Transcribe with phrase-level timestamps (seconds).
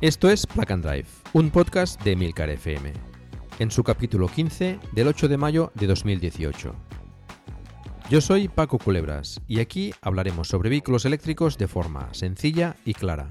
[0.00, 2.94] Esto es Plug and Drive, un podcast de Milcar FM,
[3.58, 6.74] en su capítulo 15 del 8 de mayo de 2018.
[8.08, 13.28] Yo soy Paco Culebras y aquí hablaremos sobre vehículos eléctricos de forma sencilla y clara,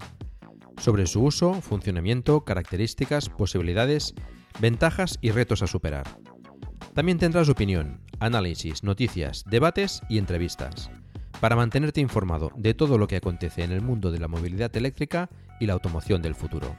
[0.77, 4.13] sobre su uso, funcionamiento, características, posibilidades,
[4.59, 6.05] ventajas y retos a superar.
[6.93, 10.91] También tendrás opinión, análisis, noticias, debates y entrevistas
[11.39, 15.29] para mantenerte informado de todo lo que acontece en el mundo de la movilidad eléctrica
[15.59, 16.75] y la automoción del futuro.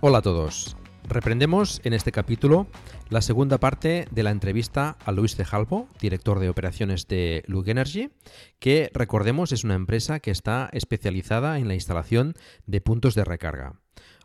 [0.00, 0.76] Hola a todos.
[1.08, 2.66] Reprendemos en este capítulo
[3.08, 8.10] la segunda parte de la entrevista a Luis Cejalvo, director de operaciones de Lug Energy,
[8.60, 12.34] que recordemos es una empresa que está especializada en la instalación
[12.66, 13.80] de puntos de recarga.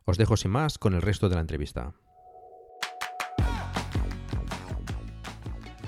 [0.06, 1.94] Os dejo sin más con el resto de la entrevista.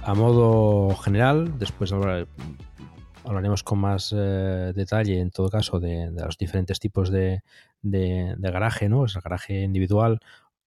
[0.05, 6.79] A modo general, después hablaremos con más eh, detalle, en todo caso, de, los diferentes
[6.79, 7.41] tipos de,
[7.81, 9.05] garaje, ¿no?
[9.05, 10.19] Es el garaje individual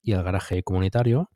[0.03, 1.29] y el garaje comunitario.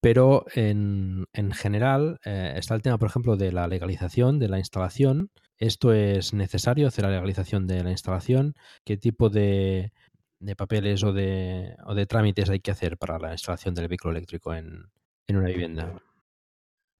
[0.00, 5.30] Pero en, general eh, está el tema, por ejemplo, de la legalización de la instalación.
[5.58, 8.56] ¿Esto es necesario hacer la legalización de la instalación?
[8.84, 9.92] ¿Qué tipo de,
[10.40, 14.16] de papeles o de, o de trámites hay que hacer para la instalación del vehículo
[14.16, 14.90] eléctrico en,
[15.28, 16.02] una vivienda?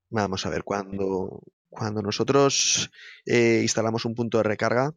[0.09, 2.89] Vamos a ver, cuando, cuando nosotros
[3.25, 4.91] eh, instalamos un punto de recarga,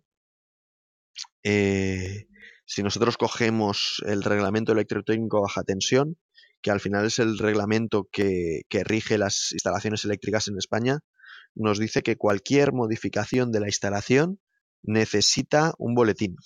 [1.42, 2.26] eh,
[2.64, 6.16] si nosotros cogemos el reglamento electrotécnico baja tensión,
[6.62, 11.00] que al final es el reglamento que, que rige las instalaciones eléctricas en España,
[11.54, 14.40] nos dice que cualquier modificación de la instalación
[14.82, 16.36] necesita un boletín.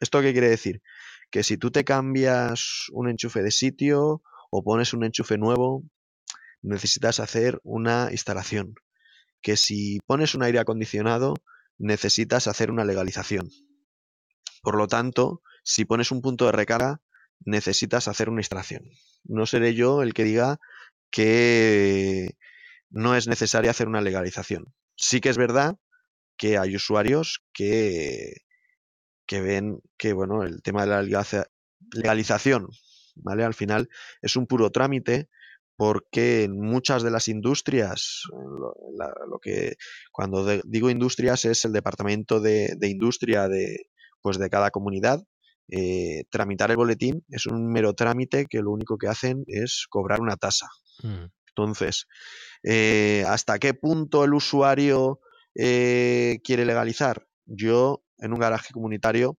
[0.00, 0.82] ¿Esto qué quiere decir?
[1.30, 5.84] que si tú te cambias un enchufe de sitio o pones un enchufe nuevo,
[6.62, 8.74] necesitas hacer una instalación.
[9.40, 11.34] Que si pones un aire acondicionado,
[11.78, 13.48] necesitas hacer una legalización.
[14.62, 17.00] Por lo tanto, si pones un punto de recarga,
[17.44, 18.82] necesitas hacer una instalación.
[19.24, 20.58] No seré yo el que diga
[21.10, 22.36] que
[22.90, 24.74] no es necesario hacer una legalización.
[24.96, 25.76] Sí que es verdad
[26.36, 28.42] que hay usuarios que
[29.26, 31.24] que ven que bueno, el tema de la
[31.92, 32.68] legalización,
[33.14, 33.44] ¿vale?
[33.44, 33.90] Al final
[34.22, 35.28] es un puro trámite
[35.78, 39.76] porque en muchas de las industrias, lo, que
[40.10, 43.86] cuando digo industrias es el departamento de, industria de,
[44.20, 45.22] pues de cada comunidad,
[45.70, 50.20] eh, tramitar el boletín es un mero trámite que lo único que hacen es cobrar
[50.20, 50.66] una tasa.
[51.04, 51.26] Mm.
[51.50, 52.08] Entonces,
[52.64, 55.20] eh, ¿hasta qué punto el usuario
[55.54, 57.28] eh, quiere legalizar?
[57.46, 59.38] Yo en un garaje comunitario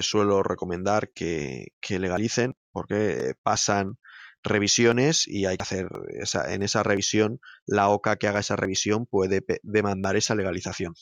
[0.00, 3.96] suelo recomendar que, legalicen porque pasan
[4.42, 5.88] revisiones y hay que hacer
[6.20, 10.94] esa, en esa revisión la OCA que haga esa revisión puede demandar esa legalización.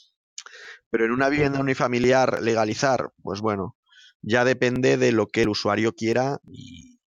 [0.90, 3.76] Pero en una vivienda unifamiliar legalizar, pues bueno,
[4.22, 6.98] ya depende de lo que el usuario quiera y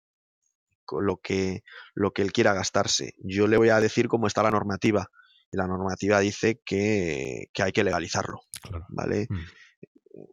[0.92, 3.14] lo que, lo que él quiera gastarse.
[3.24, 5.10] Yo le voy a decir cómo está la normativa
[5.54, 8.42] la normativa dice que, hay que legalizarlo.
[8.90, 9.28] ¿Vale?
[9.30, 9.46] Mm.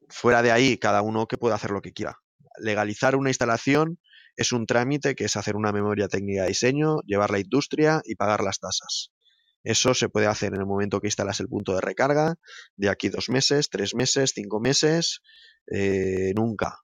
[0.08, 2.18] Fuera de ahí, cada uno que pueda hacer lo que quiera.
[2.58, 3.98] Legalizar una instalación
[4.40, 8.14] es un trámite que es hacer una memoria técnica de diseño, llevar la industria y
[8.14, 9.10] pagar las tasas.
[9.62, 12.36] Eso se puede hacer en el momento que instalas el punto de recarga,
[12.74, 15.20] de aquí dos meses, tres meses, cinco meses,
[15.70, 16.78] eh, nunca.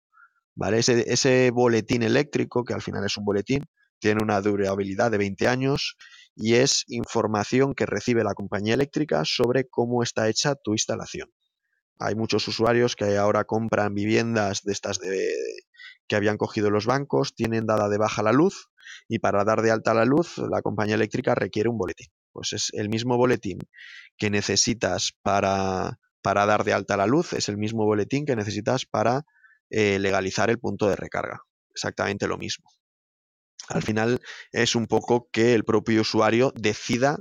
[0.54, 0.80] ¿Vale?
[0.80, 3.64] Ese, ese boletín eléctrico, que al final es un boletín,
[4.00, 5.96] tiene una durabilidad de 20 años
[6.34, 11.30] y es información que recibe la compañía eléctrica sobre cómo está hecha tu instalación.
[11.98, 15.32] Hay muchos usuarios que ahora compran viviendas de estas de,
[16.08, 18.68] que habían cogido los bancos, tienen dada de baja la luz
[19.08, 22.08] y para dar de alta la luz la compañía eléctrica requiere un boletín.
[22.32, 23.58] Pues es el mismo boletín
[24.16, 28.84] que necesitas para, para dar de alta la luz, es el mismo boletín que necesitas
[28.84, 29.24] para
[29.70, 31.40] eh, legalizar el punto de recarga.
[31.70, 32.70] exactamente lo mismo.
[33.68, 34.20] Al final
[34.52, 37.18] es un poco que el propio usuario decida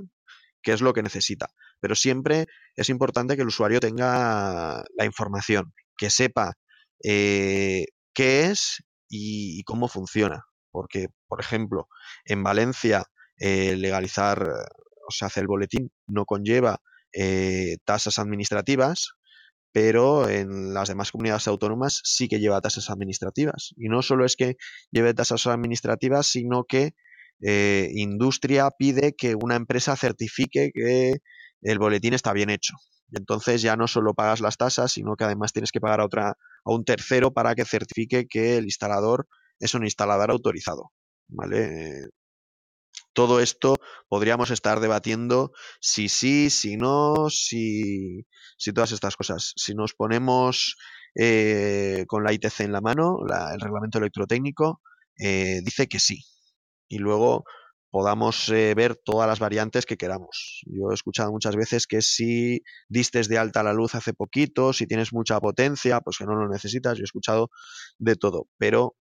[0.62, 1.48] qué es lo que necesita.
[1.80, 6.54] Pero siempre es importante que el usuario tenga la información, que sepa
[7.02, 10.44] eh, qué es y, cómo funciona.
[10.70, 11.88] Porque, por ejemplo,
[12.24, 13.04] en Valencia
[13.38, 16.80] eh, legalizar, o sea, hacer el boletín no conlleva
[17.12, 19.12] eh, tasas administrativas,
[19.72, 23.74] pero en las demás comunidades autónomas sí que lleva tasas administrativas.
[23.76, 24.56] Y no solo es que
[24.90, 26.92] lleve tasas administrativas, sino que
[27.42, 31.18] eh, industria pide que una empresa certifique que
[31.62, 32.74] el boletín está bien hecho.
[33.12, 36.30] Entonces ya no solo pagas las tasas, sino que además tienes que pagar a, otra,
[36.30, 39.28] a un tercero para que certifique que el instalador
[39.60, 40.90] es un instalador autorizado.
[41.28, 42.08] ¿Vale?
[43.16, 43.76] todo esto
[44.08, 45.50] podríamos estar debatiendo
[45.80, 48.26] si sí, si no, si,
[48.58, 49.54] si todas estas cosas.
[49.56, 50.76] Si nos ponemos
[51.14, 53.18] eh, con la ITC en la mano,
[53.52, 54.82] el reglamento electrotécnico,
[55.18, 56.24] eh, dice que sí.
[56.88, 57.44] Y luego
[57.90, 60.62] podamos eh, ver todas las variantes que queramos.
[60.66, 64.86] Yo he escuchado muchas veces que si distes de alta la luz hace poquito, si
[64.86, 66.98] tienes mucha potencia, pues que no lo necesitas.
[66.98, 67.50] Yo he escuchado
[67.98, 68.96] de todo, pero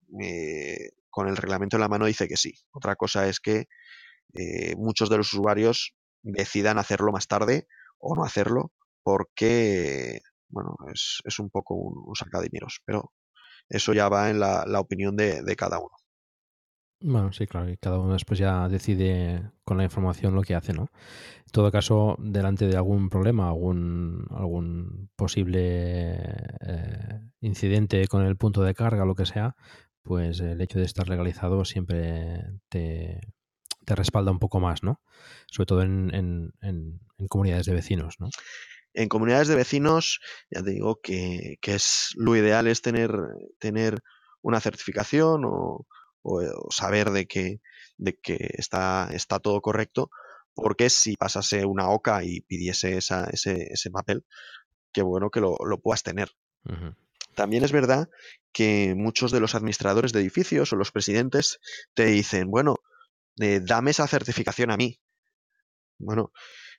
[1.13, 2.55] con el reglamento en la mano dice que sí.
[2.73, 3.67] Otra cosa es que
[4.35, 7.67] eh, muchos de los usuarios decidan hacerlo más tarde
[7.99, 12.15] o no hacerlo porque, bueno, es, un poco un, un,
[12.85, 13.13] pero
[13.69, 15.95] eso ya va en la, opinión de, cada uno.
[17.05, 20.73] Bueno, sí, claro, y cada uno después ya decide con la información lo que hace,
[20.73, 20.83] ¿no?
[20.83, 26.15] En todo caso, delante de algún problema, algún, algún posible
[26.61, 29.57] eh, incidente con el punto de carga, lo que sea,
[30.03, 33.21] pues el hecho de estar legalizado siempre te,
[33.85, 35.01] te respalda un poco más, ¿no?
[35.51, 38.29] Sobre todo en, en, en, en comunidades de vecinos, ¿no?
[38.95, 40.21] En comunidades de vecinos,
[40.51, 43.11] ya te digo que, que es lo ideal es tener,
[43.59, 43.99] tener
[44.41, 45.87] una certificación o,
[46.23, 47.61] o, o, saber de que,
[47.99, 50.11] de que está, está todo correcto,
[50.55, 54.25] porque si pasase una OCA y pidiese esa, ese, ese papel,
[54.93, 56.31] qué bueno que lo, lo puedas tener.
[56.65, 56.97] Uh -huh.
[57.35, 58.09] También es verdad
[58.53, 61.61] que muchos de los administradores de edificios o los presidentes
[61.95, 62.77] te dicen, bueno,
[63.41, 65.01] eh, dame esa certificación a mí.
[65.99, 66.33] Bueno,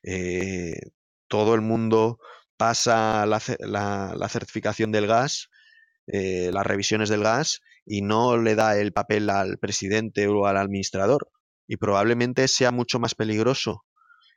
[0.04, 0.92] eh,
[1.28, 2.20] todo el mundo
[2.58, 5.50] pasa la, la, la certificación del gas,
[6.08, 10.58] eh, las revisiones del gas, y no le da el papel al presidente o al
[10.58, 11.30] administrador.
[11.68, 13.84] Y probablemente sea mucho más peligroso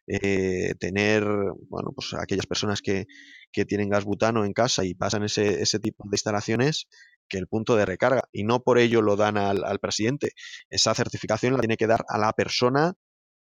[0.09, 1.25] eh, tener,
[1.69, 3.07] bueno, pues aquellas personas que,
[3.53, 6.87] que, tienen gas butano en casa y pasan ese, ese tipo de instalaciones
[7.29, 10.31] que el punto de recarga y no por ello lo dan al, al, presidente.
[10.71, 12.95] Esa certificación la tiene que dar a la persona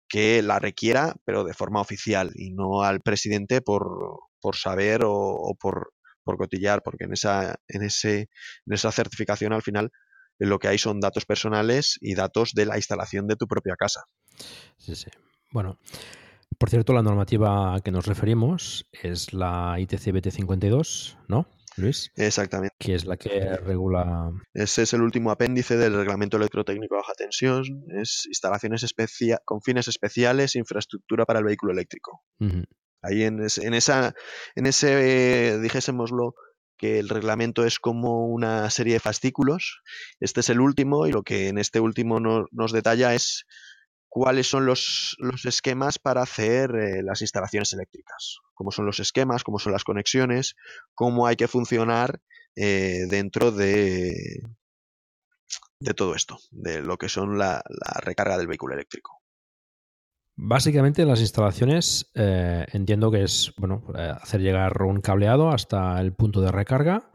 [0.08, 5.12] que la requiera, pero de forma oficial y no al presidente por, por saber o,
[5.14, 5.92] o por,
[6.24, 8.30] por, cotillar, porque en esa, en, ese,
[8.66, 9.92] en esa certificación al final
[10.40, 14.02] lo que hay son datos personales y datos de la instalación de tu propia casa.
[14.78, 15.10] Sí, sí.
[15.52, 15.80] Bueno,
[16.58, 21.48] por cierto, la normativa a que nos referimos es la ITC BT52, ¿no?
[21.76, 22.12] Luis.
[22.16, 22.76] Exactamente.
[22.78, 24.32] Que es la que regula.
[24.54, 27.64] Ese es el último apéndice del reglamento electrotécnico de baja tensión.
[28.00, 32.22] Es instalaciones especia con fines especiales, infraestructura para el vehículo eléctrico.
[32.40, 32.66] Uh -huh.
[33.04, 34.16] Ahí en, esa,
[34.56, 36.36] en ese, eh, dijésemoslo,
[36.78, 39.82] que el reglamento es como una serie de fascículos.
[40.20, 43.46] Este es el último y lo que en este último no, nos detalla es
[44.08, 49.44] cuáles son los, los esquemas para hacer eh, las instalaciones eléctricas, cómo son los esquemas,
[49.44, 50.56] cómo son las conexiones,
[50.94, 52.22] cómo hay que funcionar
[52.56, 54.42] eh, dentro de,
[55.80, 57.64] de todo esto, de lo que son la
[58.02, 59.23] recarga del vehículo eléctrico.
[60.36, 66.14] Básicamente las instalaciones eh, entiendo que es bueno eh, hacer llegar un cableado hasta el
[66.14, 67.12] punto de recarga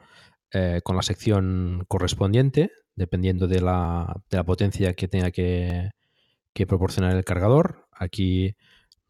[0.53, 5.91] eh, con la sección correspondiente, dependiendo de la, de la potencia que tenga que,
[6.55, 7.87] que proporcionar el cargador.
[7.93, 8.57] Aquí,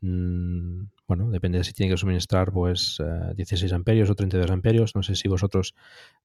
[0.00, 4.94] mmm, bueno, depende de si tiene que suministrar pues eh, 16 amperios o 32 amperios.
[4.94, 5.74] No sé si vosotros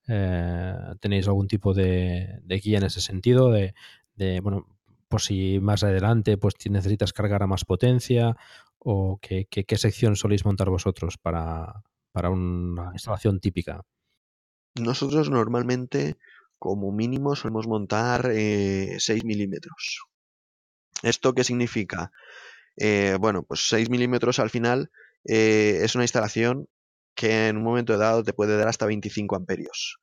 [0.07, 3.75] eh, tenéis algún tipo de, de, guía en ese sentido, de,
[4.15, 4.72] de, bueno,
[5.13, 8.35] por si más adelante pues necesitas cargar a más potencia
[8.79, 9.45] o qué,
[9.77, 13.83] sección soléis montar vosotros para, para una instalación típica.
[14.73, 16.17] Nosotros normalmente
[16.57, 20.01] como mínimo solemos montar eh, 6 milímetros
[21.03, 22.11] ¿Esto qué significa?
[22.75, 24.89] Eh, bueno, pues 6 milímetros al final
[25.25, 26.67] eh, es una instalación
[27.13, 29.99] que en un momento dado te puede dar hasta 25 amperios.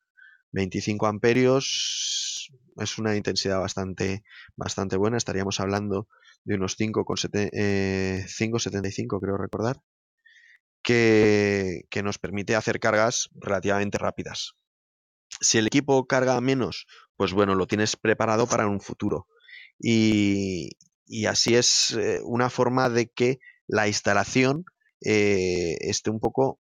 [0.53, 2.30] 25 amperios
[2.77, 4.23] es una intensidad bastante,
[4.55, 5.17] bastante buena.
[5.17, 6.07] Estaríamos hablando
[6.43, 8.25] de unos 5,75 eh,
[9.21, 9.81] creo recordar,
[10.83, 14.53] que, que nos permite hacer cargas relativamente rápidas.
[15.39, 16.85] Si el equipo carga menos
[17.21, 19.27] pues bueno, lo tienes preparado para un futuro.
[19.77, 20.71] Y,
[21.29, 23.37] así es eh, una forma de que
[23.67, 24.65] la instalación
[25.05, 26.59] eh, esté un poco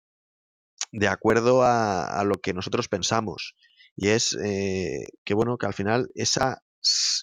[0.93, 3.53] de acuerdo a, lo que nosotros pensamos.
[3.95, 6.61] Y es eh, que, bueno, que al final esa,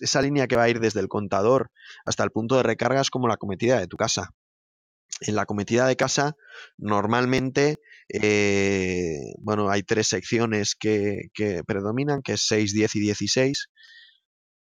[0.01, 1.71] esa línea que va a ir desde el contador
[2.05, 4.31] hasta el punto de recarga es como la cometida de tu casa.
[5.21, 6.35] En la cometida de casa,
[6.79, 7.77] normalmente,
[8.09, 11.29] eh, bueno, hay tres secciones que,
[11.67, 13.69] predominan, que es 6, 10 y 16.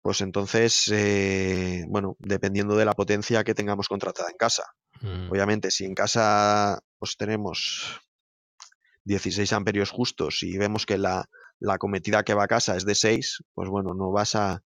[0.01, 4.63] Pues entonces, eh, bueno, dependiendo de la potencia que tengamos contratada en casa.
[5.01, 5.31] Mm.
[5.31, 8.01] Obviamente, si en casa pues tenemos
[9.05, 11.29] 16 amperios justos y vemos que la,
[11.61, 14.63] la cometida que va a casa es de 6, pues bueno, no vas a,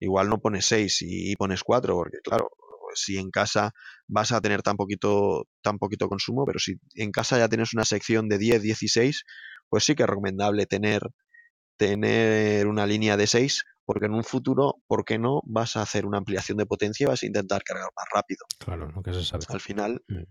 [0.00, 2.50] igual no pones 6 y, pones 4, porque claro,
[2.94, 3.72] si en casa
[4.08, 7.84] vas a tener tan poquito, tan poquito consumo, pero si en casa ya tienes una
[7.84, 9.24] sección de 10, 16,
[9.68, 11.02] pues sí que es recomendable tener,
[11.76, 15.42] tener una línea de 6, porque en un futuro, ¿por qué no?
[15.44, 18.46] Vas a hacer una ampliación de potencia y vas a intentar cargar más rápido.
[18.58, 19.44] Claro, lo que se sabe.
[19.48, 20.22] Al final, mm.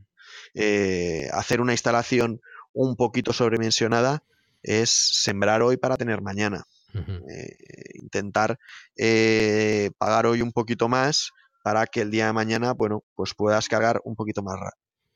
[0.56, 2.42] eh, hacer una instalación
[2.74, 4.24] un poquito sobredimensionada
[4.62, 6.66] es sembrar hoy para tener mañana.
[6.94, 7.56] Eh,
[8.02, 8.58] intentar
[8.98, 11.30] eh, pagar hoy un poquito más
[11.64, 14.58] para que el día de mañana, bueno, pues puedas cargar un poquito más,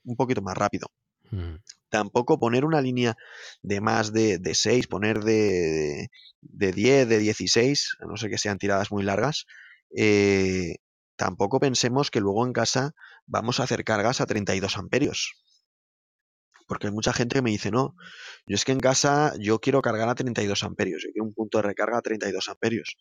[0.03, 0.87] un poquito más rápido.
[1.89, 3.15] Tampoco poner una línea
[3.63, 6.09] de más de, de 6, poner de,
[6.41, 9.45] de, 10, de 16, a no sé que sean tiradas muy largas,
[9.95, 10.75] eh,
[11.15, 12.91] tampoco pensemos que luego en casa
[13.25, 15.43] vamos a hacer cargas a 32 amperios
[16.67, 17.95] porque hay mucha gente que me dice, no,
[18.47, 21.57] yo es que en casa yo quiero cargar a 32 amperios, yo quiero un punto
[21.57, 22.97] de recarga a 32 amperios.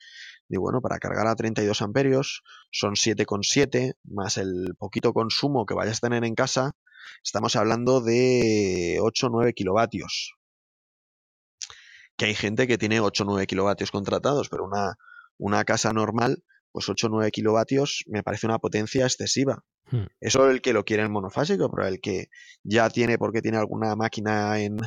[0.49, 5.99] Y bueno, para cargar a 32 amperios son 7,7 más el poquito consumo que vayas
[5.99, 6.73] a tener en casa,
[7.25, 10.35] estamos hablando de 8 o 9 kilovatios.
[12.16, 14.97] Que hay gente que tiene 8 o 9 kilovatios contratados, pero una,
[15.38, 19.62] una casa normal, pues 8 o 9 kilovatios me parece una potencia excesiva.
[19.91, 20.07] Hmm.
[20.21, 22.29] Eso el que lo quiere en monofásico, pero el que
[22.62, 24.79] ya tiene porque tiene alguna máquina en,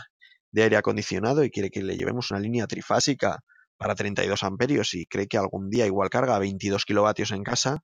[0.51, 3.43] de aire acondicionado y quiere que le llevemos una línea trifásica
[3.77, 7.83] para 32 amperios y cree que algún día igual carga 22 kilovatios en casa,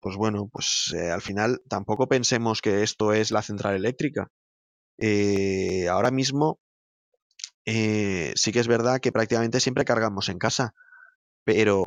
[0.00, 4.28] pues bueno, pues eh, al final tampoco pensemos que esto es la central eléctrica.
[4.98, 6.58] Eh, ahora mismo
[7.66, 10.74] eh, sí que es verdad que prácticamente siempre cargamos en casa,
[11.44, 11.86] pero,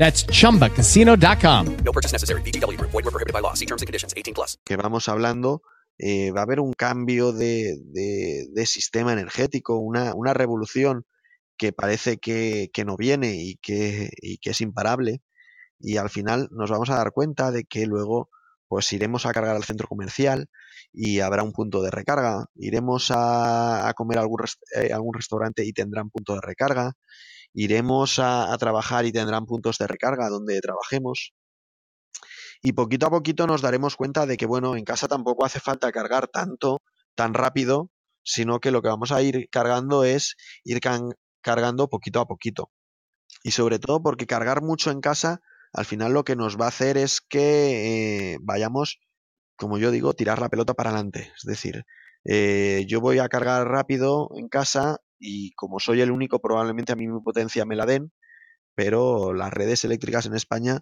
[0.00, 1.76] That's chumbacasino.com.
[1.84, 2.40] No purchase necessary.
[2.40, 2.80] BGW.
[2.80, 3.52] Void were prohibited by law.
[3.52, 4.58] See terms and conditions 18 plus.
[4.64, 5.60] Que vamos hablando,
[5.98, 11.04] eh, va a haber un cambio de, de, de sistema energético, una, una revolución
[11.58, 15.20] que parece que, que no viene y que, y que es imparable.
[15.78, 18.30] Y al final nos vamos a dar cuenta de que luego
[18.68, 20.48] pues iremos a cargar al centro comercial
[20.94, 22.46] y habrá un punto de recarga.
[22.54, 26.94] Iremos a, a comer a algún, rest, eh, algún restaurante y tendrán punto de recarga
[27.52, 31.32] iremos a, trabajar y tendrán puntos de recarga donde trabajemos.
[32.62, 35.92] Y poquito a poquito nos daremos cuenta de que, bueno, en casa tampoco hace falta
[35.92, 36.82] cargar tanto,
[37.14, 37.90] tan rápido,
[38.22, 40.80] sino que lo que vamos a ir cargando es ir
[41.40, 42.70] cargando poquito a poquito.
[43.42, 45.40] Y sobre todo porque cargar mucho en casa,
[45.72, 48.98] al final lo que nos va a hacer es que eh, vayamos,
[49.56, 51.32] como yo digo, tirar la pelota para adelante.
[51.36, 51.84] Es decir,
[52.24, 56.96] eh, yo voy a cargar rápido en casa y como soy el único, probablemente a
[56.96, 58.12] mí mi potencia me la den,
[58.74, 60.80] pero las redes eléctricas en España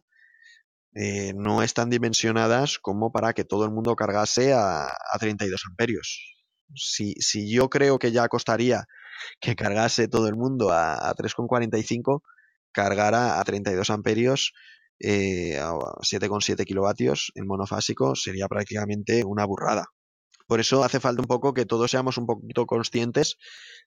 [0.95, 6.37] eh, no están dimensionadas como para que todo el mundo cargase a, a 32 amperios.
[6.75, 8.85] Si, si, yo creo que ya costaría
[9.41, 12.23] que cargase todo el mundo a, a 3,45,
[12.73, 14.53] cargar a, 32 amperios
[15.01, 19.87] eh, a 7,7 kilovatios en monofásico sería prácticamente una burrada.
[20.49, 23.37] Por eso hace falta un poco que todos seamos un poquito conscientes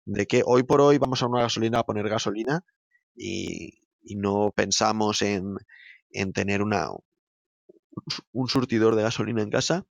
[0.05, 2.63] de que hoy por hoy vamos a una gasolina a poner gasolina
[3.15, 3.79] y,
[4.15, 5.55] no pensamos en,
[6.35, 6.89] tener una,
[8.31, 9.87] un surtidor de gasolina en casa,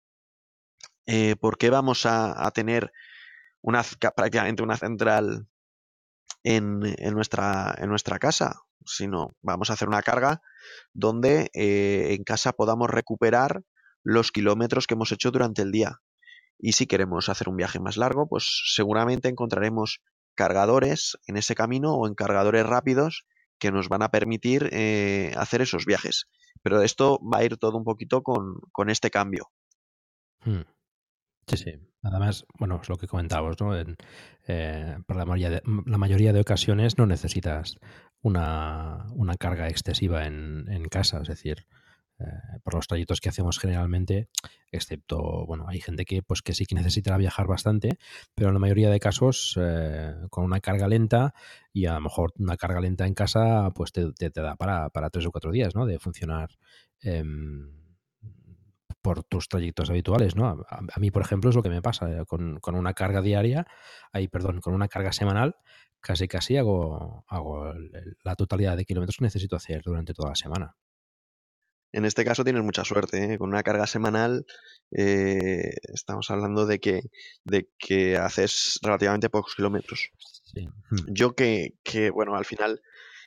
[1.07, 2.93] eh, ¿por qué vamos a, tener
[3.63, 3.83] una,
[4.15, 5.49] prácticamente una central
[6.45, 6.79] en,
[7.13, 8.63] nuestra, en nuestra casa?
[8.87, 10.41] Sino vamos a hacer una carga
[10.93, 13.65] donde eh, en casa podamos recuperar
[14.05, 16.01] los kilómetros que hemos hecho durante el día.
[16.61, 20.01] Y si queremos hacer un viaje más largo, pues seguramente encontraremos
[20.35, 23.25] cargadores en ese camino o en cargadores rápidos
[23.59, 26.27] que nos van a permitir eh, hacer esos viajes.
[26.63, 29.51] Pero esto va a ir todo un poquito con, este cambio.
[30.45, 30.63] Hmm.
[31.47, 31.73] Sí, sí.
[32.03, 33.77] Además, bueno, es lo que comentábamos, ¿no?
[33.77, 37.79] Eh, para la mayoría, de, la mayoría de ocasiones no necesitas
[38.23, 39.07] una,
[39.39, 41.67] carga excesiva en, en casa, es decir,
[42.63, 44.29] por los trayectos que hacemos generalmente,
[44.71, 47.99] excepto, bueno, hay gente que, pues, que sí que necesitará viajar bastante,
[48.35, 51.35] pero en la mayoría de casos eh, con una carga lenta
[51.73, 55.31] y a lo mejor una carga lenta en casa, pues te, da para, tres o
[55.31, 55.87] cuatro días, ¿no?
[55.87, 56.51] De funcionar
[57.01, 57.73] em,
[59.03, 60.65] por tus trayectos habituales, ¿no?
[60.69, 63.67] A, mí, por ejemplo, es lo que me pasa eh, con, una carga diaria,
[64.13, 65.57] ahí, perdón, con una carga semanal,
[66.01, 67.73] casi casi hago, hago
[68.25, 70.77] la totalidad de kilómetros que necesito hacer durante toda la semana.
[71.93, 73.39] En este caso tienes mucha suerte, ¿eh?
[73.39, 74.47] con una carga semanal
[74.97, 77.03] eh, estamos hablando de que,
[77.45, 80.11] de que haces relativamente pocos kilómetros.
[81.09, 82.81] Yo que, que, bueno, al final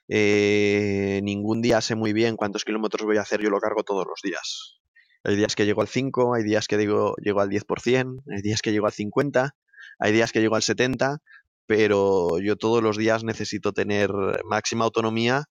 [0.07, 4.05] eh, ningún día sé muy bien cuántos kilómetros voy a hacer, yo lo cargo todos
[4.05, 4.79] los días.
[5.23, 8.61] Hay días que llego al 5, hay días que digo, llego al 10%, hay días
[8.61, 9.55] que llego al 50,
[9.99, 11.19] hay días que llego al 70,
[11.65, 14.11] pero yo todos los días necesito tener
[14.45, 15.45] máxima autonomía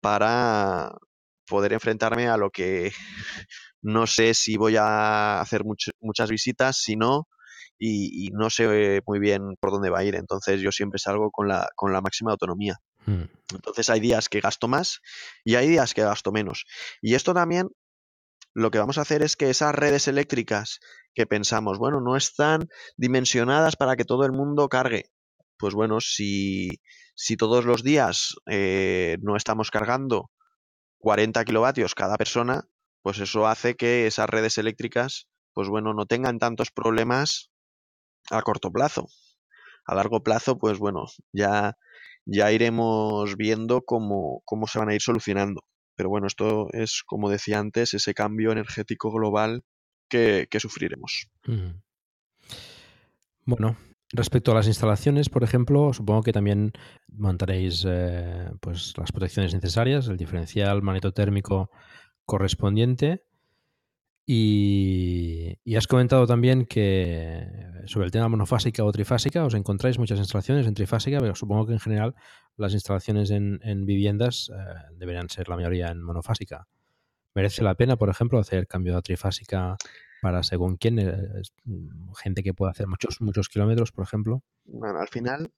[0.00, 0.92] para,
[1.48, 2.92] poder enfrentarme a lo que
[3.82, 7.28] no sé si voy a hacer muchas visitas, si no,
[7.78, 10.16] y, no sé muy bien por dónde va a ir.
[10.16, 12.76] Entonces yo siempre salgo con la, con la máxima autonomía.
[13.06, 13.24] Hmm.
[13.54, 15.00] Entonces hay días que gasto más
[15.44, 16.64] y hay días que gasto menos.
[17.00, 17.68] Y esto también
[18.54, 20.80] lo que vamos a hacer es que esas redes eléctricas
[21.14, 25.10] que pensamos, bueno, no están dimensionadas para que todo el mundo cargue.
[25.58, 26.80] Pues bueno, si,
[27.14, 30.30] si todos los días eh, no estamos cargando
[30.98, 32.68] 40 kilovatios cada persona,
[33.02, 37.50] pues eso hace que esas redes eléctricas, pues bueno, no tengan tantos problemas
[38.30, 39.08] a corto plazo.
[39.84, 41.78] A largo plazo, pues bueno, ya,
[42.26, 45.64] ya iremos viendo cómo, cómo se van a ir solucionando.
[45.96, 49.64] Pero bueno, esto es, como decía antes, ese cambio energético global
[50.08, 51.28] que, sufriremos.
[53.44, 53.76] Bueno,
[54.12, 56.72] Respecto a las instalaciones, por ejemplo, supongo que también
[57.08, 61.70] montaréis eh, pues, las protecciones necesarias, el diferencial magnetotérmico
[62.24, 63.24] correspondiente.
[64.24, 67.46] Y, has comentado también que
[67.86, 71.72] sobre el tema monofásica o trifásica os encontráis muchas instalaciones en trifásica, pero supongo que
[71.74, 72.14] en general
[72.56, 76.66] las instalaciones en, viviendas eh, deberían ser la mayoría en monofásica.
[77.34, 79.76] ¿Merece la pena, por ejemplo, hacer cambio a trifásica
[80.20, 84.42] para según quién, eh, mm, gente que puede hacer muchos, muchos kilómetros, por ejemplo.
[84.64, 85.52] Bueno, al final,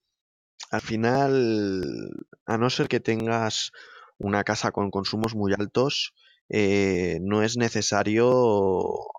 [0.70, 2.10] al final,
[2.46, 3.72] a no ser que tengas
[4.18, 6.14] una casa con consumos muy altos,
[6.48, 8.28] eh, no es necesario,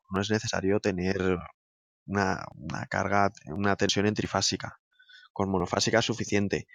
[0.10, 1.38] no es necesario tener
[2.06, 4.80] una, una carga, una tensión en trifásica.
[5.34, 6.68] Con monofásica es suficiente.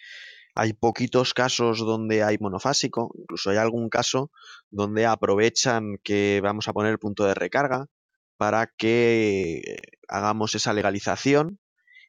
[0.54, 4.30] Hay poquitos casos donde hay monofásico, incluso hay algún caso
[4.70, 7.88] donde aprovechan que vamos a poner el punto de recarga
[8.36, 9.76] para que
[10.08, 11.58] hagamos esa legalización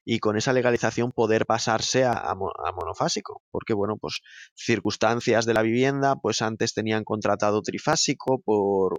[0.09, 3.43] y con esa legalización poder pasarse a, monofásico.
[3.51, 4.21] Porque, bueno, pues
[4.55, 8.93] circunstancias de la vivienda, pues antes tenían contratado trifásico por,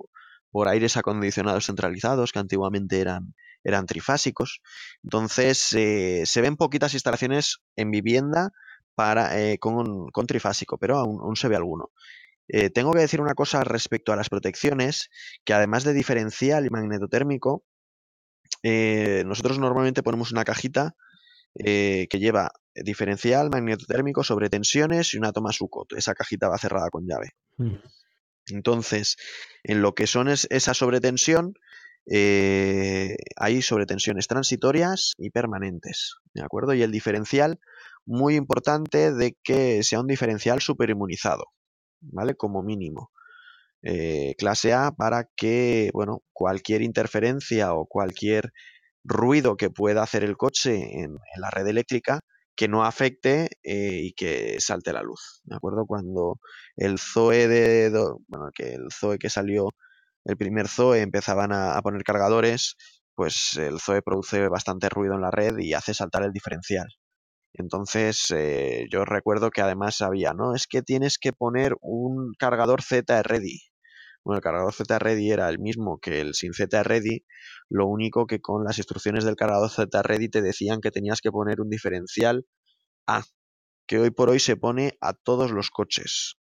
[0.51, 4.61] por aires acondicionados centralizados, que antiguamente eran, eran trifásicos.
[5.03, 8.51] Entonces, eh, se ven poquitas instalaciones en vivienda
[8.95, 11.91] para, eh, con, con, trifásico, pero aún se ve alguno.
[12.49, 15.11] Eh, tengo que decir una cosa respecto a las protecciones,
[15.45, 17.65] que además de diferencial y magnetotérmico,
[18.63, 20.97] eh, nosotros normalmente ponemos una cajita
[21.55, 25.93] eh, que lleva diferencial, magnetotérmico, sobre tensiones y una toma sucot.
[25.93, 27.33] Esa cajita va cerrada con llave.
[27.59, 27.77] Mm.
[28.51, 29.17] Entonces,
[29.63, 31.53] en lo que son esa sobretensión,
[32.11, 36.17] hay sobretensiones transitorias y permanentes.
[36.33, 36.73] ¿De acuerdo?
[36.73, 37.61] Y el diferencial,
[38.07, 41.45] muy importante de que sea un diferencial superinmunizado.
[42.01, 42.35] ¿Vale?
[42.35, 43.11] Como mínimo.
[43.83, 48.53] Eh, clase A para que, bueno, cualquier interferencia o cualquier
[49.05, 52.21] ruido que pueda hacer el coche en, la red eléctrica
[52.57, 55.87] que no afecte eh, y que salte la luz, ¿de acuerdo?
[55.87, 56.41] Cuando
[56.77, 57.91] el Zoe de,
[58.29, 59.69] bueno, que el Zoe que salió,
[60.25, 62.77] el primer Zoe empezaban a, poner cargadores,
[63.15, 66.89] pues el Zoe produce bastante ruido en la red y hace saltar el diferencial.
[67.55, 70.55] Entonces, eh, yo recuerdo que además había, ¿no?
[70.55, 73.61] Es que tienes que poner un cargador Z ready.
[74.25, 77.25] Bueno, el cargador Z ready era el mismo que el sin Z ready,
[77.71, 81.31] lo único que con las instrucciones del cargador Z ready te decían que tenías que
[81.33, 82.47] poner un diferencial
[83.07, 83.25] A,
[83.89, 86.39] que hoy por hoy se pone a todos los coches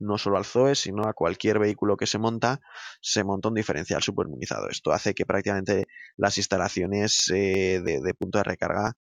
[0.00, 2.60] no solo al Zoe, sino a cualquier vehículo que se monta,
[3.00, 4.68] se monta un diferencial superminizado.
[4.68, 5.86] Esto hace que prácticamente
[6.16, 8.94] las instalaciones eh, de, punto de recarga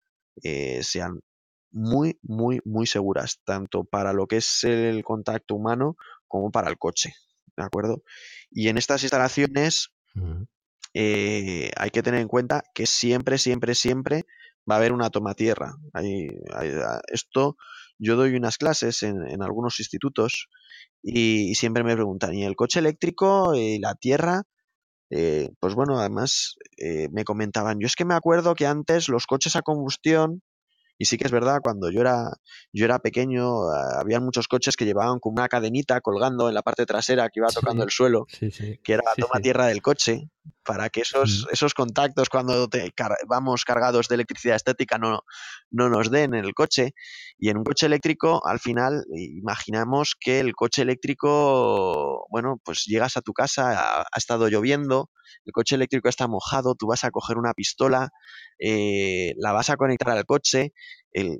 [0.44, 1.20] eh, sean
[1.72, 5.96] muy, muy, muy seguras, tanto para lo que es el contacto humano
[6.28, 7.14] como para el coche.
[7.56, 8.04] ¿De acuerdo?
[8.52, 9.90] Y en estas instalaciones
[10.94, 14.26] eh, hay que tener en cuenta que siempre, siempre, siempre
[14.70, 15.76] va a haber una toma tierra.
[17.08, 17.58] esto
[17.98, 20.48] yo doy unas clases en, algunos institutos
[21.04, 24.44] y, siempre me preguntan, ¿y el coche eléctrico y la tierra?
[25.10, 29.26] Eh, pues bueno, además eh, me comentaban, yo es que me acuerdo que antes los
[29.26, 30.44] coches a combustión
[31.00, 32.38] y sí que es verdad, cuando yo era,
[32.74, 36.62] yo era pequeño, ah, había muchos coches que llevaban como una cadenita colgando en la
[36.62, 38.28] parte trasera que iba tocando el suelo,
[38.84, 40.30] que era la toma tierra del coche,
[40.64, 41.54] para que esos, mm.
[41.54, 42.92] esos contactos cuando te
[43.28, 45.22] vamos cargados de electricidad estática no,
[45.72, 46.94] no nos den en el coche.
[47.38, 53.18] Y en un coche eléctrico, al final, imaginamos que el coche eléctrico, bueno, pues llegas
[53.18, 55.10] a tu casa, ha, ha estado lloviendo,
[55.46, 58.10] el coche eléctrico está mojado, tú vas a coger una pistola,
[58.60, 60.74] eh, la vas a conectar al coche,
[61.12, 61.40] el,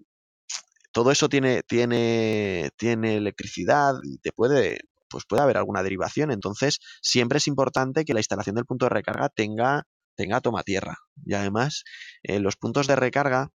[0.92, 6.32] todo eso tiene, tiene, tiene electricidad y te puede, pues puede haber alguna derivación.
[6.32, 10.98] Entonces, siempre es importante que la instalación del punto de recarga tenga, tenga toma tierra.
[11.26, 11.84] Y además,
[12.24, 13.52] en los puntos de recarga,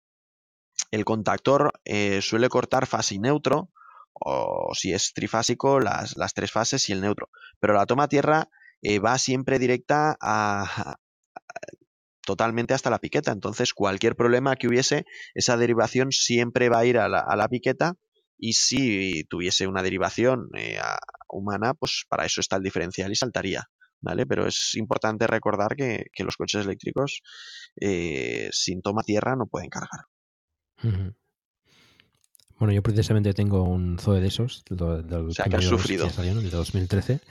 [0.92, 3.70] el contactor eh, suele cortar fase y neutro,
[4.14, 7.30] o si es trifásico, las, las, tres fases y el neutro.
[7.60, 8.50] Pero la toma tierra
[8.82, 10.98] eh, va siempre directa a,
[12.26, 13.32] totalmente hasta la piqueta.
[13.32, 17.96] Entonces, cualquier problema que hubiese, esa derivación siempre va a ir a la, piqueta
[18.44, 20.78] y si tuviese una derivación eh,
[21.30, 23.70] humana, pues para eso está el diferencial y saltaría.
[24.02, 24.26] ¿Vale?
[24.26, 27.22] Pero es importante recordar que, los coches eléctricos
[27.80, 30.02] eh, sin toma tierra no pueden cargar.
[32.60, 36.10] Bueno, yo precisamente tengo un Zoe de esos, del, o sea, que has sufrido.
[36.10, 37.22] de 2013.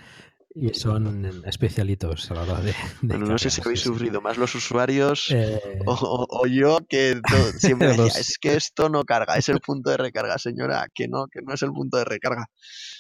[0.54, 2.74] Y son especialitos a la hora de.
[3.02, 7.20] no sé si habéis sufrido más los usuarios eh, o, yo que
[7.58, 11.26] siempre decía, es que esto no carga, es el punto de recarga, señora, que no,
[11.28, 12.46] que no es el punto de recarga.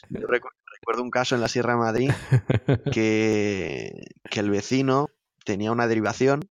[0.08, 2.10] recuerdo, un caso en la Sierra de Madrid
[2.92, 3.90] que,
[4.30, 5.08] que el vecino
[5.44, 6.48] tenía una derivación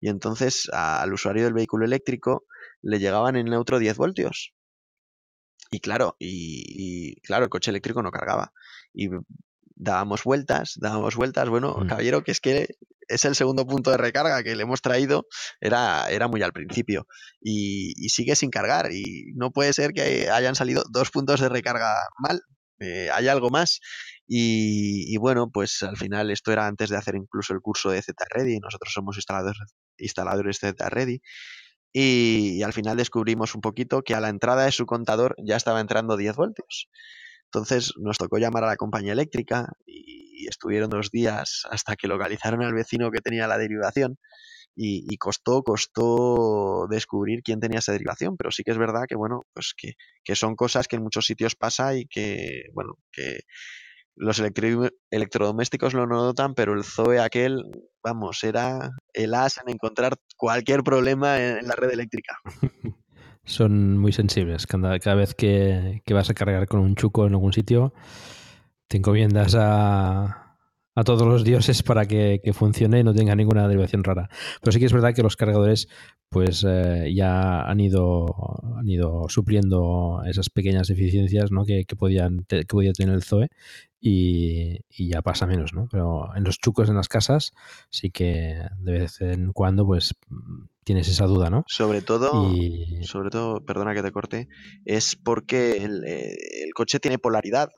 [0.00, 2.44] y entonces al usuario del vehículo eléctrico
[2.82, 4.52] le llegaban en neutro 10 voltios.
[5.70, 8.52] Y claro, y, claro, el coche eléctrico no cargaba.
[8.94, 9.08] Y
[9.76, 11.48] dábamos vueltas, dábamos vueltas.
[11.48, 11.86] Bueno, mm.
[11.86, 12.66] caballero, que es que
[13.08, 15.26] es el segundo punto de recarga que le hemos traído,
[15.60, 17.06] era, era muy al principio.
[17.40, 18.90] Y, sigue sin cargar.
[18.92, 22.40] Y no puede ser que hayan salido dos puntos de recarga mal.
[22.80, 23.80] Eh, hay algo más.
[24.26, 28.58] Y, bueno, pues al final esto era antes de hacer incluso el curso de Z-Ready.
[28.58, 29.58] Nosotros somos instaladores,
[29.98, 31.20] instaladores Z-Ready.
[31.92, 35.56] Y, y, al final descubrimos un poquito que a la entrada de su contador ya
[35.56, 36.88] estaba entrando 10 voltios.
[37.52, 42.62] Entonces nos tocó llamar a la compañía eléctrica y estuvieron dos días hasta que localizaron
[42.62, 44.18] al vecino que tenía la derivación
[44.78, 49.40] y, costó, costó descubrir quién tenía esa derivación, pero sí que es verdad que, bueno,
[49.54, 53.40] pues que, que son cosas que en muchos sitios pasa y que, bueno, que
[54.16, 54.38] los
[55.10, 57.62] electrodomésticos lo notan, pero el Zoe aquel,
[58.02, 62.38] vamos, era el as en encontrar cualquier problema en la red eléctrica.
[63.46, 64.66] son muy sensibles.
[64.66, 67.94] Cada, cada vez que, vas a cargar con un chuco en algún sitio,
[68.88, 70.45] te encomiendas a,
[70.96, 74.28] a todos los dioses para que, funcione y no tenga ninguna derivación rara.
[74.60, 75.88] Pero sí que es verdad que los cargadores
[76.30, 78.34] pues eh, ya han ido,
[78.76, 81.64] han ido supliendo esas pequeñas deficiencias ¿no?
[81.64, 83.48] que, podían, que podía tener el Zoe
[84.00, 85.88] y, ya pasa menos, ¿no?
[85.90, 87.52] Pero en los chucos en las casas
[87.90, 90.14] sí que de vez en cuando pues
[90.84, 91.64] tienes esa duda, ¿no?
[91.66, 92.54] Sobre todo,
[93.02, 94.48] sobre todo, perdona que te corte,
[94.84, 97.70] es porque el, eh, el coche tiene polaridad.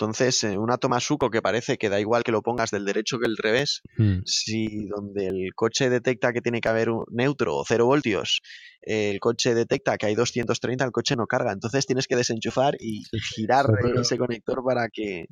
[0.00, 3.18] Entonces, eh, una toma suco que parece que da igual que lo pongas del derecho
[3.18, 4.20] que del revés, hmm.
[4.24, 8.40] si donde el coche detecta que tiene que haber un neutro o cero voltios,
[8.80, 11.50] el coche detecta que hay 230, el coche no carga.
[11.50, 13.02] Entonces tienes que desenchufar y
[13.34, 13.66] girar
[14.00, 15.26] ese conector para que,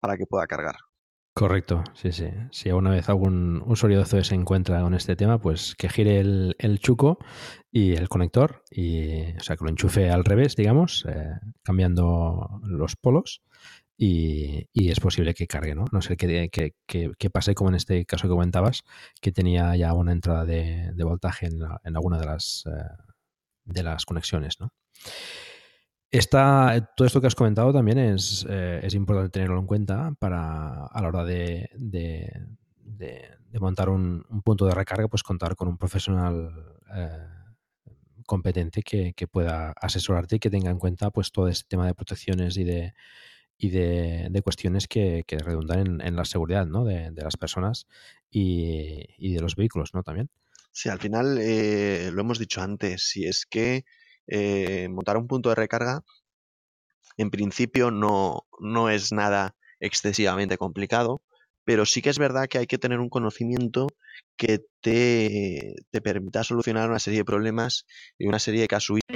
[0.00, 0.76] para que pueda cargar.
[1.34, 2.30] Correcto, sí, sí.
[2.50, 6.56] Si alguna vez algún usuario de se encuentra con este tema, pues que gire el,
[6.58, 7.18] el chuco
[7.70, 12.96] y el conector, y, o sea, que lo enchufe al revés, digamos, eh, cambiando los
[12.96, 13.42] polos
[13.98, 15.86] y, es posible que cargue, ¿no?
[15.90, 18.84] No sé qué, qué, pase como en este caso que comentabas,
[19.20, 22.70] que tenía ya una entrada de, voltaje en, alguna de las, eh,
[23.64, 24.72] de las conexiones, ¿no?
[26.10, 30.86] Esta, todo esto que has comentado también es, eh, es importante tenerlo en cuenta para
[30.86, 32.30] a la hora de, de,
[33.60, 37.26] montar un, punto de recarga, pues contar con un profesional eh,
[38.26, 42.56] competente que, pueda asesorarte y que tenga en cuenta pues todo este tema de protecciones
[42.56, 42.94] y de
[43.58, 46.84] y de, cuestiones que, redundan en, la seguridad ¿no?
[46.84, 47.86] de, las personas
[48.30, 50.02] y, y, de los vehículos ¿no?
[50.02, 50.30] también.
[50.72, 53.84] Sí, al final eh, lo hemos dicho antes, si es que
[54.26, 56.02] eh, montar un punto de recarga
[57.16, 61.22] en principio no, no es nada excesivamente complicado,
[61.64, 63.86] pero sí que es verdad que hay que tener un conocimiento
[64.36, 67.86] que te, te permita solucionar una serie de problemas
[68.18, 69.15] y una serie de casuísticas.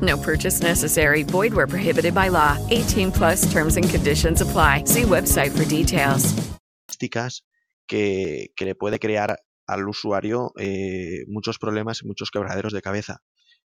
[0.00, 1.24] No purchase necessary.
[1.24, 2.56] Void where prohibited by law.
[2.70, 4.84] 18 plus terms and conditions apply.
[4.84, 6.34] See website for details.
[7.86, 13.22] Que, que le puede crear al usuario eh, muchos problemas y muchos quebraderos de cabeza.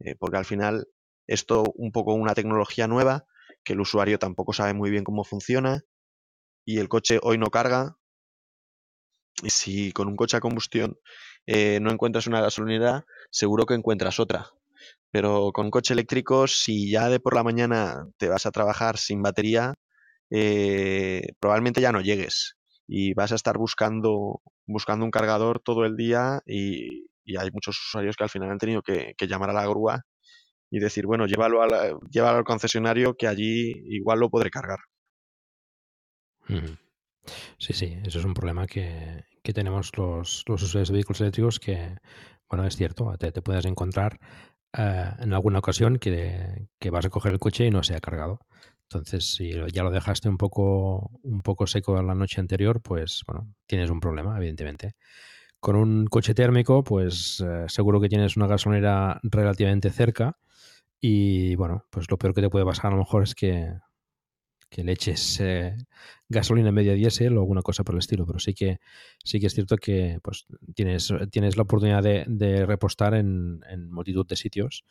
[0.01, 0.87] Eh, porque al final
[1.27, 3.25] esto un poco una tecnología nueva
[3.65, 5.83] que el usuario tampoco sabe muy bien cómo funciona
[6.65, 7.97] y el coche hoy no carga.
[9.43, 10.99] Y si con un coche a combustión
[11.47, 14.51] eh, no encuentras una gasolinera, seguro que encuentras otra.
[15.13, 19.23] Pero con coche eléctrico, si ya de por la mañana te vas a trabajar sin
[19.23, 19.75] batería,
[21.39, 22.57] probablemente ya no llegues
[22.89, 27.07] y vas a estar buscando, buscando un cargador todo el día y,
[27.39, 30.03] hay muchos usuarios que al final han tenido que, llamar a la grúa
[30.71, 34.81] y decir, bueno, llévalo, al concesionario que allí igual lo podré cargar.
[37.59, 41.97] Sí, sí, eso es un problema que, tenemos los, los, usuarios de vehículos eléctricos que,
[42.51, 44.19] bueno, es cierto, te, puedes encontrar
[44.77, 48.01] eh, en alguna ocasión que, que, vas a coger el coche y no se ha
[48.01, 48.41] cargado.
[48.85, 53.53] Entonces, si ya lo dejaste un poco, un poco seco la noche anterior, pues bueno,
[53.67, 54.97] tienes un problema, evidentemente.
[55.61, 60.37] Con un coche térmico, pues eh, seguro que tienes una gasolinera relativamente cerca
[61.01, 63.73] y bueno, pues lo peor que te puede pasar a lo mejor es que,
[64.73, 65.77] que le eches eh,
[66.29, 68.79] gasolina media diésel o alguna cosa por el estilo, pero sí que
[69.23, 73.93] sí que es cierto que pues tienes, tienes la oportunidad de, de repostar en, en
[73.93, 74.85] multitud de sitios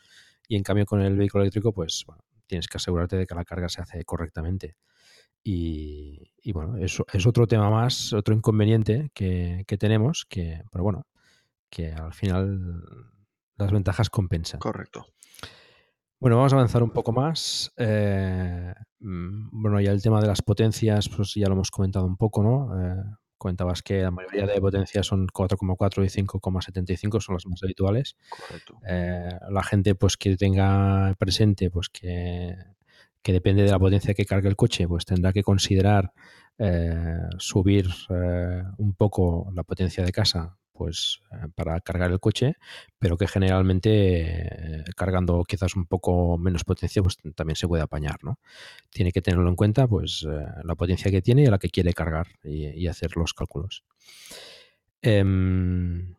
[0.47, 3.45] y en cambio con el vehículo eléctrico, pues bueno, tienes que asegurarte de que la
[3.45, 4.75] carga se hace correctamente.
[5.43, 11.07] Y, bueno, eso es otro tema más, otro inconveniente que, tenemos, que, pero bueno,
[11.69, 12.83] que al final
[13.55, 14.59] las ventajas compensan.
[14.59, 15.07] Correcto.
[16.21, 17.73] Bueno, vamos a avanzar un poco más.
[17.77, 22.15] Eh, mm, bueno, ya el tema de las potencias, pues ya lo hemos comentado un
[22.15, 22.79] poco, ¿no?
[22.79, 23.03] Eh,
[23.39, 28.17] comentabas que la mayoría de potencias son 4,4 y 5,75 son las más habituales.
[28.29, 28.77] Correcto.
[28.87, 32.55] Eh, la gente pues que tenga presente pues que,
[33.23, 36.13] depende de la potencia que cargue el coche, pues tendrá que considerar
[37.39, 37.89] subir
[38.77, 42.55] un poco la potencia de casa pues eh, para cargar el coche,
[42.97, 48.17] pero que generalmente eh, cargando quizás un poco menos potencia, pues también se puede apañar,
[48.23, 48.39] ¿no?
[48.89, 51.69] Tiene que tenerlo en cuenta, pues eh, la potencia que tiene y a la que
[51.69, 53.83] quiere cargar y, hacer los cálculos.
[55.03, 56.15] Em,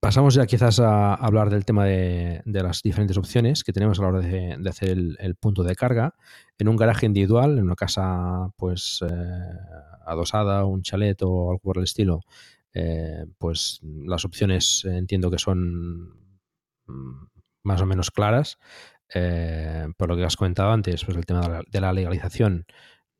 [0.00, 4.08] pasamos ya quizás a hablar del tema de, las diferentes opciones que tenemos a la
[4.08, 6.14] hora de, hacer el, punto de carga
[6.58, 9.02] en un garaje individual, en una casa pues
[10.04, 12.20] adosada, un chalet o algo por el estilo.
[12.74, 16.10] Eh, pues las opciones entiendo que son
[16.86, 17.26] mm,
[17.64, 18.58] más o menos claras.
[19.14, 22.66] Eh, por lo que has comentado antes, pues el tema de la, legalización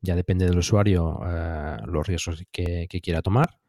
[0.01, 3.59] ya depende del usuario eh, los riesgos que, quiera tomar.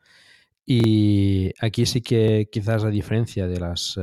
[0.67, 3.99] Y aquí sí que quizás a diferencia de las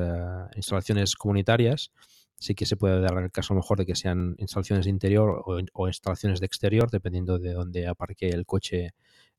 [0.55, 1.91] instalaciones comunitarias,
[2.39, 5.59] sí que se puede dar el caso mejor de que sean instalaciones de interior o,
[5.73, 8.95] o instalaciones de exterior, dependiendo de dónde aparque el coche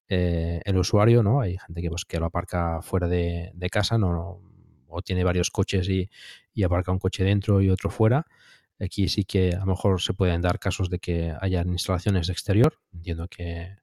[0.09, 1.41] eh, el usuario, ¿no?
[1.41, 4.41] Hay gente que, pues, lo aparca fuera de, casa, ¿no?
[4.89, 6.09] o tiene varios coches y,
[6.65, 8.27] aparca un coche dentro y otro fuera.
[8.81, 12.33] Aquí sí que a lo mejor se pueden dar casos de que hayan instalaciones de
[12.33, 12.79] exterior.
[12.93, 13.77] Entiendo que,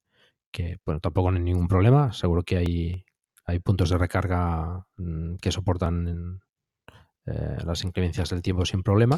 [1.01, 2.11] tampoco hay ningún problema.
[2.11, 3.05] Seguro que hay,
[3.45, 6.41] hay puntos de recarga mm, que soportan
[7.25, 9.17] eh, las inclemencias del tiempo sin problema.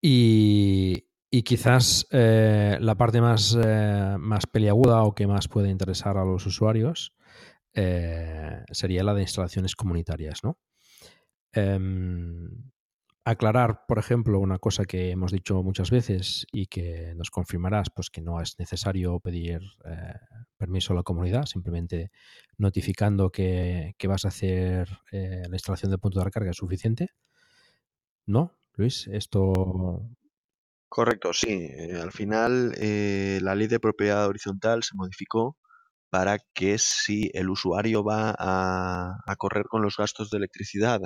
[0.00, 6.24] Y, quizás eh, la parte más, eh, más peliaguda o que más puede interesar a
[6.24, 7.14] los usuarios
[8.72, 10.58] sería la de instalaciones comunitarias, ¿no?
[11.52, 12.70] Em,
[13.24, 18.10] aclarar, por ejemplo, una cosa que hemos dicho muchas veces y que nos confirmarás, pues
[18.10, 20.14] que no es necesario pedir eh,
[20.56, 22.10] permiso a la comunidad, simplemente
[22.56, 27.10] notificando que, vas a hacer eh, la instalación de punto de recarga es suficiente.
[28.26, 29.06] ¿No, Luis?
[29.08, 30.08] Esto...
[30.90, 31.46] Correcto, sí.
[31.48, 32.72] Eh, al final
[33.42, 35.56] la ley de propiedad horizontal se modificó
[36.10, 41.00] para que si el usuario va a correr con los gastos de electricidad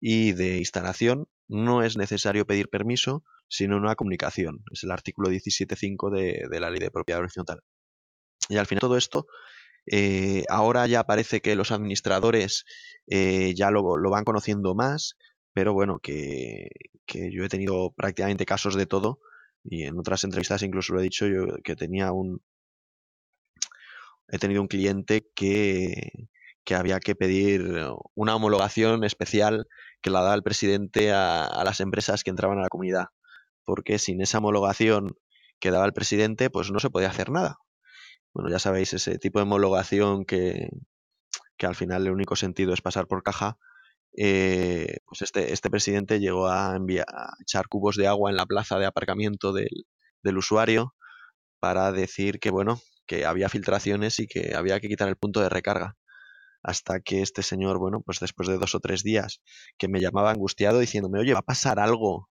[0.00, 4.64] y de instalación, no es necesario pedir permiso, sino una comunicación.
[4.72, 7.60] Es el artículo 17.5 de, de la ley de propiedad horizontal.
[8.48, 9.26] Y al final todo esto,
[9.86, 12.64] eh, ahora ya parece que los administradores
[13.06, 15.16] eh, ya lo, van conociendo más,
[15.54, 16.68] pero bueno, que,
[17.06, 19.20] yo he tenido prácticamente casos de todo
[19.62, 22.42] y en otras entrevistas incluso lo he dicho yo que tenía un
[24.28, 26.28] he tenido un cliente que,
[26.64, 29.68] que había que pedir una homologación especial
[30.02, 33.06] que la da el presidente a, las empresas que entraban a la comunidad,
[33.64, 35.16] porque sin esa homologación
[35.60, 37.58] que daba el presidente, pues no se podía hacer nada.
[38.32, 40.70] Bueno, ya sabéis, ese tipo de homologación que,
[41.56, 43.58] que al final el único sentido es pasar por caja,
[44.16, 48.46] eh, pues este, este presidente llegó a, enviar, a echar cubos de agua en la
[48.46, 49.86] plaza de aparcamiento del,
[50.22, 50.94] del usuario
[51.60, 55.48] para decir que, bueno, que había filtraciones y que había que quitar el punto de
[55.48, 55.96] recarga
[56.64, 59.42] hasta que este señor, bueno, pues después de dos o tres días
[59.78, 62.30] que me llamaba angustiado diciéndome, oye, va a pasar algo,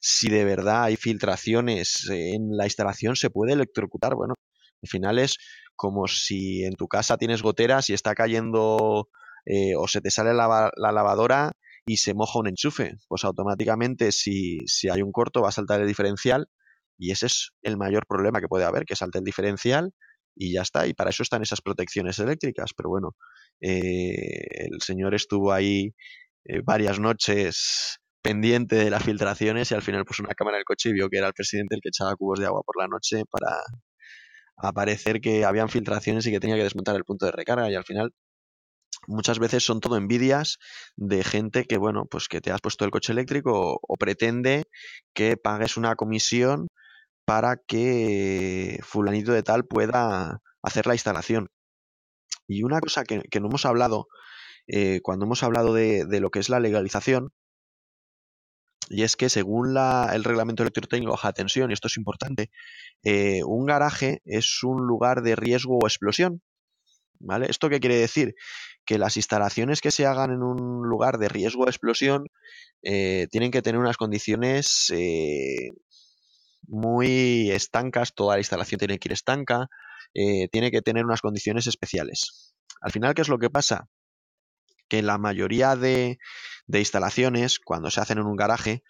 [0.00, 4.14] si de verdad hay filtraciones en la instalación, se puede electrocutar.
[4.14, 4.34] Bueno,
[4.82, 5.36] al final es
[5.76, 9.08] como si en tu casa tienes goteras y está cayendo
[9.46, 11.52] eh, o se te sale la, la, lavadora
[11.86, 12.96] y se moja un enchufe.
[13.08, 16.48] Pues automáticamente si, si hay un corto va a saltar el diferencial
[16.98, 19.92] y ese es el mayor problema que puede haber, que salte el diferencial
[20.36, 20.86] y ya está.
[20.86, 22.70] Y para eso están esas protecciones eléctricas.
[22.76, 23.16] Pero bueno,
[23.60, 25.94] eh, el señor estuvo ahí
[26.44, 30.64] eh, varias noches pendiente de las filtraciones y al final puso una cámara en el
[30.64, 32.88] coche y vio que era el presidente el que echaba cubos de agua por la
[32.88, 33.62] noche para
[34.56, 37.84] aparecer que habían filtraciones y que tenía que desmontar el punto de recarga y al
[37.84, 38.12] final
[39.06, 40.58] muchas veces son todo envidias
[40.96, 44.64] de gente que bueno pues que te has puesto el coche eléctrico o pretende
[45.14, 46.68] que pagues una comisión
[47.24, 51.48] para que fulanito de tal pueda hacer la instalación.
[52.46, 54.08] Y una cosa que, no hemos hablado
[54.66, 57.32] eh, cuando hemos hablado de, lo que es la legalización,
[58.90, 62.50] y es que según la, el reglamento electrotécnico baja tensión, y esto es importante,
[63.02, 66.42] eh, un garaje es un lugar de riesgo o explosión.
[67.20, 67.46] ¿Vale?
[67.48, 68.34] ¿Esto qué quiere decir?
[68.84, 72.26] Que las instalaciones que se hagan en un lugar de riesgo o explosión
[72.82, 74.92] eh, tienen que tener unas condiciones
[76.66, 79.68] muy estancas, toda la instalación tiene que ir estanca,
[80.14, 82.54] eh, tiene que tener unas condiciones especiales.
[82.80, 83.88] Al final, ¿qué es lo que pasa?
[84.88, 86.18] Que la mayoría de,
[86.68, 88.82] instalaciones, cuando se hacen en un garaje,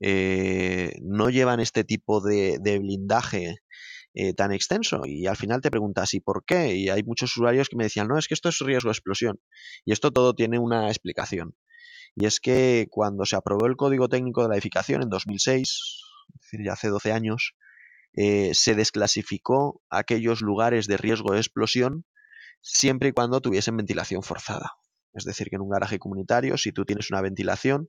[0.00, 3.56] eh, no llevan este tipo de, blindaje
[4.14, 5.02] eh, tan extenso.
[5.06, 6.74] Y al final te preguntas, ¿y por qué?
[6.74, 9.40] Y hay muchos usuarios que me decían, no, es que esto es riesgo de explosión.
[9.84, 11.54] Y esto todo tiene una explicación.
[12.14, 16.02] Y es que cuando se aprobó el Código Técnico de la Edificación en 2006,
[16.34, 17.54] es decir, ya hace 12 años,
[18.14, 22.04] eh, se desclasificó aquellos lugares de riesgo de explosión
[22.60, 24.72] siempre y cuando tuviesen ventilación forzada.
[25.14, 27.88] Es decir, que en un garaje comunitario, si tú tienes una ventilación,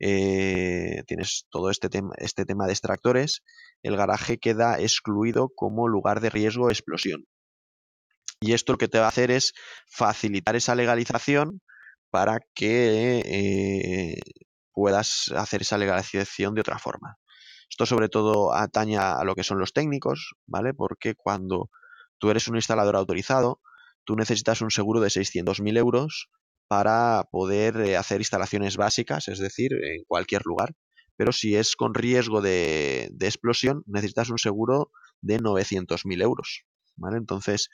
[0.00, 3.42] eh, tienes todo este, tema, este tema de extractores,
[3.82, 7.24] el garaje queda excluido como lugar de riesgo de explosión.
[8.40, 9.52] Y esto lo que te va a hacer es
[9.88, 11.60] facilitar esa legalización
[12.10, 14.20] para que eh,
[14.72, 17.16] puedas hacer esa legalización de otra forma.
[17.70, 20.74] Esto sobre todo atañe a lo que son los técnicos, ¿vale?
[20.74, 21.70] Porque cuando
[22.18, 23.60] tú eres un instalador autorizado,
[24.04, 26.28] tú necesitas un seguro de 600.000 euros
[26.68, 30.74] para poder eh, hacer instalaciones básicas, es decir, en cualquier lugar.
[31.16, 34.90] Pero si es con riesgo de, explosión, necesitas un seguro
[35.20, 36.64] de 900.000 euros.
[36.96, 37.18] ¿vale?
[37.18, 37.68] Entonces,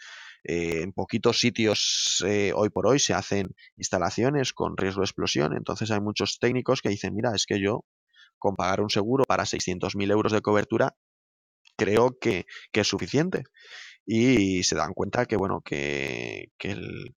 [0.44, 5.56] eh, en poquitos sitios eh, hoy por hoy se hacen instalaciones con riesgo de explosión.
[5.56, 7.84] Entonces hay muchos técnicos que dicen, mira, es que yo
[8.38, 10.96] con pagar un seguro para 600.000 euros de cobertura,
[11.76, 13.44] creo que, es suficiente.
[14.06, 17.12] Y se dan cuenta que, bueno, que, que la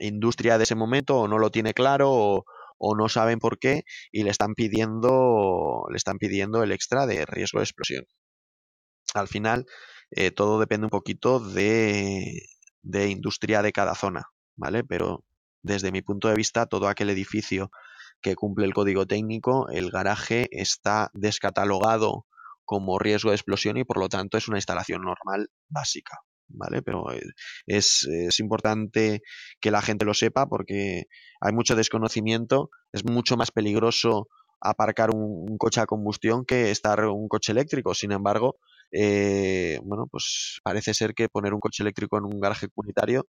[0.00, 2.44] industria de ese momento o no lo tiene claro o,
[2.96, 7.60] no saben por qué y le están pidiendo le están pidiendo el extra de riesgo
[7.60, 8.04] de explosión.
[9.14, 9.66] Al final,
[10.10, 12.42] eh, todo depende un poquito de,
[12.82, 14.84] de industria de cada zona, ¿vale?
[14.84, 15.24] Pero
[15.62, 17.70] desde mi punto de vista, todo aquel edificio
[18.22, 22.26] que cumple el código técnico, el garaje está descatalogado
[22.64, 26.18] como riesgo de explosión y por lo tanto es una instalación normal básica.
[26.52, 26.82] ¿Vale?
[26.82, 27.06] Pero
[27.66, 29.22] es, es, importante
[29.60, 31.04] que la gente lo sepa porque
[31.40, 34.28] hay mucho desconocimiento, es mucho más peligroso
[34.60, 37.94] aparcar un, coche a combustión que estar un coche eléctrico.
[37.94, 38.58] Sin embargo,
[38.92, 43.26] eh, bueno, pues parece ser que poner un coche eléctrico en un garaje comunitario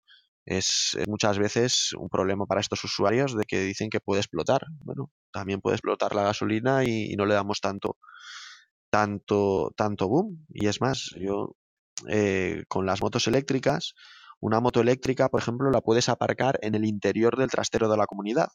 [0.46, 4.62] es, es, muchas veces un problema para estos usuarios de que dicen que puede explotar.
[4.84, 7.98] Bueno, también puede explotar la gasolina y, y no le damos tanto,
[8.90, 10.46] tanto, tanto boom.
[10.48, 11.54] Y es más, yo
[12.09, 13.94] eh, con las motos eléctricas,
[14.40, 18.07] una moto eléctrica, por ejemplo, la puedes aparcar en el interior del trastero de la
[18.07, 18.48] comunidad.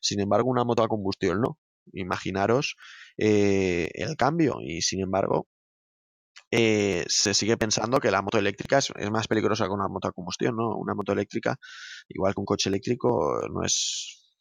[0.00, 1.58] Sin embargo, una moto a combustión no.
[1.92, 2.76] Imaginaros
[3.18, 4.56] eh, el cambio.
[4.62, 5.46] Y sin embargo,
[6.50, 10.08] eh, se sigue pensando que la moto eléctrica es, es, más peligrosa que una moto
[10.08, 10.76] a combustión, ¿no?
[10.76, 11.56] Una moto eléctrica,
[12.08, 14.36] igual que un coche eléctrico, no es,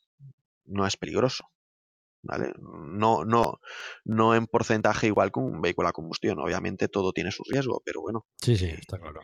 [0.66, 1.46] no es peligroso.
[2.26, 2.54] ¿Vale?
[2.60, 3.60] No, no,
[4.04, 6.40] no en porcentaje igual que un vehículo a combustión.
[6.40, 8.26] Obviamente todo tiene su riesgo, pero bueno.
[8.42, 9.22] Sí, sí, está claro.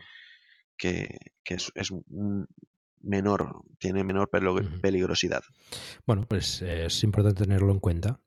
[0.76, 1.90] Que, que es, es,
[3.02, 5.42] menor, tiene menor peligrosidad.
[6.06, 8.20] Bueno, pues eh, es importante tenerlo en cuenta.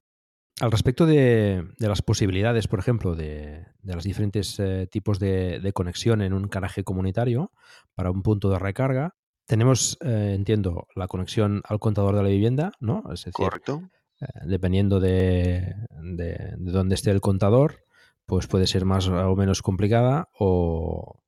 [0.61, 5.59] Al respecto de, de, las posibilidades, por ejemplo, de, de los diferentes eh, tipos de,
[5.59, 7.51] de, conexión en un garaje comunitario
[7.93, 9.15] para un punto de recarga,
[9.45, 13.03] tenemos, eh, entiendo, la conexión al contador de la vivienda, ¿no?
[13.11, 13.81] Es decir, Correcto.
[14.21, 17.85] Eh, dependiendo de, de, dónde esté el contador,
[18.25, 21.21] pues puede ser más o menos complicada o,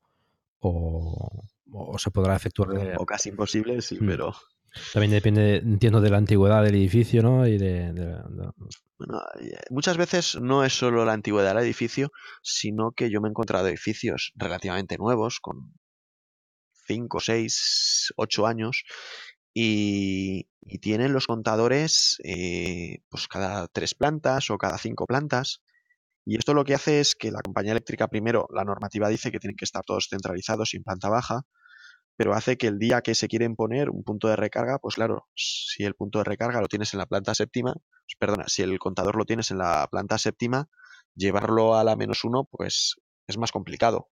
[0.59, 2.95] o, o se podrá efectuar.
[2.97, 4.07] O casi imposible, sí, mm.
[4.07, 4.35] pero.
[4.93, 7.47] También depende, entiendo, de la antigüedad del edificio, ¿no?
[7.47, 8.51] Y de, de, de,
[8.97, 9.21] bueno,
[9.69, 12.11] muchas veces no es solo la antigüedad del edificio,
[12.41, 15.73] sino que yo me he encontrado edificios relativamente nuevos, con
[16.87, 18.83] 5, 6, 8 años,
[19.59, 20.47] y,
[20.81, 25.63] tienen los contadores eh, pues cada tres plantas o cada cinco plantas.
[26.25, 29.39] Y esto lo que hace es que la compañía eléctrica, primero, la normativa dice que
[29.39, 31.41] tienen que estar todos centralizados y en planta baja,
[32.17, 35.27] pero hace que el día que se quieren poner un punto de recarga, pues claro,
[35.35, 38.77] si el punto de recarga lo tienes en la planta séptima, pues perdona, si el
[38.77, 40.67] contador lo tienes en la planta séptima,
[41.15, 42.95] llevarlo a la menos uno, pues
[43.27, 44.09] es más complicado.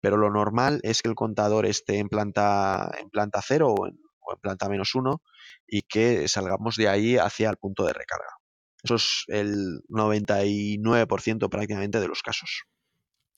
[0.00, 3.98] Pero lo normal es que el contador esté en planta, en planta cero o en,
[4.24, 5.22] o en planta menos uno
[5.66, 8.36] y que salgamos de ahí hacia el punto de recarga.
[8.82, 12.64] Eso es el 99% prácticamente de los casos.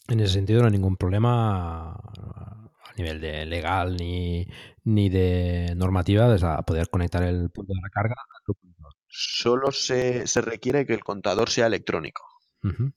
[0.08, 4.46] En ese sentido no hay ningún problema a nivel de legal ni,
[4.84, 8.88] ni de normativa a poder conectar el punto de recarga a tu punto.
[9.06, 12.22] Solo se, se requiere que el contador sea electrónico.
[12.62, 12.92] Uh -huh.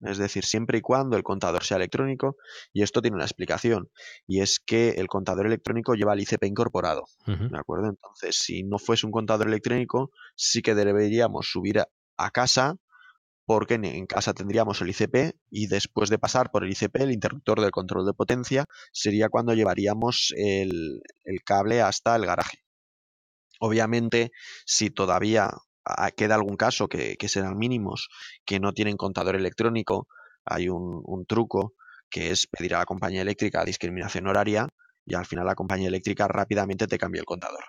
[0.00, 2.36] Es decir, siempre y cuando el contador sea electrónico,
[2.72, 3.90] y esto tiene una explicación,
[4.26, 7.04] y es que el contador electrónico lleva el ICP incorporado.
[7.26, 7.50] Uh -huh.
[7.50, 7.88] ¿De acuerdo?
[7.88, 12.76] Entonces, si no fuese un contador electrónico, sí que deberíamos subir a, a casa
[13.48, 17.62] porque en casa tendríamos el ICP y después de pasar por el ICP, el interruptor
[17.62, 22.58] del control de potencia, sería cuando llevaríamos el, el cable hasta el garaje.
[23.58, 24.32] Obviamente,
[24.66, 25.50] si todavía
[26.16, 28.08] queda algún caso que, que, serán mínimos,
[28.44, 30.08] que no tienen contador electrónico,
[30.44, 31.74] hay un, truco
[32.10, 34.66] que es pedir a la compañía eléctrica discriminación horaria
[35.04, 37.64] y al final la compañía eléctrica rápidamente te cambia el contador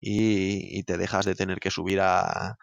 [0.00, 2.56] y, y te dejas de tener que subir a,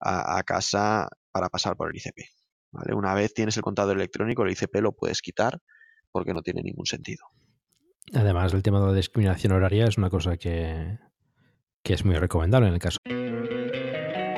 [0.00, 2.28] a, a casa para pasar por el ICP.
[2.72, 2.94] ¿vale?
[2.94, 5.60] Una vez tienes el contador electrónico, el ICP lo puedes quitar
[6.12, 7.24] porque no tiene ningún sentido.
[8.14, 10.98] Además, el tema de la discriminación horaria es una cosa que,
[11.82, 12.98] que es muy recomendable en el caso.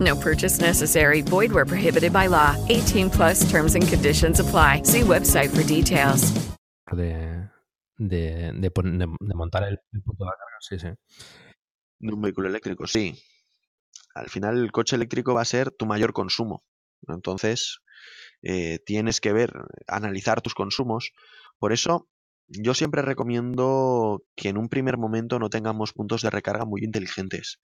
[0.00, 1.22] No purchase necessary.
[1.22, 2.56] Void where prohibited by law.
[2.68, 4.82] 18 plus terms and conditions apply.
[4.84, 6.32] See website for details.
[6.90, 7.48] De,
[7.98, 10.88] de, de, de montar el, el punto de la carga, sí, sí.
[11.98, 13.14] De un vehículo eléctrico, sí.
[14.14, 16.64] al final el coche eléctrico va a ser tu mayor consumo.
[17.08, 17.80] Entonces,
[18.42, 19.52] eh, tienes que ver,
[19.88, 21.12] analizar tus consumos.
[21.58, 22.08] Por eso,
[22.46, 27.58] yo siempre recomiendo que en un primer momento no tengamos puntos de recarga muy inteligentes.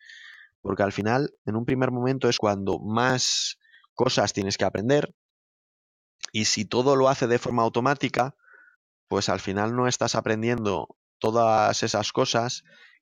[0.63, 3.59] Porque al final, en un primer momento es cuando más
[3.95, 5.15] cosas tienes que aprender.
[6.33, 8.35] Y si todo lo hace de forma automática,
[9.09, 12.63] pues al final no estás aprendiendo todas esas cosas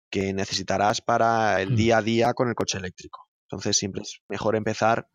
[0.09, 1.75] que necesitarás para el mm.
[1.75, 3.27] día a día con el coche eléctrico.
[3.49, 5.07] Entonces siempre es mejor empezar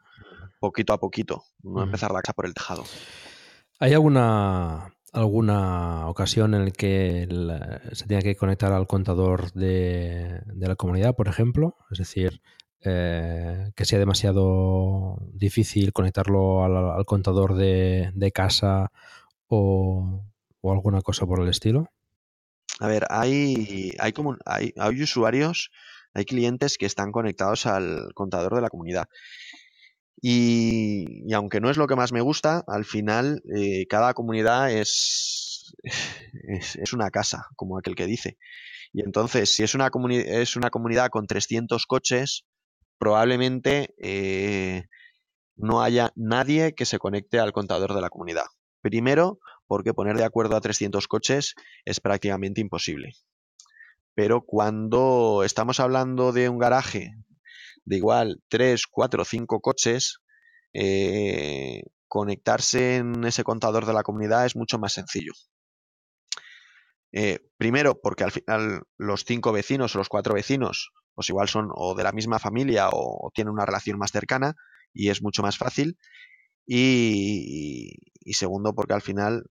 [0.60, 2.84] poquito a poquito, no empezar la casa por el tejado.
[3.78, 7.26] ¿Hay alguna, alguna ocasión en la que
[7.92, 11.76] se tenga que conectar al contador de, la comunidad, por ejemplo?
[11.90, 12.42] Es decir,
[12.82, 18.92] eh, que sea demasiado difícil conectarlo al, contador de, casa
[19.48, 20.22] o,
[20.62, 21.88] alguna cosa por el estilo.
[22.80, 25.70] A ver, hay, hay, como, hay, hay usuarios,
[26.12, 29.08] hay clientes que están conectados al contador de la comunidad
[30.20, 35.74] y, aunque no es lo que más me gusta, al final eh, cada comunidad es,
[36.78, 38.38] es, una casa, como aquel que dice.
[38.92, 42.44] Y entonces, si es una, es una comunidad con 300 coches,
[42.98, 44.84] probablemente eh,
[45.56, 48.46] no haya nadie que se conecte al contador de la comunidad.
[48.80, 51.54] Primero, porque poner de acuerdo a 300 coches
[51.84, 53.12] es prácticamente imposible.
[54.14, 57.12] Pero cuando estamos hablando de un garaje
[57.86, 60.18] de igual 3, 4, 5 coches,
[60.74, 65.32] eh, conectarse en ese contador de la comunidad es mucho más sencillo.
[67.12, 71.68] Eh, primero, porque al final los cinco vecinos o los cuatro vecinos, pues igual son
[71.72, 74.54] o de la misma familia o, tienen una relación más cercana
[74.92, 75.96] y es mucho más fácil.
[76.66, 79.44] Y, y, segundo, porque al final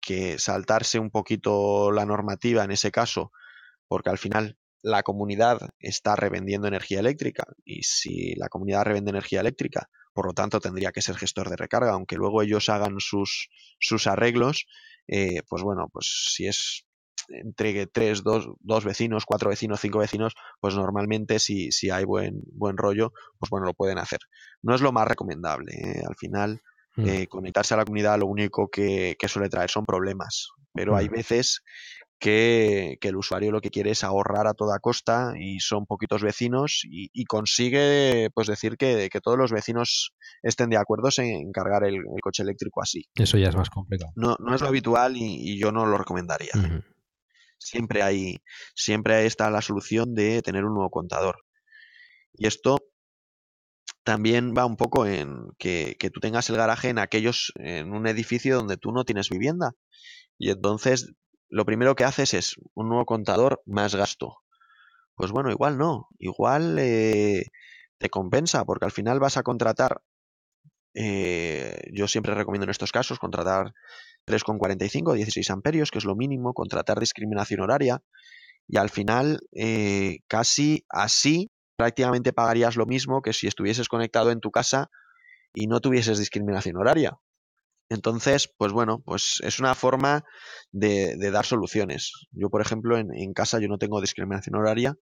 [0.00, 3.32] que saltarse un poquito la normativa en ese caso,
[3.88, 9.40] porque al final la comunidad está revendiendo energía eléctrica y si la comunidad revende energía
[9.40, 13.48] eléctrica, por lo tanto tendría que ser gestor de recarga, aunque luego ellos hagan sus,
[13.80, 14.66] sus arreglos,
[15.06, 16.84] eh, pues bueno, pues si es
[17.28, 22.40] entre tres, dos, dos, vecinos, cuatro vecinos, cinco vecinos, pues normalmente si, si hay buen,
[22.52, 24.20] buen rollo, pues bueno, lo pueden hacer.
[24.62, 25.72] No es lo más recomendable.
[25.74, 26.02] ¿eh?
[26.08, 26.60] Al final,
[26.96, 27.06] mm.
[27.06, 30.48] eh, conectarse a la comunidad lo único que, que suele traer son problemas.
[30.72, 31.12] Pero hay mm.
[31.12, 31.62] veces
[32.18, 36.82] que, el usuario lo que quiere es ahorrar a toda costa y son poquitos vecinos
[36.84, 42.42] y, consigue pues decir que, todos los vecinos estén de acuerdo en cargar el, coche
[42.42, 43.04] eléctrico así.
[43.14, 44.12] Eso ya es más complicado.
[44.16, 46.52] No, no es lo habitual y, yo no lo recomendaría.
[47.58, 48.38] Siempre hay,
[48.74, 51.44] siempre está la solución de tener un nuevo contador.
[52.34, 52.78] Y esto
[54.04, 58.06] también va un poco en que, que, tú tengas el garaje en aquellos, en un
[58.06, 59.72] edificio donde tú no tienes vivienda.
[60.38, 61.12] Y entonces
[61.48, 64.38] lo primero que haces es un nuevo contador más gasto.
[65.14, 67.44] Pues bueno, igual no, igual eh,
[67.98, 70.02] te compensa porque al final vas a contratar,
[70.94, 73.72] eh, yo siempre recomiendo en estos casos contratar
[74.26, 78.02] 3,45, 16 amperios, que es lo mínimo, contratar discriminación horaria
[78.68, 84.40] y al final eh, casi así prácticamente pagarías lo mismo que si estuvieses conectado en
[84.40, 84.90] tu casa
[85.54, 87.18] y no tuvieses discriminación horaria.
[87.90, 90.24] Entonces, pues bueno, pues es una forma
[90.72, 92.12] de, dar soluciones.
[92.32, 94.94] Yo, por ejemplo, en, casa yo no tengo discriminación horaria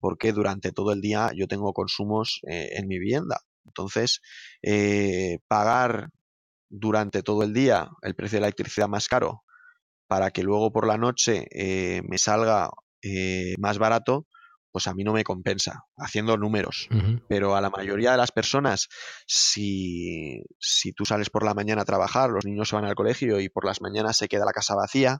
[0.00, 3.40] porque durante todo el día yo tengo consumos eh, en mi vivienda.
[3.66, 4.20] Entonces,
[4.62, 6.08] eh, pagar
[6.70, 9.42] durante todo el día el precio de la electricidad más caro
[10.08, 12.70] para que luego por la noche eh, me salga
[13.58, 14.26] más barato,
[14.72, 16.88] pues a mí no me compensa, haciendo números.
[17.28, 18.88] Pero a la mayoría de las personas,
[19.26, 23.38] si, si tú sales por la mañana a trabajar, los niños se van al colegio
[23.38, 25.18] y por las mañanas se queda la casa vacía,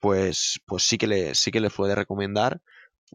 [0.00, 2.60] pues, pues sí que le, sí que les puede recomendar,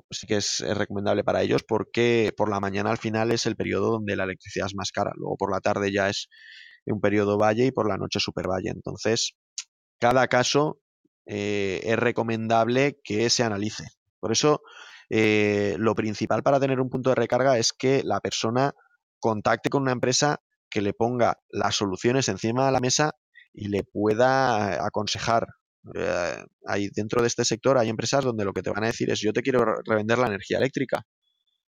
[0.10, 3.92] sí que es, recomendable para ellos porque por la mañana al final es el periodo
[3.92, 5.12] donde la electricidad es más cara.
[5.16, 6.30] Luego por la tarde ya es
[6.86, 8.70] un periodo valle y por la noche super valle.
[8.70, 9.34] Entonces,
[10.00, 10.80] cada caso
[11.26, 13.86] eh, es recomendable que se analice.
[14.20, 14.62] Por eso
[15.10, 18.74] eh, lo principal para tener un punto de recarga es que la persona
[19.20, 23.12] contacte con una empresa que le ponga las soluciones encima de la mesa
[23.54, 25.48] y le pueda aconsejar.
[25.94, 29.12] Eh, ahí dentro de este sector hay empresas donde lo que te van a decir
[29.12, 31.04] es yo te quiero revender la energía eléctrica.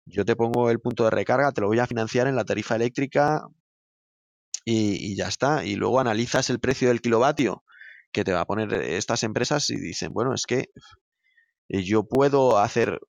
[0.05, 2.75] Yo te pongo el punto de recarga, te lo voy a financiar en la tarifa
[2.75, 3.43] eléctrica
[4.65, 5.63] y, y ya está.
[5.65, 7.63] Y luego analizas el precio del kilovatio
[8.11, 10.69] que te va a poner estas empresas y dicen, bueno, es que
[11.69, 12.99] eh, yo puedo hacer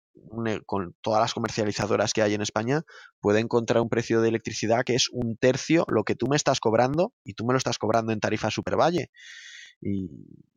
[0.67, 2.83] con todas las comercializadoras que hay en España,
[3.21, 6.61] puedo encontrar un precio de electricidad que es un tercio lo que tú me estás
[6.61, 9.11] cobrando y tú me lo estás cobrando en tarifa Supervalle.
[9.81, 10.09] Y,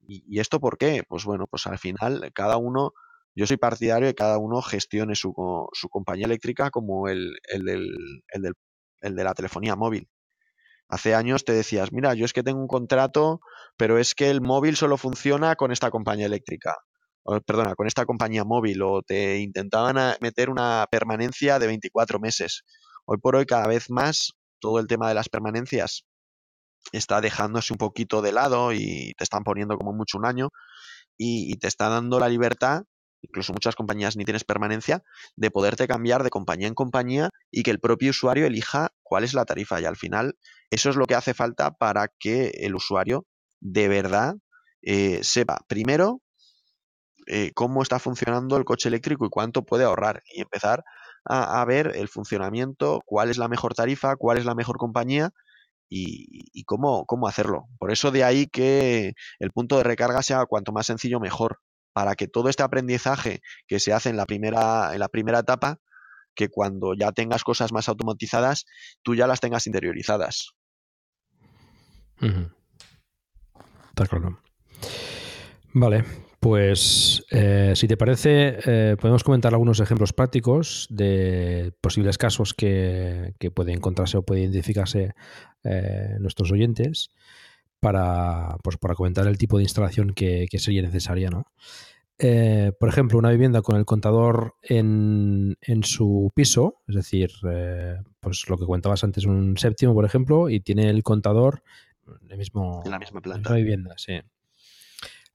[0.08, 1.04] y, esto por qué?
[1.08, 2.91] Pues bueno, pues al final cada uno
[3.36, 5.34] Yo soy partidario de que cada uno gestione su,
[5.74, 7.68] su compañía eléctrica como el, el,
[9.01, 10.10] el de la telefonía móvil.
[10.89, 13.39] Hace años te decías, mira, yo es que tengo un contrato,
[13.78, 16.76] pero es que el móvil solo funciona con esta compañía eléctrica.
[17.45, 18.82] Perdona, con esta compañía móvil.
[18.82, 22.63] O te intentaban meter una permanencia de 24 meses.
[23.05, 26.05] Hoy por hoy, cada vez más, todo el tema de las permanencias
[26.91, 30.49] está dejándose un poquito de lado y te están poniendo como mucho un año
[31.17, 32.84] y, te está dando la libertad,
[33.21, 35.03] incluso muchas compañías ni tienes permanencia,
[35.36, 39.34] de poderte cambiar de compañía en compañía y que el propio usuario elija cuál es
[39.34, 39.80] la tarifa.
[39.80, 40.38] Y al final,
[40.71, 43.26] eso es lo que hace falta para que el usuario
[43.61, 44.36] de verdad
[44.82, 46.21] eh, sepa, primero,
[47.28, 50.84] eh, cómo está funcionando el coche eléctrico y cuánto puede ahorrar y empezar
[51.26, 55.32] a, ver el funcionamiento, cuál es la mejor tarifa, cuál es la mejor compañía
[55.89, 57.67] y, cómo, cómo hacerlo.
[57.80, 61.59] Por eso de ahí que el punto de recarga sea cuanto más sencillo mejor,
[61.93, 65.78] para que todo este aprendizaje que se hace en la primera, en la primera etapa,
[66.36, 68.65] que cuando ya tengas cosas más automatizadas,
[69.03, 70.53] tú ya las tengas interiorizadas.
[72.19, 74.41] Está claro.
[75.74, 76.03] Vale,
[76.43, 83.33] pues eh, si te parece, eh, podemos comentar algunos ejemplos prácticos de posibles casos que,
[83.55, 85.13] pueden encontrarse o pueden identificarse
[85.63, 87.11] eh, nuestros oyentes
[87.79, 91.29] para, pues, para comentar el tipo de instalación que, sería necesaria.
[91.29, 91.45] ¿no?
[92.77, 97.31] por ejemplo, una vivienda con el contador en, en su piso, es decir,
[98.19, 101.63] pues lo que comentabas antes, un séptimo, por ejemplo, y tiene el contador
[102.05, 103.49] en, el mismo, en la misma planta.
[103.49, 104.19] En la vivienda, sí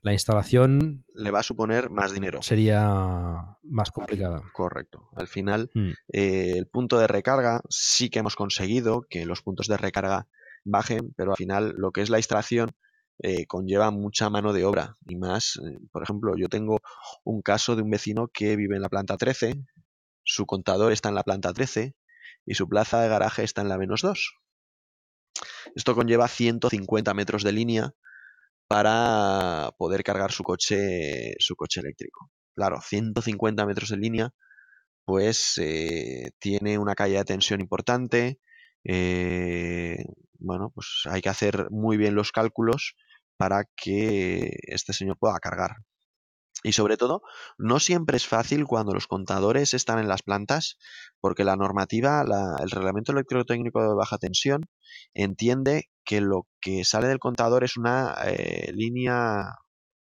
[0.09, 2.41] la instalación le va a suponer más dinero.
[2.41, 4.43] Sería más complicada.
[4.55, 5.11] Correcto.
[5.15, 5.91] Al final, mm.
[6.15, 10.27] eh, el punto de recarga sí que hemos conseguido que los puntos de recarga
[10.65, 12.71] bajen, pero al final lo que es la instalación
[13.23, 16.81] eh, conlleva mucha mano de obra y más, eh, por ejemplo, yo tengo
[17.25, 19.63] un caso de un vecino que vive en la planta 13,
[20.25, 21.95] su contador está en la planta 13
[22.47, 24.35] y su plaza de garaje está en la menos 2.
[25.75, 27.93] Esto conlleva 150 metros de línea
[28.69, 32.31] para poder cargar su coche, su coche eléctrico.
[32.55, 34.31] Claro, 150 metros de línea,
[35.05, 38.41] pues eh, tiene una caída de tensión importante.
[38.85, 40.05] Eh,
[40.39, 42.95] bueno, pues hay que hacer muy bien los cálculos
[43.37, 45.73] para que este señor pueda cargar.
[46.65, 47.23] Y sobre todo,
[47.57, 50.77] no siempre es fácil cuando los contadores están en las plantas,
[51.21, 52.25] porque la normativa,
[52.61, 54.69] el reglamento electrotécnico de baja tensión,
[55.15, 59.45] entiende que lo que sale del contador es una eh, línea,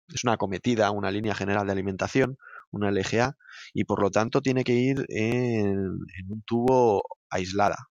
[0.07, 2.37] es una acometida, una línea general de alimentación,
[2.71, 3.35] una LGA,
[3.73, 5.89] y por lo tanto tiene que ir en,
[6.29, 7.89] un tubo aislada.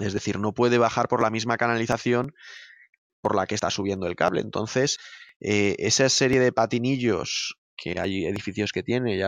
[0.00, 2.32] Es decir, no puede bajar por la misma canalización
[3.20, 4.40] por la que está subiendo el cable.
[4.40, 4.98] Entonces,
[5.40, 9.22] eh, esa serie de patinillos que hay edificios que tiene y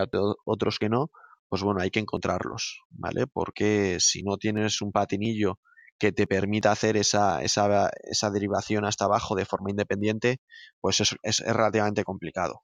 [0.45, 1.11] otros que no,
[1.49, 3.25] pues bueno, hay que encontrarlos, ¿vale?
[3.27, 5.59] Porque si no tienes un patinillo
[5.97, 10.39] que te permita hacer esa, esa, esa derivación hasta abajo de forma independiente,
[10.79, 12.63] pues es, es, relativamente complicado.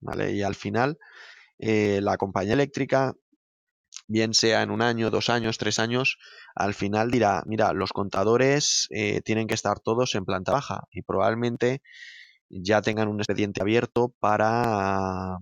[0.00, 0.32] ¿vale?
[0.32, 0.98] Y al final,
[1.58, 3.14] eh, la compañía eléctrica,
[4.08, 6.18] bien sea en un año, dos años, tres años,
[6.54, 11.02] al final dirá, mira, los contadores eh, tienen que estar todos en planta baja y
[11.02, 11.80] probablemente
[12.62, 15.38] ya tengan un expediente abierto para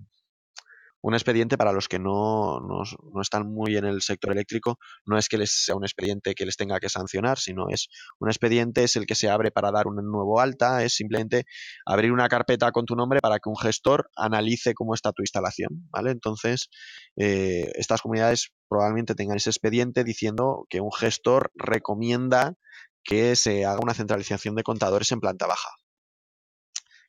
[1.02, 5.28] un expediente para los que no, no, están muy en el sector eléctrico, no es
[5.28, 7.88] que les sea un expediente que les tenga que sancionar, sino es
[8.20, 11.44] un expediente es el que se abre para dar un nuevo alta, es simplemente
[11.84, 15.88] abrir una carpeta con tu nombre para que un gestor analice cómo está tu instalación,
[15.90, 16.12] ¿vale?
[16.12, 16.68] Entonces,
[17.16, 22.54] eh, estas comunidades probablemente tengan ese expediente diciendo que un gestor recomienda
[23.02, 25.70] que se haga una centralización de contadores en planta baja,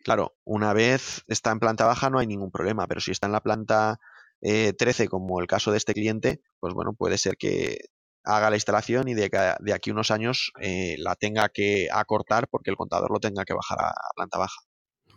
[0.03, 3.33] Claro, una vez está en planta baja no hay ningún problema, pero si está en
[3.33, 3.99] la planta
[4.41, 7.77] 13, eh, como el caso de este cliente, pues bueno, puede ser que
[8.25, 9.29] haga la instalación y de,
[9.59, 13.53] de aquí unos años eh, la tenga que acortar porque el contador lo tenga que
[13.53, 14.61] bajar a, planta baja.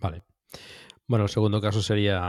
[0.01, 0.23] Vale.
[1.09, 2.21] Bueno, el segundo caso sería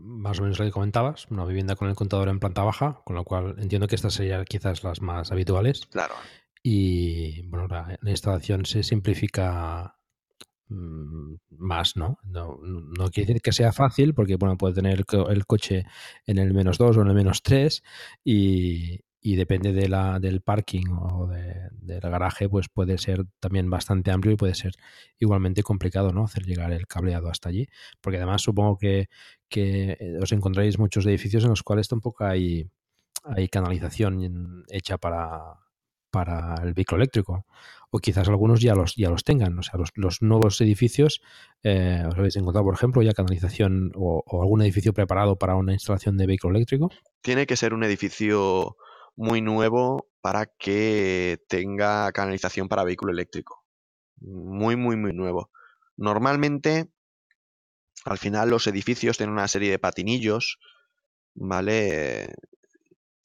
[0.00, 3.14] más o menos lo que comentabas, una vivienda con el contador en planta baja, con
[3.14, 5.86] lo cual entiendo que estas serían quizás las más habituales.
[5.86, 6.14] Claro.
[6.62, 9.95] Y bueno, la instalación se simplifica
[10.68, 12.18] más, ¿no?
[12.24, 12.58] ¿no?
[12.62, 15.84] No quiere decir que sea fácil, porque bueno, puede tener el, coche
[16.26, 17.82] en el menos 2 o en el menos 3
[18.24, 24.34] y, depende de la, del parking o del garaje, pues puede ser también bastante amplio
[24.34, 24.72] y puede ser
[25.18, 26.24] igualmente complicado, ¿no?
[26.24, 27.66] Hacer llegar el cableado hasta allí,
[28.00, 29.08] porque además supongo que,
[29.48, 32.70] que os encontraréis muchos edificios en los cuales tampoco hay,
[33.24, 35.58] hay canalización hecha para,
[36.10, 37.44] para el vehículo eléctrico.
[37.90, 39.58] O quizás algunos ya los, ya los tengan.
[39.58, 41.20] O sea, los, nuevos edificios,
[41.62, 46.16] eh, ¿os habéis encontrado, por ejemplo, ya canalización o, algún edificio preparado para una instalación
[46.16, 46.90] de vehículo eléctrico?
[47.22, 48.76] Tiene que ser un edificio
[49.14, 53.64] muy nuevo para que tenga canalización para vehículo eléctrico.
[54.18, 55.50] Muy, muy, muy nuevo.
[55.96, 56.90] Normalmente,
[58.04, 60.58] al final los edificios tienen una serie de patinillos,
[61.34, 62.34] ¿vale?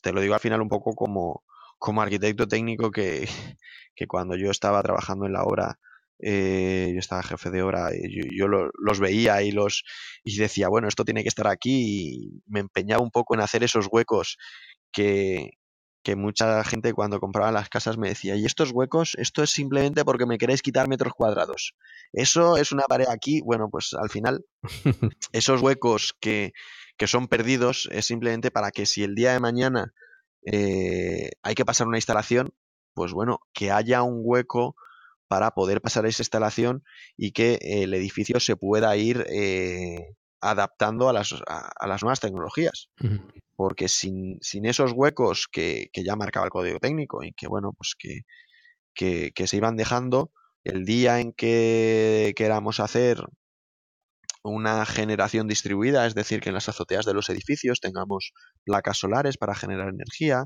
[0.01, 1.43] Te lo digo al final un poco como,
[1.81, 3.27] como arquitecto técnico que,
[3.95, 5.79] que cuando yo estaba trabajando en la obra,
[6.19, 9.83] eh, yo estaba jefe de obra, yo, yo los veía y los
[10.23, 13.63] y decía, bueno, esto tiene que estar aquí y me empeñaba un poco en hacer
[13.63, 14.37] esos huecos
[14.91, 15.57] que,
[16.03, 20.05] que mucha gente cuando compraba las casas me decía, y estos huecos, esto es simplemente
[20.05, 21.73] porque me queréis quitar metros cuadrados.
[22.13, 24.45] Eso es una pared aquí, bueno, pues al final
[25.31, 26.53] esos huecos que,
[26.95, 29.93] que son perdidos es simplemente para que si el día de mañana
[30.45, 32.53] eh, hay que pasar una instalación,
[32.93, 34.75] pues bueno, que haya un hueco
[35.27, 36.83] para poder pasar esa instalación
[37.15, 42.89] y que el edificio se pueda ir eh, adaptando a las, a, las, nuevas tecnologías.
[43.55, 47.73] Porque sin, sin, esos huecos que, que, ya marcaba el código técnico y que, bueno,
[47.73, 48.21] pues que,
[48.93, 50.31] que, que se iban dejando,
[50.63, 53.23] el día en que queramos hacer
[54.43, 58.33] una generación distribuida, es decir, que en las azoteas de los edificios tengamos
[58.63, 60.45] placas solares para generar energía,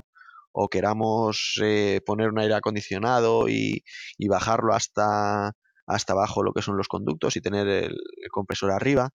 [0.58, 3.84] o queramos eh, poner un aire acondicionado y,
[4.26, 5.52] bajarlo hasta,
[5.86, 7.96] hasta abajo lo que son los conductos y tener el,
[8.30, 9.10] compresor arriba,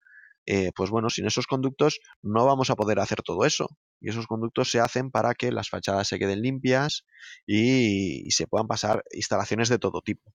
[0.45, 3.67] eh, pues bueno, sin esos conductos no vamos a poder hacer todo eso.
[3.99, 7.05] Y esos conductos se hacen para que las fachadas se queden limpias
[7.47, 10.31] y, se puedan pasar instalaciones de todo tipo.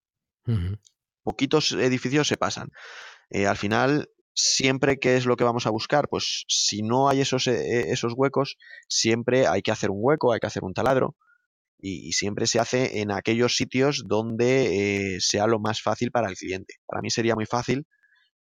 [1.23, 2.71] Poquitos edificios se pasan.
[3.31, 7.23] Eh, al final, siempre que es lo que vamos a buscar, pues si no hay
[7.23, 8.57] esos, eh, esos huecos,
[8.87, 11.17] siempre hay que hacer un hueco, hay que hacer un taladro
[11.79, 16.37] y, siempre se hace en aquellos sitios donde eh, sea lo más fácil para el
[16.37, 16.75] cliente.
[16.87, 17.87] Para mí sería muy fácil.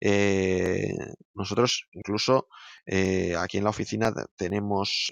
[0.01, 0.93] Eh,
[1.33, 2.47] nosotros incluso
[3.37, 5.11] aquí en la oficina tenemos...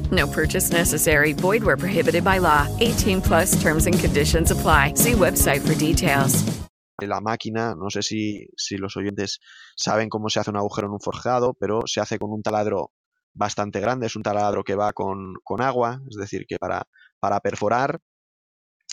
[0.11, 1.33] No purchase necessary.
[1.33, 2.67] Void where prohibited by law.
[2.79, 4.95] 18 plus terms and conditions apply.
[4.95, 6.43] See website for details.
[7.07, 9.39] la máquina, no sé si, si, los oyentes
[9.75, 12.91] saben cómo se hace un agujero en un forjado, pero se hace con un taladro
[13.33, 16.83] bastante grande, es un taladro que va con, con agua, es decir, que para,
[17.19, 17.99] para perforar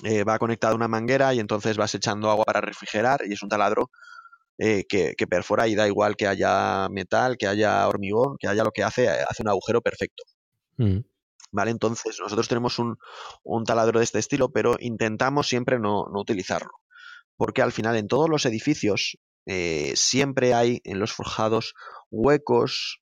[0.04, 3.42] eh, va conectado a una manguera y entonces vas echando agua para refrigerar y es
[3.42, 3.90] un taladro
[4.58, 8.64] eh, que, que, perfora y da igual que haya metal, que haya hormigón, que haya
[8.64, 10.24] lo que hace, hace un agujero perfecto.
[10.78, 11.00] Mm.
[11.50, 11.70] ¿Vale?
[11.70, 12.98] Entonces, nosotros tenemos un,
[13.42, 16.70] un, taladro de este estilo, pero intentamos siempre no, no utilizarlo
[17.38, 19.16] porque al final en todos los edificios
[19.46, 21.74] eh, siempre hay en los forjados
[22.10, 23.00] huecos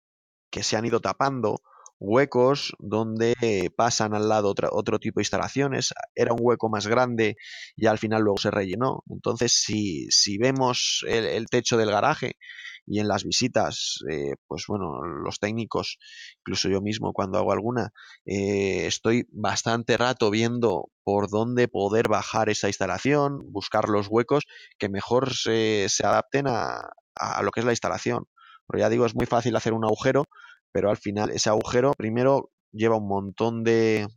[0.49, 1.61] que se han ido tapando,
[1.99, 3.35] huecos donde
[3.75, 7.35] pasan al lado otro tipo de instalaciones, era un hueco más grande
[7.75, 9.03] y al final luego se rellenó.
[9.09, 12.37] Entonces, si, si vemos el, techo del garaje
[12.85, 15.97] y en las visitas, eh, pues bueno, los técnicos,
[16.39, 17.91] incluso yo mismo cuando hago alguna,
[18.25, 24.45] eh, estoy bastante rato viendo por dónde poder bajar esa instalación, buscar los huecos
[24.77, 28.25] que mejor se, se adapten a, a lo que es la instalación.
[28.67, 30.25] Pero ya digo, es muy fácil hacer un agujero,
[30.71, 34.07] pero al final ese agujero primero lleva un montón de,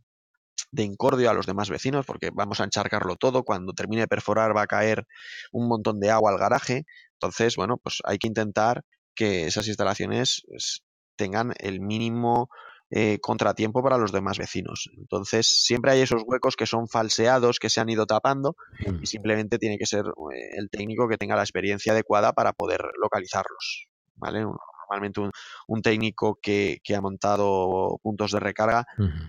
[0.71, 4.55] de incordio a los demás vecinos, porque vamos a encharcarlo todo, cuando termine de perforar
[4.55, 5.05] va a caer
[5.51, 6.85] un montón de agua al garaje,
[7.25, 8.83] entonces, bueno, pues hay que intentar
[9.15, 10.83] que esas instalaciones pues,
[11.15, 12.49] tengan el mínimo
[12.91, 14.89] eh, contratiempo para los demás vecinos.
[14.97, 18.55] Entonces, siempre hay esos huecos que son falseados, que se han ido tapando
[18.85, 19.03] mm.
[19.03, 22.81] y simplemente tiene que ser eh, el técnico que tenga la experiencia adecuada para poder
[23.01, 23.87] localizarlos.
[24.17, 24.45] ¿Vale?
[24.85, 25.21] normalmente
[25.67, 28.85] un, técnico que, ha montado puntos de recarga,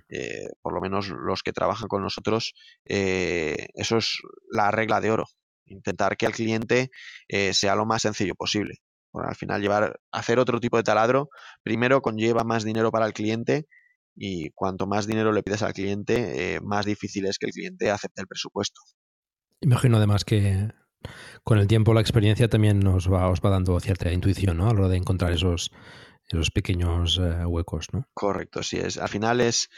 [0.09, 4.19] eh, por lo menos los que trabajan con nosotros, eh, eso es
[4.51, 5.25] la regla de oro.
[5.67, 6.91] Intentar que al cliente
[7.29, 8.79] eh, sea lo más sencillo posible.
[9.13, 11.31] al final llevar, hacer otro tipo de taladro,
[11.63, 13.67] primero conlleva más dinero para el cliente
[14.15, 17.91] y cuanto más dinero le pides al cliente, eh, más difícil es que el cliente
[17.91, 18.81] acepte el presupuesto.
[19.61, 20.71] Imagino además que
[21.45, 24.69] con el tiempo la experiencia también nos va, os va dando cierta intuición, ¿no?
[24.69, 25.71] A la hora de encontrar esos,
[26.29, 28.09] esos pequeños eh, huecos, ¿no?
[28.15, 28.97] Correcto, sí es.
[28.97, 29.69] Al final es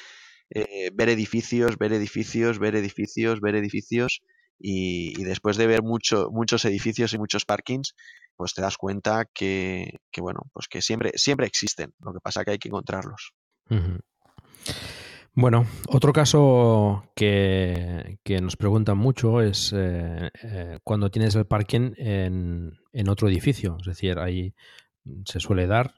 [0.51, 4.23] eh, ver edificios, ver edificios, ver edificios, ver edificios
[4.59, 7.95] y, después de ver mucho, muchos edificios y muchos parkings,
[8.37, 11.93] pues te das cuenta que, que, bueno, pues que siempre, siempre existen.
[12.01, 13.33] Lo que pasa que hay que encontrarlos.
[15.41, 22.73] Bueno, otro caso que, nos preguntan mucho es eh, eh, cuando tienes el parking en,
[22.93, 23.77] en, otro edificio.
[23.81, 24.53] Es decir, ahí
[25.25, 25.95] se suele dar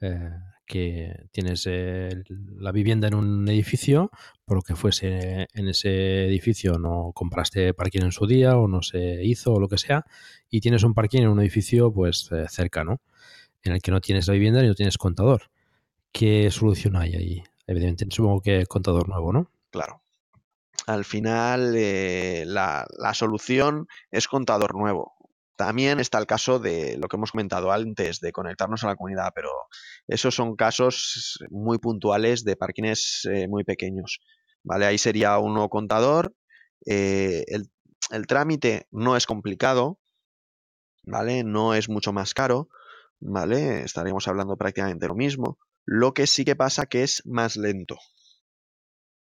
[0.00, 0.30] eh,
[0.64, 4.12] que tienes la vivienda en un edificio,
[4.44, 8.82] por lo que fuese en ese edificio no compraste parking en su día o no
[8.82, 10.04] se hizo o lo que sea,
[10.50, 13.00] y tienes un parking en un edificio pues cerca, ¿no?
[13.62, 15.50] En el que no tienes la vivienda y no tienes contador.
[16.12, 17.42] ¿Qué solución hay ahí?
[17.66, 19.50] Evidentemente, supongo que contador nuevo, ¿no?
[19.70, 20.02] Claro.
[20.86, 25.14] Al final, eh, la, solución es contador nuevo.
[25.56, 29.32] También está el caso de lo que hemos comentado antes, de conectarnos a la comunidad,
[29.34, 29.50] pero
[30.08, 34.20] esos son casos muy puntuales de parkings eh, muy pequeños.
[34.64, 34.86] ¿Vale?
[34.86, 36.34] Ahí sería un nuevo contador.
[36.86, 37.70] Eh, el,
[38.10, 40.00] el, trámite no es complicado,
[41.04, 41.44] ¿vale?
[41.44, 42.68] No es mucho más caro,
[43.20, 43.82] ¿vale?
[43.82, 45.58] Estaríamos hablando prácticamente lo mismo.
[45.84, 47.98] Lo que sí que pasa que es más lento.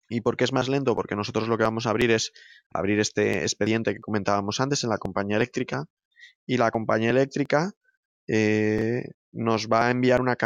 [0.09, 0.95] ¿Y por qué es más lento?
[0.95, 2.33] Porque nosotros lo que vamos a abrir es
[2.73, 5.87] abrir este expediente que comentábamos antes en la compañía eléctrica
[6.47, 7.73] y la compañía eléctrica
[8.29, 10.37] eh, nos va a enviar una,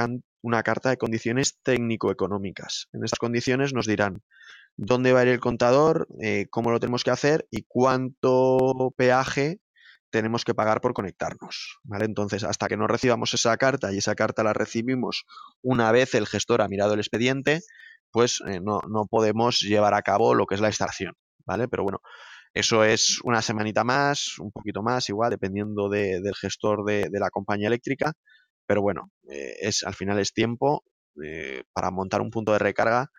[0.42, 2.88] una carta de condiciones técnico-económicas.
[2.92, 4.22] En estas condiciones nos dirán
[4.82, 9.60] dónde va a ir el contador, eh, cómo lo tenemos que hacer y cuánto peaje
[10.10, 12.06] tenemos que pagar por conectarnos, ¿vale?
[12.06, 15.26] Entonces, hasta que no recibamos esa carta y esa carta la recibimos
[15.62, 17.60] una vez el gestor ha mirado el expediente,
[18.10, 21.14] pues eh, no, podemos llevar a cabo lo que es la instalación,
[21.44, 21.68] ¿vale?
[21.68, 22.00] Pero bueno,
[22.54, 27.68] eso es una semanita más, un poquito más, igual, dependiendo del gestor de, la compañía
[27.68, 28.14] eléctrica,
[28.66, 30.84] pero bueno, eh, es, al final es tiempo
[31.74, 33.10] para montar un punto de recarga.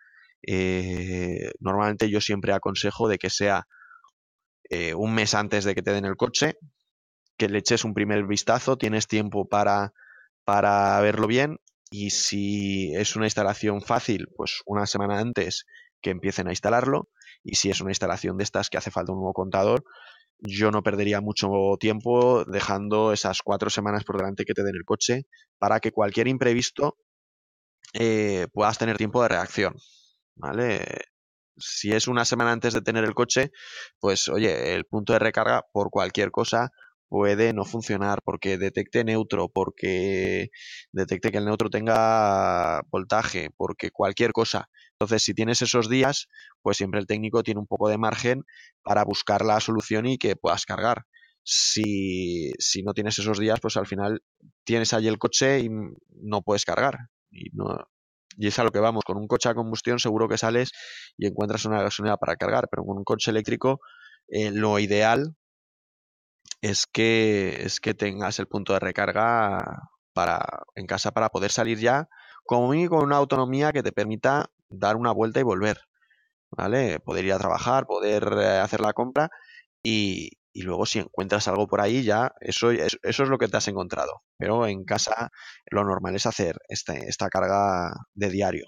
[1.59, 3.67] Normalmente yo siempre aconsejo de que sea
[4.95, 6.55] un mes antes de que te den el coche,
[7.37, 9.93] que le eches un primer vistazo, tienes tiempo para,
[10.45, 11.57] para verlo bien
[11.89, 15.65] y si es una instalación fácil, pues una semana antes
[16.01, 17.09] que empiecen a instalarlo
[17.43, 19.83] y si es una instalación de estas que hace falta un nuevo contador,
[20.39, 24.85] yo no perdería mucho tiempo dejando esas cuatro semanas por delante que te den el
[24.85, 25.25] coche
[25.59, 26.97] para que cualquier imprevisto
[27.93, 29.75] eh, puedas tener tiempo de reacción.
[30.35, 30.81] ¿Vale?
[31.57, 33.51] Si es una semana antes de tener el coche,
[33.99, 36.71] pues oye, el punto de recarga por cualquier cosa
[37.09, 40.49] puede no funcionar porque detecte neutro, porque
[40.93, 44.69] detecte que el neutro tenga voltaje, porque cualquier cosa.
[44.93, 46.27] Entonces, si tienes esos días,
[46.61, 48.43] pues siempre el técnico tiene un poco de margen
[48.83, 51.05] para buscar la solución y que puedas cargar.
[51.43, 54.21] Si, si no tienes esos días, pues al final
[54.63, 55.69] tienes allí el coche y
[56.09, 56.97] no puedes cargar.
[57.31, 57.87] Y, no,
[58.37, 59.03] y es a lo que vamos.
[59.05, 60.71] Con un coche a combustión seguro que sales
[61.17, 63.79] y encuentras una gasolina para cargar, pero con un coche eléctrico
[64.27, 65.35] eh, lo ideal
[66.61, 71.79] es que, es que tengas el punto de recarga para, en casa para poder salir
[71.79, 72.07] ya,
[72.45, 75.79] como mínimo con una autonomía que te permita dar una vuelta y volver.
[76.51, 76.99] ¿Vale?
[76.99, 79.29] Poder ir a trabajar, poder eh, hacer la compra
[79.83, 83.57] y, y luego si encuentras algo por ahí ya, eso, eso es lo que te
[83.57, 84.21] has encontrado.
[84.37, 85.29] Pero en casa
[85.69, 88.65] lo normal es hacer este, esta carga de diario.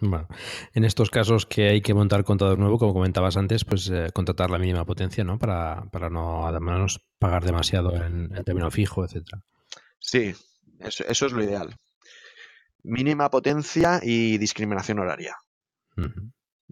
[0.00, 0.28] Bueno,
[0.74, 4.50] en estos casos que hay que montar contador nuevo, como comentabas antes, pues eh, contratar
[4.50, 5.38] la mínima potencia, ¿no?
[5.38, 9.42] Para, para no, además, pagar demasiado en, el término fijo, etcétera.
[9.98, 10.34] Sí,
[10.80, 11.74] eso, es lo ideal.
[12.82, 15.36] Mínima potencia y discriminación horaria.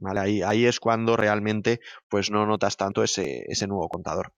[0.02, 4.32] Vale, ahí, ahí es cuando realmente pues no notas tanto ese, ese nuevo contador.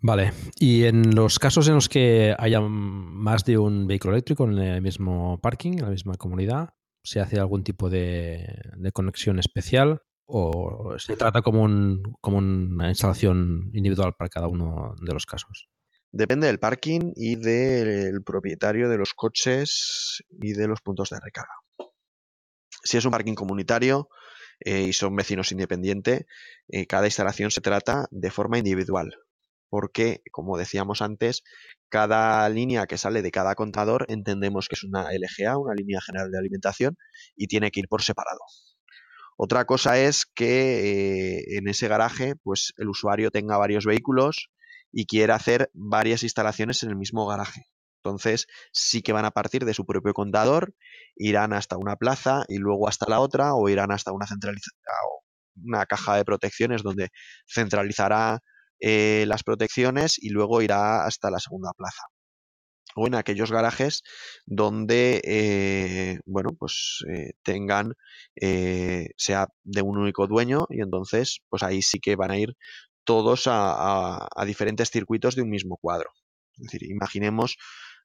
[0.00, 4.58] Vale, y en los casos en los que haya más de un vehículo eléctrico en
[4.58, 6.70] el mismo parking, en la misma comunidad,
[7.06, 8.44] ¿Se hace algún tipo de,
[8.92, 15.12] conexión especial o se trata como, un, como una instalación individual para cada uno de
[15.14, 15.68] los casos?
[16.10, 21.54] Depende del parking y del propietario de los coches y de los puntos de recarga.
[22.86, 24.08] Si es un parking comunitario
[24.60, 26.26] eh, y son vecinos independientes,
[26.68, 29.14] eh, cada instalación se trata de forma individual
[29.68, 31.42] porque, como decíamos antes,
[31.88, 36.30] cada línea que sale de cada contador entendemos que es una LGA, una línea general
[36.30, 36.96] de alimentación,
[37.36, 38.40] y tiene que ir por separado.
[39.36, 44.50] Otra cosa es que eh, en ese garaje, pues el usuario tenga varios vehículos
[44.92, 47.66] y quiere hacer varias instalaciones en el mismo garaje.
[48.06, 50.74] Entonces sí que van a partir de su propio contador,
[51.16, 54.26] irán hasta una plaza y luego hasta la otra o irán hasta una
[55.64, 57.08] una caja de protecciones donde
[57.46, 58.40] centralizará
[58.80, 62.02] eh, las protecciones y luego irá hasta la segunda plaza.
[62.94, 64.02] O en aquellos garajes
[64.46, 67.94] donde eh, bueno pues eh, tengan
[69.16, 72.54] sea de un único dueño y entonces pues ahí sí que van a ir
[73.04, 76.10] todos a, diferentes circuitos de un mismo cuadro.
[76.58, 77.56] Es decir imaginemos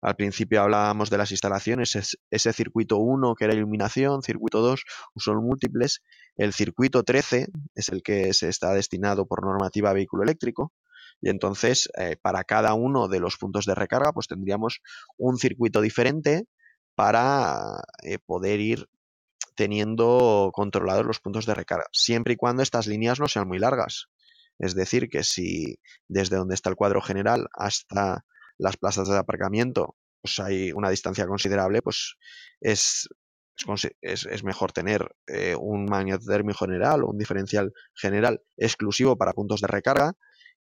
[0.01, 4.83] al principio hablábamos de las instalaciones, ese circuito 1 que era iluminación, circuito 2
[5.17, 6.01] son múltiples,
[6.35, 10.73] el circuito 13 es el que se está destinado por normativa a vehículo eléctrico,
[11.21, 14.81] y entonces eh, para cada uno de los puntos de recarga pues tendríamos
[15.17, 16.45] un circuito diferente
[16.95, 18.87] para eh, poder ir
[19.55, 24.07] teniendo controlados los puntos de recarga, siempre y cuando estas líneas no sean muy largas.
[24.59, 28.25] Es decir, que si desde donde está el cuadro general hasta
[28.61, 32.15] las plazas de aparcamiento pues hay una distancia considerable, pues
[32.59, 33.09] es,
[34.01, 39.67] es, mejor tener eh, un magnetotérmico general o un diferencial general exclusivo para puntos de
[39.67, 40.13] recarga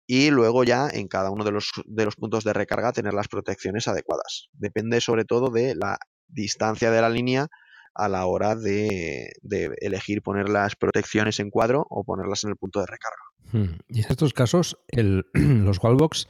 [0.05, 3.27] y luego ya en cada uno de los, de los puntos de recarga tener las
[3.27, 4.49] protecciones adecuadas.
[4.51, 7.47] Depende sobre todo de la distancia de la línea
[7.95, 9.31] a la hora de,
[9.79, 13.23] elegir poner las protecciones en cuadro o ponerlas en el punto de recarga.
[13.53, 13.79] Hmm.
[13.87, 16.27] Y en estos casos, el, los wallbox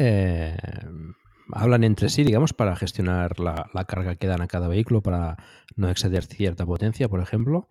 [0.00, 0.56] eh,
[1.52, 5.36] hablan entre sí, digamos, para gestionar la, carga que dan a cada vehículo para
[5.76, 7.68] no exceder cierta potencia, por ejemplo.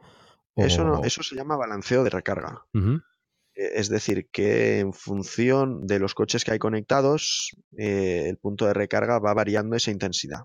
[0.55, 2.65] Eso, eso se llama balanceo de recarga.
[2.73, 8.65] E, es decir, que en función de los coches que hay conectados, eh, el punto
[8.67, 10.41] de recarga va variando esa intensidad.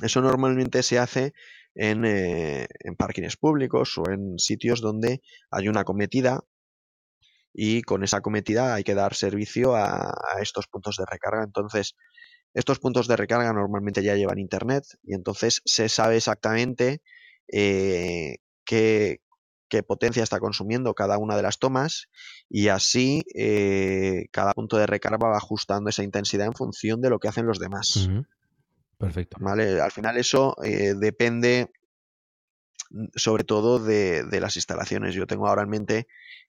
[0.00, 1.34] Eso normalmente se hace
[1.74, 5.20] en, eh, en parkings públicos o en sitios donde
[5.50, 6.44] hay una cometida
[7.58, 11.42] y con esa cometida hay que dar servicio a, estos puntos de recarga.
[11.42, 11.96] Entonces,
[12.52, 17.00] estos puntos de recarga normalmente ya llevan internet y entonces se sabe exactamente
[17.50, 18.36] eh,
[18.66, 19.20] qué,
[19.86, 22.08] potencia está consumiendo cada una de las tomas
[22.48, 27.18] y así eh, cada punto de recarga va ajustando esa intensidad en función de lo
[27.18, 28.10] que hacen los demás.
[28.98, 29.38] Perfecto.
[29.40, 29.80] ¿Vale?
[29.80, 31.70] Al final eso eh, depende
[33.14, 35.14] sobre todo de, las instalaciones.
[35.14, 36.06] Yo tengo ahora en mente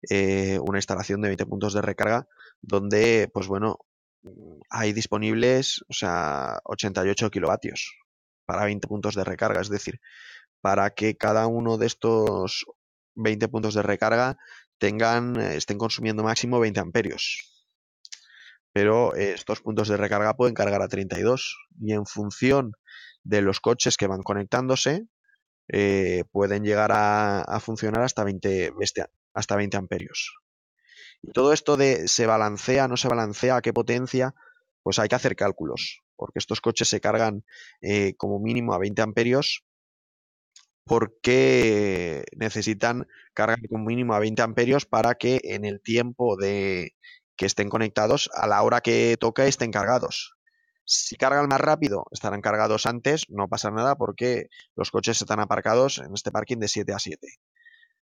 [0.10, 2.28] eh, una instalación de 20 puntos de recarga
[2.62, 3.80] donde, pues bueno,
[4.70, 7.94] hay disponibles, o sea, 88 kilovatios
[8.46, 9.62] para 20 puntos de recarga.
[9.62, 10.00] Es decir,
[10.62, 12.66] para que cada uno de estos
[13.16, 14.38] 20 puntos de recarga
[14.78, 17.66] tengan, estén consumiendo máximo 20 amperios.
[18.74, 22.74] Pero estos puntos de recarga pueden cargar a 32 y en función
[23.24, 25.08] de los coches que van conectándose,
[25.70, 28.74] eh, pueden llegar a, funcionar hasta 20,
[29.34, 30.38] hasta 20 amperios.
[31.22, 34.36] Y todo esto de se balancea, no se balancea, a qué potencia,
[34.84, 37.44] pues hay que hacer cálculos, porque estos coches se cargan
[37.82, 39.64] eh, como mínimo a 20 amperios
[40.88, 46.96] porque necesitan cargar como mínimo a 20 amperios para que en el tiempo de
[47.36, 50.37] que estén conectados, a la hora que toque estén cargados.
[50.90, 55.98] Si cargan más rápido, estarán cargados antes, no pasa nada porque los coches están aparcados
[56.00, 57.28] en este parking de 7 a 7.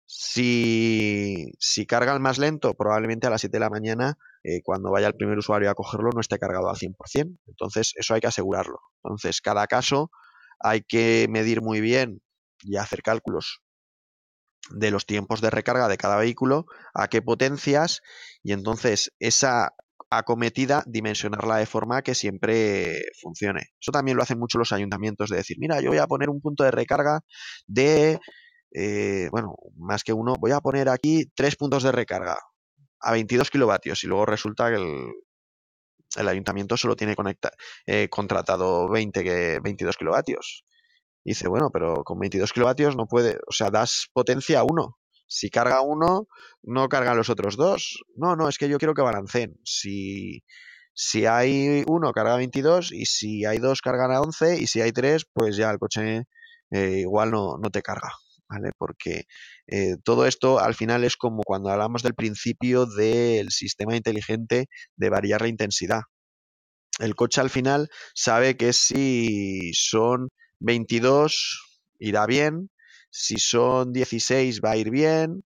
[0.07, 5.07] Si, si cargan más lento, probablemente a las 7 de la mañana, eh, cuando vaya
[5.07, 7.39] el primer usuario a cogerlo, no esté cargado al 100%.
[7.47, 8.80] Entonces, eso hay que asegurarlo.
[9.03, 10.11] Entonces, cada caso
[10.61, 12.20] hay que medir muy bien
[12.62, 13.62] y hacer cálculos
[14.70, 18.03] de los tiempos de recarga de cada vehículo, a qué potencias,
[18.43, 19.74] y entonces esa
[20.11, 23.71] acometida dimensionarla de forma que siempre funcione.
[23.81, 26.41] Eso también lo hacen mucho los ayuntamientos, de decir, mira, yo voy a poner un
[26.41, 27.21] punto de recarga
[27.67, 28.19] de,
[28.73, 32.37] eh, bueno, más que uno, voy a poner aquí tres puntos de recarga
[33.01, 35.13] a 22 kilovatios y luego resulta que el,
[36.17, 37.51] el ayuntamiento solo tiene conecta,
[37.87, 40.65] eh, contratado 20, 22 kilovatios.
[41.25, 44.99] dice, bueno, pero con 22 kilovatios no puede, o sea, das potencia a uno.
[45.27, 46.29] Si carga uno,
[46.62, 48.03] no cargan los otros dos.
[48.16, 49.59] No, no, es que yo quiero que balanceen.
[49.64, 50.43] Si,
[50.95, 54.93] si hay uno, carga 22 y si hay dos, cargan a 11 y si hay
[54.93, 56.25] tres, pues ya el coche
[56.70, 58.12] eh, igual no, no, te carga.
[58.49, 58.72] ¿Vale?
[58.77, 59.25] Porque
[59.66, 64.66] eh, todo esto al final es como cuando hablamos del principio del sistema inteligente
[64.97, 66.03] de variar la intensidad.
[67.01, 70.29] El coche al final sabe que si son
[70.61, 72.70] 22 irá bien,
[73.17, 75.45] si son 16 va a ir bien,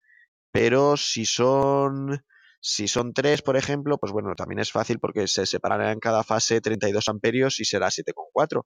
[0.51, 2.23] pero si son
[2.61, 6.23] si son 3, por ejemplo, pues bueno, también es fácil porque se separará en cada
[6.23, 8.65] fase 32 amperios y será 7,4.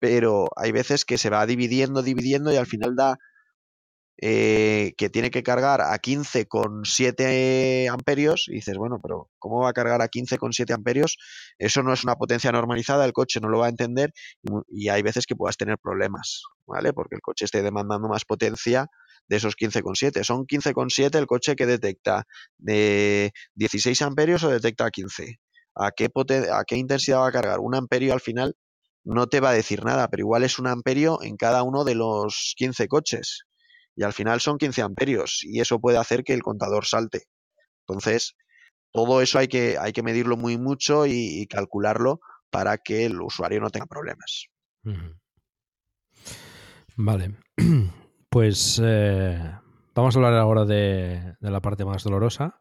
[0.00, 3.18] Pero hay veces que se va dividiendo, dividiendo y al final da
[4.22, 9.72] eh, que tiene que cargar a 15,7 amperios y dices, bueno, pero ¿cómo va a
[9.72, 11.16] cargar a 15,7 amperios?
[11.58, 14.12] Eso no es una potencia normalizada, el coche no lo va a entender
[14.68, 16.92] y, hay veces que puedas tener problemas, ¿vale?
[16.92, 18.88] Porque el coche esté demandando más potencia
[19.26, 20.22] de esos 15,7.
[20.22, 22.24] Son 15,7 el coche que detecta
[22.58, 25.40] de 16 amperios o detecta 15.
[25.76, 26.10] ¿A qué,
[26.52, 27.60] ¿A qué intensidad va a cargar?
[27.60, 28.54] Un amperio al final
[29.02, 31.94] no te va a decir nada, pero igual es un amperio en cada uno de
[31.94, 33.46] los 15 coches.
[33.96, 37.24] Y al final son 15 amperios y eso puede hacer que el contador salte.
[37.86, 38.36] Entonces,
[38.92, 42.20] todo eso hay que, hay que medirlo muy mucho y, calcularlo
[42.50, 44.46] para que el usuario no tenga problemas.
[46.96, 47.34] Vale.
[48.32, 49.40] Pues eh,
[49.92, 52.56] vamos a hablar ahora de, de, la parte más dolorosa,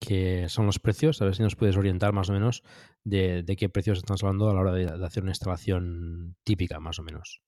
[0.00, 1.22] que son los precios.
[1.22, 2.64] A ver si nos puedes orientar más o menos
[3.04, 6.98] de, de qué precios estamos hablando a la hora de, hacer una instalación típica, más
[6.98, 7.42] o menos.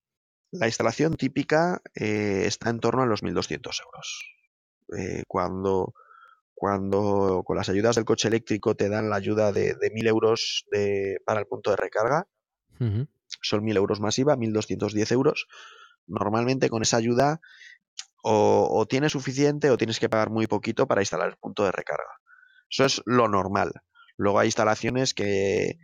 [0.51, 4.37] La instalación típica eh, está en torno a los 1.200 euros.
[4.97, 5.95] Eh, cuando,
[6.55, 10.65] cuando con las ayudas del coche eléctrico te dan la ayuda de, de 1.000 euros
[10.71, 12.27] de, para el punto de recarga,
[12.81, 13.09] uh -huh.
[13.43, 15.47] son 1.000 euros masiva, 1.210 euros
[16.07, 17.41] normalmente con esa ayuda
[18.23, 21.73] o, o, tienes suficiente o tienes que pagar muy poquito para instalar el punto de
[21.73, 22.21] recarga.
[22.71, 23.73] Eso es lo normal.
[24.17, 25.79] Luego hay instalaciones que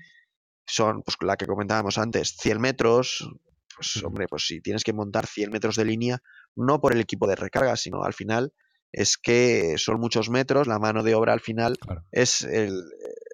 [0.67, 3.29] son, pues la que comentábamos antes, 100 metros.
[3.77, 6.19] Pues hombre, pues si tienes que montar 100 metros de línea,
[6.57, 8.53] no por el equipo de recarga, sino al final
[8.93, 12.05] es que son muchos metros, la mano de obra al final claro.
[12.13, 12.83] es el,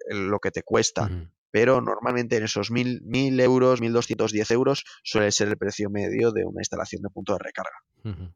[0.08, 1.04] el, lo que te cuesta.
[1.04, 5.90] Uh -huh pero normalmente en esos 1.000, 1.000 euros, 1.210 euros suele ser el precio
[5.90, 7.78] medio de una instalación de punto de recarga.
[8.04, 8.34] Uh -huh.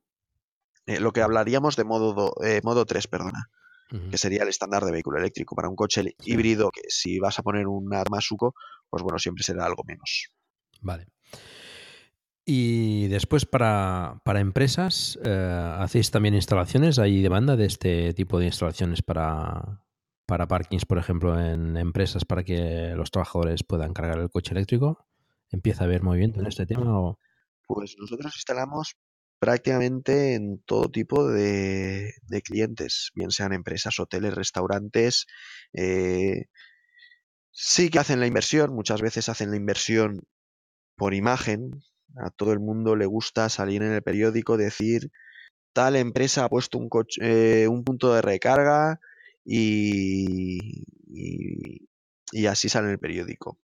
[0.86, 3.50] eh, lo que hablaríamos de modo, do, eh, modo 3, perdona,
[3.92, 4.10] uh -huh.
[4.10, 5.54] que sería el estándar de vehículo eléctrico.
[5.54, 6.16] Para un coche sí.
[6.24, 8.54] híbrido, que si vas a poner un Armasuco,
[8.88, 10.30] pues bueno, siempre será algo menos.
[10.80, 11.06] Vale.
[12.44, 16.98] Y después para, para empresas, eh, ¿hacéis también instalaciones?
[16.98, 19.84] ¿Hay demanda de este tipo de instalaciones para,
[20.26, 25.06] para parkings, por ejemplo, en empresas para que los trabajadores puedan cargar el coche eléctrico?
[25.50, 26.98] ¿Empieza a haber movimiento en este tema?
[26.98, 27.18] O...
[27.66, 28.96] Pues nosotros instalamos
[29.38, 35.26] prácticamente en todo tipo de, de clientes, bien sean empresas, hoteles, restaurantes.
[35.72, 36.46] Eh,
[37.50, 40.22] sí que hacen la inversión, muchas veces hacen la inversión
[40.96, 41.82] por imagen.
[42.16, 45.10] A todo el mundo le gusta salir en el periódico, decir
[45.72, 49.00] tal empresa ha puesto un, coche, eh, un punto de recarga
[49.44, 50.84] y,
[52.32, 53.58] y, así sale en el periódico.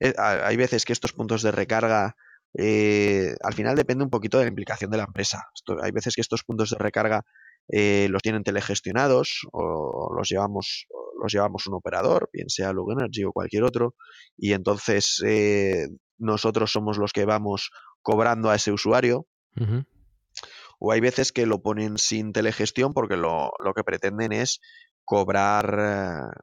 [0.00, 2.16] Eh, hay veces que estos puntos de recarga
[2.56, 5.48] eh, al final depende un poquito de la implicación de la empresa.
[5.82, 7.24] Hay veces que estos puntos de recarga
[7.66, 10.86] los tienen telegestionados o los llevamos
[11.22, 13.94] los llevamos un operador, bien sea Lug Energy o cualquier otro,
[14.36, 15.22] y entonces
[16.18, 17.70] nosotros somos los que vamos
[18.02, 19.26] cobrando a ese usuario.
[19.56, 19.86] Uh -huh
[20.78, 24.60] o hay veces que lo ponen sin telegestión porque lo, lo que pretenden es
[25.04, 26.40] cobrar, eh,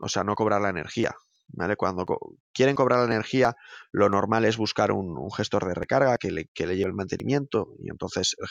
[0.00, 1.14] o sea, no cobrar la energía.
[1.48, 1.76] ¿vale?
[1.76, 3.56] Cuando co quieren cobrar la energía,
[3.92, 6.94] lo normal es buscar un, un gestor de recarga que le, que le, lleve el
[6.94, 8.48] mantenimiento y entonces el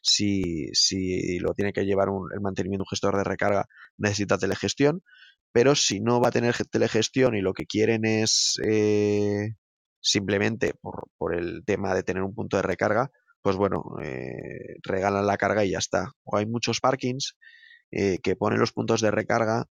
[0.00, 3.66] si, si lo tiene que llevar un, el mantenimiento un gestor de recarga
[3.98, 5.02] necesita telegestión,
[5.52, 9.56] pero si no va a tener telegestión y lo que quieren es eh,
[10.02, 15.26] simplemente por, por el tema de tener un punto de recarga, pues bueno, eh, regalan
[15.26, 16.12] la carga y ya está.
[16.24, 17.36] O hay muchos parkings
[17.90, 19.66] eh, que ponen los puntos de recarga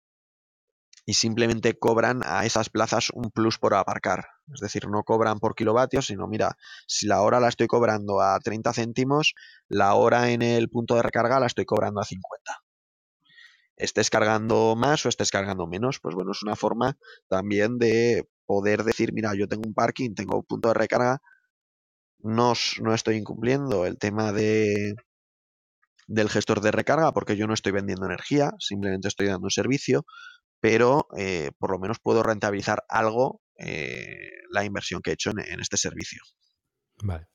[1.07, 4.27] y simplemente cobran a esas plazas un plus por aparcar.
[4.53, 6.57] Es decir, no cobran por kilovatios, sino mira,
[6.87, 9.35] si la hora la estoy cobrando a 30 céntimos,
[9.69, 12.63] la hora en el punto de recarga la estoy cobrando a 50.
[13.77, 16.99] Estés cargando más o estés cargando menos, pues bueno, es una forma
[17.29, 21.21] también de poder decir, mira, yo tengo un parking, tengo un punto de recarga,
[22.19, 24.97] no, no estoy incumpliendo el tema de,
[26.09, 30.05] del gestor de recarga porque yo no estoy vendiendo energía, simplemente estoy dando un servicio,
[30.59, 35.61] pero eh, por lo menos puedo rentabilizar algo eh, la inversión que he hecho en,
[35.61, 36.21] este servicio.
[37.05, 37.29] Vale.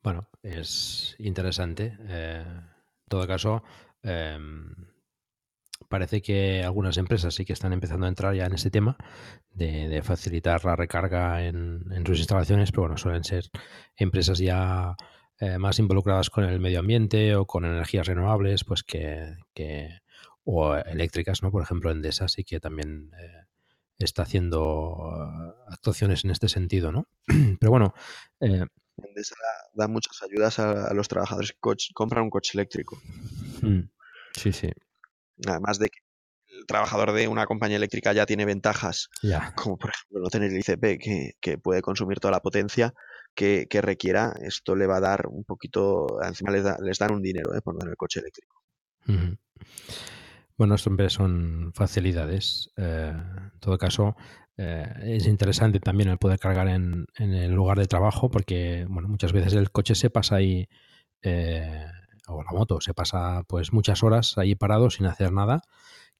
[0.00, 1.98] Bueno, es interesante.
[2.08, 3.64] Eh, en todo caso,
[4.04, 4.72] em,
[5.90, 8.96] parece que algunas empresas sí que están empezando a entrar ya en este tema
[9.50, 13.50] de, de facilitar la recarga en, en, sus instalaciones, pero bueno, suelen ser
[13.96, 14.94] empresas ya
[15.40, 19.98] eh, más involucradas con el medio ambiente o con energías renovables, pues que, que
[20.44, 21.50] o eléctricas, ¿no?
[21.50, 23.46] Por ejemplo, Endesa sí que también eh,
[23.98, 27.08] está haciendo uh, actuaciones en este sentido, ¿no?
[27.58, 27.94] pero bueno.
[28.38, 28.64] Eh,
[28.96, 29.34] Endesa
[29.74, 31.58] da, da, muchas ayudas a, a los trabajadores que
[31.94, 33.00] compran un coche eléctrico.
[33.62, 33.88] Mm,
[34.36, 34.70] sí, sí.
[35.46, 35.98] Además de que
[36.58, 39.08] el trabajador de una compañía eléctrica ya tiene ventajas,
[39.54, 42.92] como por ejemplo no tener el ICP que, que puede consumir toda la potencia
[43.34, 47.12] que, que requiera, esto le va a dar un poquito, encima les, da- les dan
[47.12, 47.60] un dinero ¿eh?
[47.62, 48.60] por tener el coche eléctrico.
[50.56, 52.70] Bueno, siempre son facilidades.
[52.76, 54.16] Eh, en todo caso,
[54.56, 59.08] eh, es interesante también el poder cargar en, en el lugar de trabajo porque, bueno,
[59.08, 60.68] muchas veces el coche se pasa ahí,
[61.22, 61.86] eh,
[62.30, 65.62] o la moto, se pasa pues muchas horas ahí parado sin hacer nada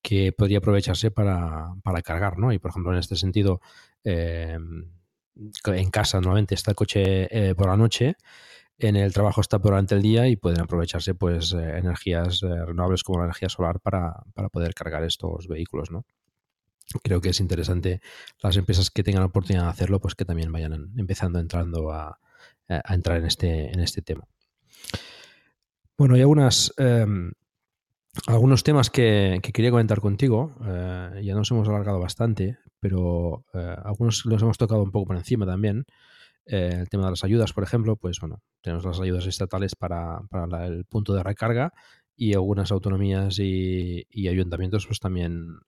[0.02, 2.52] que podría aprovecharse para, para cargar, ¿no?
[2.52, 3.60] Y por ejemplo, en este sentido,
[4.04, 4.58] eh,
[5.66, 8.16] en casa normalmente está el coche eh, por la noche,
[8.78, 13.02] en el trabajo está durante el día y pueden aprovecharse pues eh, energías eh, renovables
[13.02, 16.04] como la energía solar para, para poder cargar estos vehículos, ¿no?
[17.04, 18.00] Creo que es interesante
[18.42, 22.18] las empresas que tengan la oportunidad de hacerlo, pues que también vayan empezando entrando a,
[22.68, 24.26] a entrar en este, en este tema.
[26.00, 27.30] Bueno, hay algunas em,
[28.26, 30.56] algunos temas que, que quería comentar contigo.
[30.66, 35.16] eh, ya nos hemos alargado bastante, pero eh, algunos los hemos tocado un poco por
[35.16, 35.84] encima también.
[36.46, 40.22] Eh, el tema de las ayudas, por ejemplo, pues bueno, tenemos las ayudas estatales para,
[40.48, 41.74] la- el punto de recarga
[42.16, 45.58] y algunas autonomías y, y ayuntamientos pues también,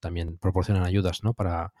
[0.00, 1.34] también proporcionan ayudas ¿no?
[1.34, 1.72] para,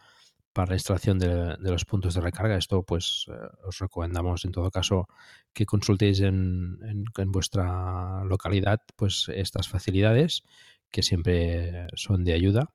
[0.52, 2.56] para la instalación de, de los puntos de recarga.
[2.56, 3.32] Esto pues eh,
[3.64, 5.08] os recomendamos en todo caso
[5.52, 10.42] que consultéis en, vuestra localidad pues estas facilidades
[10.90, 12.72] que siempre son de ayuda.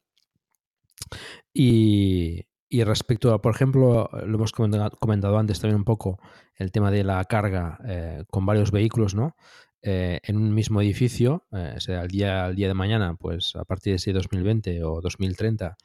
[1.53, 2.45] Y,
[2.83, 6.19] respecto a, por ejemplo, lo hemos comentado, antes también un poco,
[6.55, 9.37] el tema de la carga eh, con varios vehículos, ¿no?
[9.81, 11.45] Eh, en un mismo edificio,
[11.77, 15.77] sea día, el día de mañana, pues a partir de ese 2020 o 2030,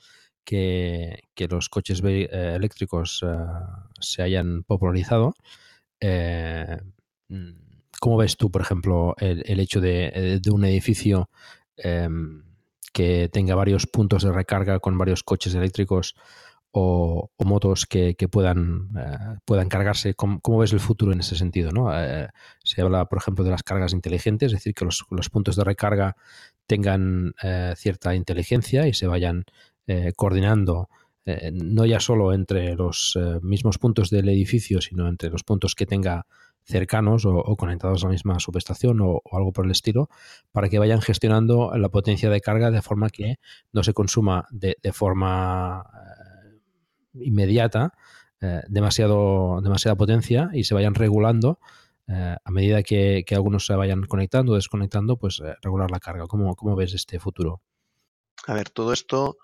[0.50, 3.36] que, los coches eh, eléctricos eh,
[4.00, 5.34] se hayan popularizado.
[6.00, 6.78] eh,
[8.00, 11.28] ¿Cómo ves tú, por ejemplo, el, hecho de, eh, de un edificio
[11.76, 12.42] em,
[12.92, 16.16] que tenga varios puntos de recarga con varios coches eléctricos
[16.72, 18.88] o, motos que, puedan,
[19.68, 20.14] cargarse?
[20.14, 21.72] ¿Cómo, ves el futuro en ese sentido?
[21.72, 21.90] ¿no?
[22.64, 26.16] Se habla, por ejemplo, de las cargas inteligentes, es decir, que los, puntos de recarga
[26.66, 27.34] tengan
[27.76, 29.44] cierta inteligencia y se vayan
[29.92, 30.88] eh, coordinando
[31.24, 35.74] eh, no ya solo entre los eh, mismos puntos del edificio, sino entre los puntos
[35.74, 36.26] que tenga
[36.62, 40.08] cercanos o, conectados a la misma subestación o, algo por el estilo,
[40.52, 43.40] para que vayan gestionando la potencia de carga de forma que
[43.72, 45.82] no se consuma de, forma
[47.14, 47.92] inmediata
[48.68, 51.58] demasiado, demasiada potencia y se vayan regulando
[52.06, 56.28] a medida que, algunos se vayan conectando o desconectando, pues regular la carga.
[56.28, 57.60] ¿Cómo, ¿Cómo ves este futuro?
[58.46, 59.36] A ver, todo esto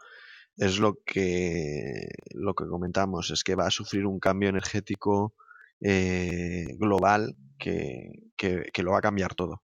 [0.59, 5.35] es lo que, lo que comentamos, es que va a sufrir un cambio energético
[5.81, 9.62] eh, global que, que- que lo va a cambiar todo.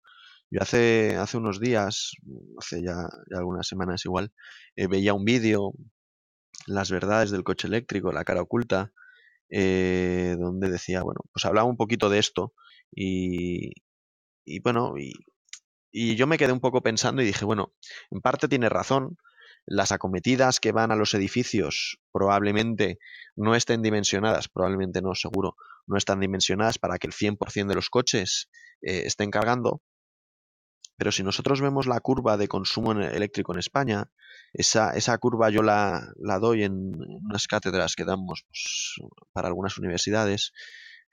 [0.51, 2.13] Yo hace, hace unos días,
[2.59, 4.33] hace ya, algunas semanas igual,
[4.77, 5.73] eh, veía un vídeo,
[6.67, 8.93] Las verdades del coche eléctrico, la cara oculta,
[9.51, 12.55] eh, donde decía, bueno, pues hablaba un poquito de esto
[12.93, 13.73] y,
[14.45, 15.13] y bueno, y,
[15.93, 17.75] y yo me quedé un poco pensando y dije, bueno,
[18.11, 19.19] en parte tiene razón,
[19.67, 22.99] las acometidas que van a los edificios probablemente
[23.37, 25.57] no estén dimensionadas, probablemente no, seguro,
[25.87, 28.49] no están dimensionadas para que el 100% de los coches
[28.83, 29.83] eh, estén cargando.
[30.97, 34.11] Pero si nosotros vemos la curva de consumo eléctrico en España,
[34.53, 36.93] esa, esa curva yo la, la doy en
[37.25, 38.95] unas cátedras que damos pues,
[39.33, 40.53] para algunas universidades,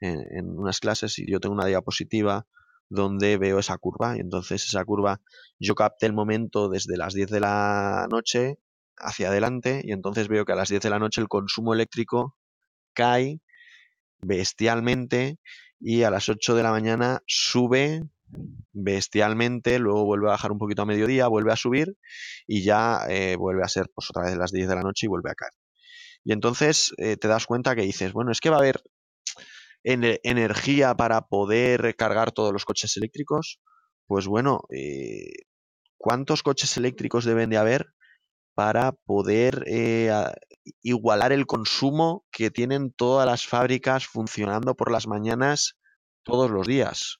[0.00, 2.46] en, en unas clases, y yo tengo una diapositiva
[2.90, 4.16] donde veo esa curva.
[4.16, 5.20] Y entonces esa curva
[5.58, 8.58] yo capté el momento desde las 10 de la noche
[8.98, 12.36] hacia adelante y entonces veo que a las 10 de la noche el consumo eléctrico
[12.92, 13.40] cae
[14.20, 15.38] bestialmente
[15.78, 18.02] y a las 8 de la mañana sube
[18.72, 21.96] bestialmente, luego vuelve a bajar un poquito a mediodía, vuelve a subir
[22.46, 25.08] y ya eh, vuelve a ser pues otra vez las 10 de la noche y
[25.08, 25.52] vuelve a caer.
[26.24, 28.82] Y entonces eh, te das cuenta que dices, bueno, es que va a haber
[29.84, 33.60] ene- energía para poder cargar todos los coches eléctricos.
[34.06, 35.30] Pues bueno, eh,
[35.98, 37.94] ¿cuántos coches eléctricos deben de haber
[38.54, 40.10] para poder eh,
[40.82, 45.76] igualar el consumo que tienen todas las fábricas funcionando por las mañanas
[46.24, 47.18] todos los días?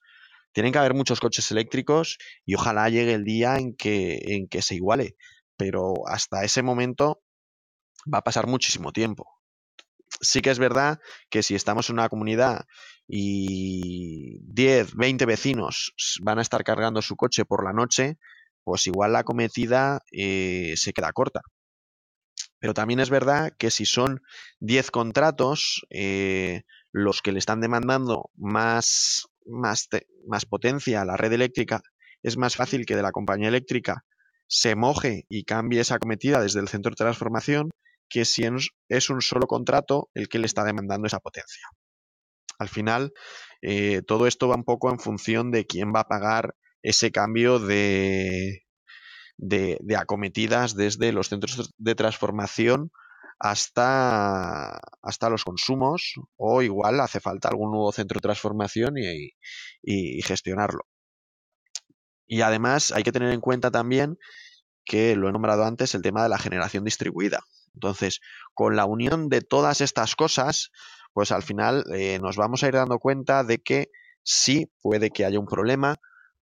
[0.53, 4.61] Tienen que haber muchos coches eléctricos y ojalá llegue el día en que, en que
[4.61, 5.15] se iguale.
[5.57, 7.23] Pero hasta ese momento
[8.13, 9.25] va a pasar muchísimo tiempo.
[10.19, 12.65] Sí que es verdad que si estamos en una comunidad
[13.07, 18.17] y 10, 20 vecinos van a estar cargando su coche por la noche,
[18.63, 21.41] pues igual la cometida eh, se queda corta.
[22.59, 24.21] Pero también es verdad que si son
[24.59, 26.61] 10 contratos, eh,
[26.91, 29.87] los que le están demandando más, más,
[30.27, 31.81] más potencia a la red eléctrica,
[32.21, 34.05] es más fácil que de la compañía eléctrica
[34.47, 37.71] se moje y cambie esa acometida desde el centro de transformación
[38.11, 38.43] que si
[38.89, 41.67] es un solo contrato el que le está demandando esa potencia.
[42.59, 43.13] Al final,
[43.61, 47.57] eh, todo esto va un poco en función de quién va a pagar ese cambio
[47.59, 48.63] de,
[49.37, 52.91] de, acometidas desde los centros de transformación
[53.39, 60.85] hasta, hasta los consumos o igual hace falta algún nuevo centro de transformación y, gestionarlo.
[62.27, 64.17] Y además hay que tener en cuenta también
[64.85, 67.41] que lo he nombrado antes, el tema de la generación distribuida.
[67.73, 68.19] Entonces,
[68.53, 70.71] con la unión de todas estas cosas,
[71.13, 73.89] pues al final eh, nos vamos a ir dando cuenta de que
[74.23, 75.95] sí puede que haya un problema,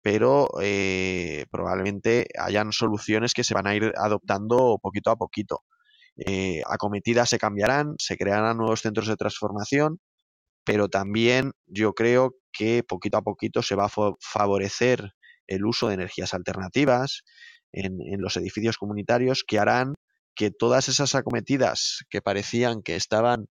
[0.02, 5.64] pero eh, probablemente hayan soluciones que se van a ir adoptando poquito a poquito.
[6.18, 10.00] Eh, acometidas se cambiarán, se crearán nuevos centros de transformación,
[10.66, 15.14] pero también yo creo que poquito a poquito se va a favorecer
[15.48, 17.24] el uso de energías alternativas
[17.72, 19.96] en, los edificios comunitarios que harán
[20.36, 23.48] que todas esas acometidas que parecían que estaban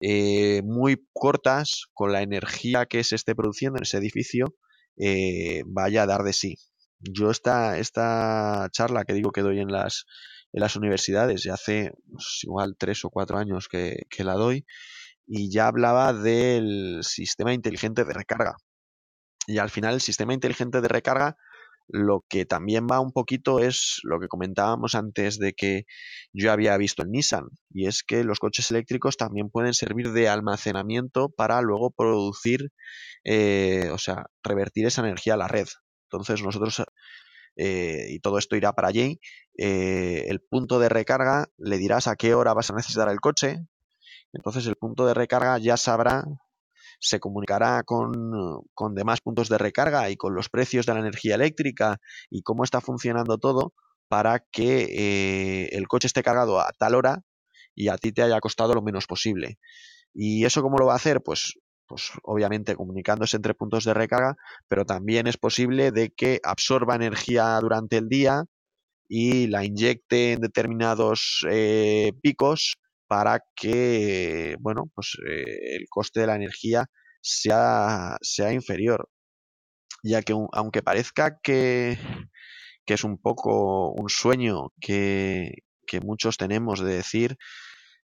[0.00, 4.54] eh, muy cortas con la energía que se esté produciendo en ese edificio
[4.96, 6.56] eh, vaya a dar de sí.
[6.98, 10.04] Yo esta, esta charla que digo que doy en las,
[10.52, 14.64] en las universidades, ya hace pues, igual tres o cuatro años que, que la doy,
[15.26, 18.56] y ya hablaba del sistema inteligente de recarga.
[19.46, 21.36] Y al final el sistema inteligente de recarga
[21.88, 25.84] lo que también va un poquito es lo que comentábamos antes de que
[26.32, 30.28] yo había visto en Nissan, y es que los coches eléctricos también pueden servir de
[30.28, 32.70] almacenamiento para luego producir,
[33.24, 35.66] eh, o sea, revertir esa energía a la red.
[36.10, 36.82] Entonces nosotros,
[37.56, 39.20] eh, y todo esto irá para allí,
[39.58, 43.58] eh, el punto de recarga le dirás a qué hora vas a necesitar el coche,
[44.32, 46.24] entonces el punto de recarga ya sabrá
[47.02, 48.12] se comunicará con,
[48.74, 51.98] con, demás puntos de recarga y con los precios de la energía eléctrica
[52.30, 53.74] y cómo está funcionando todo
[54.08, 57.22] para que eh, el coche esté cargado a tal hora
[57.74, 59.58] y a ti te haya costado lo menos posible.
[60.14, 61.22] ¿Y eso cómo lo va a hacer?
[61.22, 61.54] Pues,
[61.86, 64.36] pues obviamente comunicándose entre puntos de recarga,
[64.68, 68.44] pero también es posible de que absorba energía durante el día
[69.08, 72.76] y la inyecte en determinados eh, picos
[73.12, 76.86] para que, bueno, pues eh, el coste de la energía
[77.20, 79.10] sea, sea inferior.
[80.02, 81.98] Ya que aunque parezca que,
[82.86, 85.52] que, es un poco un sueño que,
[85.86, 87.36] que muchos tenemos de decir,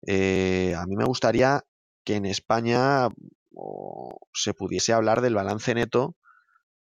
[0.09, 1.63] eh, a mí me gustaría
[2.05, 3.07] que en España
[4.35, 6.17] se pudiese hablar del balance neto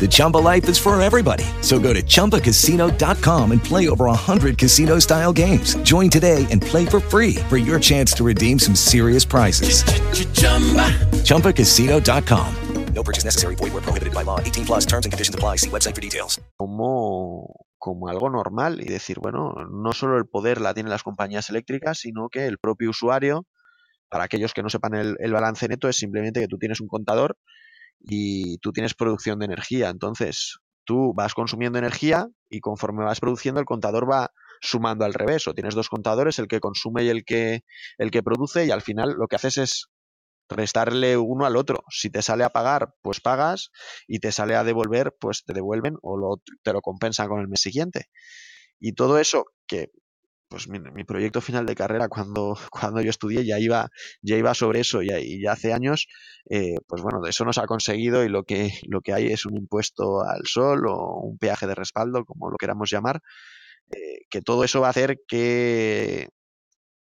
[0.00, 1.44] The Chumba life is for everybody.
[1.62, 5.76] So go to ChumbaCasino.com and play over 100 casino style games.
[5.76, 9.82] Join today and play for free for your chance to redeem some serious prizes.
[9.84, 10.90] Ch-ch-chumba.
[11.24, 12.54] ChumbaCasino.com.
[12.94, 13.54] No purchase necessary.
[13.56, 14.40] Void where prohibited by law.
[14.40, 15.56] 18 plus terms and conditions apply.
[15.56, 16.40] See website for details.
[16.56, 21.48] Como, como algo normal y decir, bueno, no solo el poder la tienen las compañías
[21.50, 23.46] eléctricas, sino que el propio usuario,
[24.08, 26.88] para aquellos que no sepan el, el balance neto, es simplemente que tú tienes un
[26.88, 27.36] contador
[28.00, 29.88] y tú tienes producción de energía.
[29.88, 35.46] Entonces, tú vas consumiendo energía y conforme vas produciendo, el contador va sumando al revés.
[35.48, 37.62] O tienes dos contadores, el que consume y el que,
[37.98, 39.86] el que produce, y al final lo que haces es
[40.48, 41.84] restarle uno al otro.
[41.90, 43.70] Si te sale a pagar, pues pagas,
[44.06, 47.48] y te sale a devolver, pues te devuelven o lo, te lo compensan con el
[47.48, 48.06] mes siguiente.
[48.78, 49.90] Y todo eso que
[50.54, 53.88] pues mi, proyecto final de carrera cuando, cuando yo estudié ya iba,
[54.22, 56.06] ya iba sobre eso y, ya hace años,
[56.48, 59.46] eh, pues bueno, de eso nos ha conseguido y lo que, lo que hay es
[59.46, 63.20] un impuesto al sol o un peaje de respaldo, como lo queramos llamar,
[63.90, 66.28] eh, que todo eso va a hacer que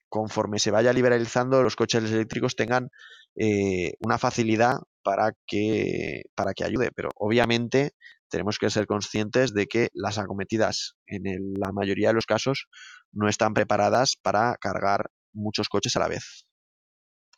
[0.09, 2.89] conforme se vaya liberalizando los coches eléctricos tengan
[3.37, 7.93] eh, una facilidad para que, para que ayude, pero obviamente
[8.37, 12.69] tenemos que ser conscientes de que las acometidas en la mayoría de los casos
[13.11, 16.47] no están preparadas para cargar muchos coches a la vez.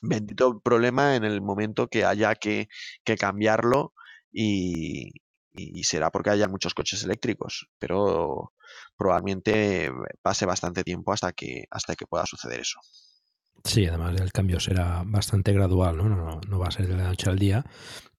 [0.00, 2.66] Bendito problema en el momento que haya que,
[3.16, 3.92] cambiarlo
[4.32, 5.12] y,
[5.84, 8.52] será porque haya muchos coches eléctricos, pero
[8.96, 12.80] probablemente pase bastante tiempo hasta que, hasta que pueda suceder eso.
[13.64, 16.08] Sí, además el cambio será bastante gradual, ¿no?
[16.08, 17.64] No, no va a ser de la noche al día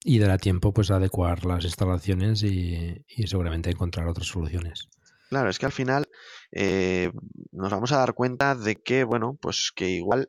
[0.04, 4.88] y dará tiempo pues a adecuar las instalaciones y, seguramente encontrar otras soluciones.
[5.28, 6.08] Claro, es que al final
[6.52, 7.12] eh,
[7.52, 10.28] nos vamos a dar cuenta de que, bueno, pues que igual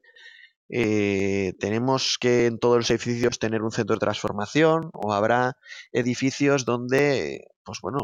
[0.70, 5.58] eh, tenemos que en todos los edificios tener un centro de transformación o habrá
[5.92, 8.00] edificios donde, pues bueno,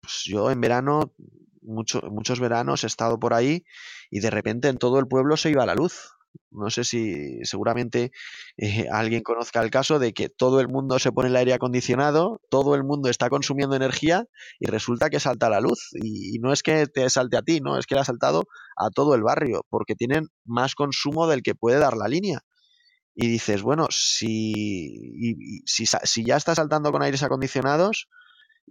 [0.00, 1.12] pues yo en verano,
[1.62, 3.64] muchos veranos he estado por ahí
[4.10, 6.12] y de repente en todo el pueblo se iba la luz.
[6.52, 8.12] No sé si seguramente
[8.56, 12.40] eh, alguien conozca el caso de que todo el mundo se pone el aire acondicionado,
[12.50, 14.24] todo el mundo está consumiendo energía
[14.58, 15.90] y resulta que salta la luz.
[15.92, 18.44] Y, no es que te salte a ti, no, es que le ha saltado
[18.76, 22.40] a todo el barrio, porque tienen más consumo del que puede dar la línea.
[23.14, 28.08] Y dices, bueno, si, si, si ya está saltando con aires acondicionados,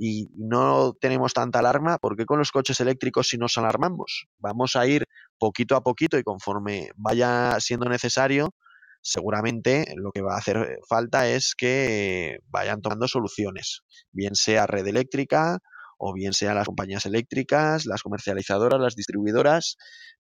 [0.02, 4.28] y no tenemos tanta alarma, ¿por qué con los coches eléctricos si nos alarmamos?
[4.38, 5.06] Vamos a ir
[5.38, 8.56] poquito a poquito y conforme vaya siendo necesario,
[9.02, 13.82] seguramente lo que va a hacer falta es que vayan tomando soluciones,
[14.14, 15.60] bien sea red eléctrica
[15.98, 19.76] o bien sea las compañías eléctricas, las comercializadoras, las distribuidoras,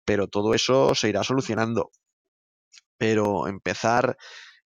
[0.04, 1.92] pero todo eso se irá solucionando.
[2.96, 4.16] Pero empezar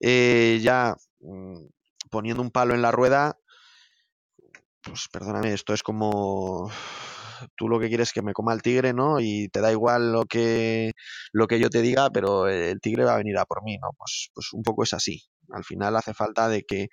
[0.00, 1.66] eh, ya mm,
[2.10, 3.36] poniendo un palo en la rueda,
[4.82, 6.70] pues perdóname, esto es como
[7.56, 9.20] tú lo que quieres es que me coma el tigre, ¿no?
[9.20, 10.92] Y te da igual lo que
[11.32, 13.90] lo que yo te diga, pero el tigre va a venir a por mí, ¿no?
[13.96, 15.22] Pues, pues un poco es así.
[15.50, 16.88] Al final hace falta de que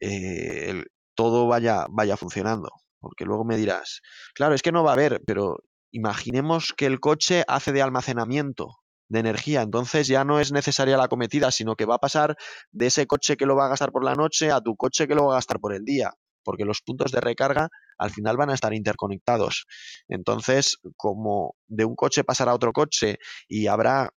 [0.00, 0.84] eh,
[1.14, 2.70] todo vaya, vaya funcionando.
[3.00, 4.00] Porque luego me dirás,
[4.34, 5.58] claro, es que no va a haber, pero
[5.92, 8.78] imaginemos que el coche hace de almacenamiento
[9.08, 12.36] de energía, entonces ya no es necesaria la cometida, sino que va a pasar
[12.72, 15.14] de ese coche que lo va a gastar por la noche a tu coche que
[15.14, 16.12] lo va a gastar por el día
[16.46, 17.68] porque los puntos de recarga
[17.98, 19.66] al final van a estar interconectados.
[20.08, 23.18] Entonces, como de un coche pasará a otro coche
[23.48, 24.10] y habrá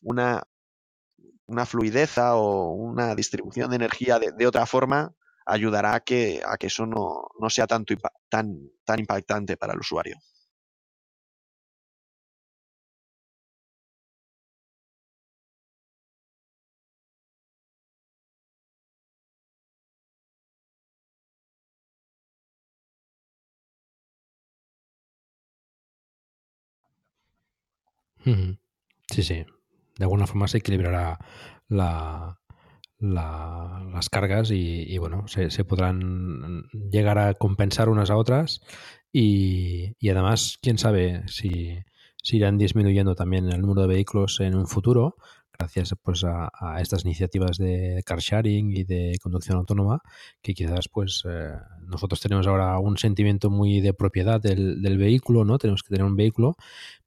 [0.00, 0.42] una,
[1.46, 1.66] una
[2.34, 7.28] o una distribución de energía de, otra forma, ayudará a que, a que eso no,
[7.38, 7.94] no sea tanto,
[8.30, 10.16] tan, tan impactante para el usuario.
[28.24, 29.44] Sí, sí.
[29.96, 31.18] De alguna forma se equilibrará
[31.68, 32.38] la,
[32.98, 38.60] las cargas y, bueno, se, podrán llegar a compensar unas a otras
[39.12, 41.78] y, además, quién sabe si,
[42.22, 45.16] si, irán disminuyendo también el número de vehículos en un futuro
[45.56, 50.00] gracias pues a, estas iniciativas de car sharing y de conducción autónoma
[50.42, 51.52] que quizás pues eh,
[51.86, 56.04] nosotros tenemos ahora un sentimiento muy de propiedad del, del, vehículo no tenemos que tener
[56.04, 56.56] un vehículo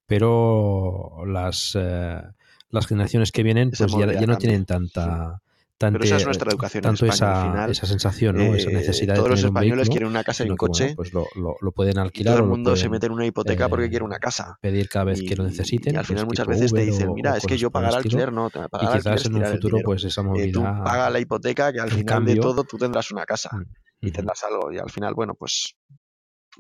[0.07, 2.21] pero las, eh,
[2.69, 5.41] las generaciones que vienen pues ya, no tienen tanta...
[5.79, 8.55] Pero esa es nuestra educación tanto en España, esa, final, esa sensación, ¿no?
[8.55, 10.93] esa eh, necesidad todos de los españoles vehículo, quieren una casa y un coche.
[10.95, 12.33] pues lo, lo, pueden alquilar.
[12.33, 14.57] todo el mundo se mete en una hipoteca porque quiere una casa.
[14.59, 15.93] Pedir cada vez que lo necesiten.
[15.93, 18.95] Y al final muchas veces te dicen, mira, es que yo pagar alquiler no, pagar
[18.95, 20.47] y quizás en un futuro pues esa movilidad.
[20.47, 24.07] Eh, tú paga la hipoteca que al final de todo tú tendrás una casa mm,
[24.07, 25.75] y tendrás algo y al final bueno pues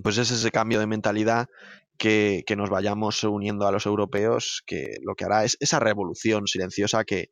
[0.03, 1.47] pues es ese cambio de mentalidad
[1.97, 7.03] que, nos vayamos uniendo a los europeos, que lo que hará es esa revolución silenciosa
[7.03, 7.29] que,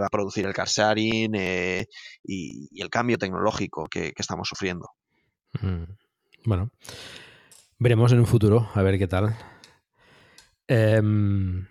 [0.00, 1.86] va a producir el car eh,
[2.22, 4.90] y, el cambio tecnológico que, estamos sufriendo.
[5.60, 5.84] Mm,
[6.44, 6.70] bueno,
[7.78, 9.36] veremos en un futuro, a ver qué tal.
[10.66, 11.66] Em,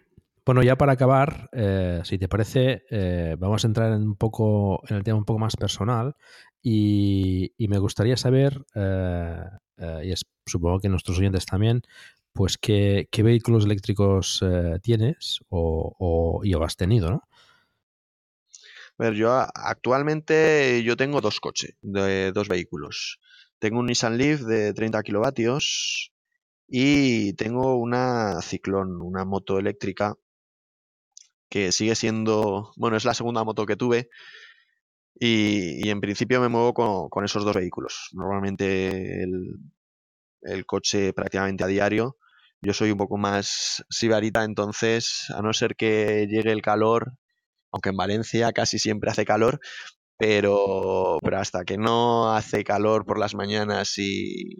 [0.45, 4.81] bueno, ya para acabar, eh, si te parece, eh, vamos a entrar en un poco
[4.87, 6.15] en el tema un poco más personal
[6.61, 11.81] y, me gustaría saber, y es, supongo que nuestros oyentes también,
[12.33, 17.23] pues qué, vehículos eléctricos eh, tienes o, o, y has tenido, ¿no?
[18.97, 23.19] A ver, yo actualmente yo tengo dos coches, de, dos vehículos.
[23.59, 26.11] Tengo un Nissan Leaf de 30 kilovatios
[26.67, 30.15] y tengo una Ciclón, una moto eléctrica
[31.49, 34.09] que sigue siendo, bueno, es la segunda moto que tuve
[35.15, 38.09] y, en principio me muevo con, con, esos dos vehículos.
[38.13, 39.23] Normalmente
[40.41, 42.17] el coche prácticamente a diario
[42.63, 47.13] yo soy un poco más sibarita, entonces, a no ser que llegue el calor,
[47.71, 49.59] aunque en Valencia casi siempre hace calor,
[50.17, 54.55] pero, pero hasta que no hace calor por las mañanas y,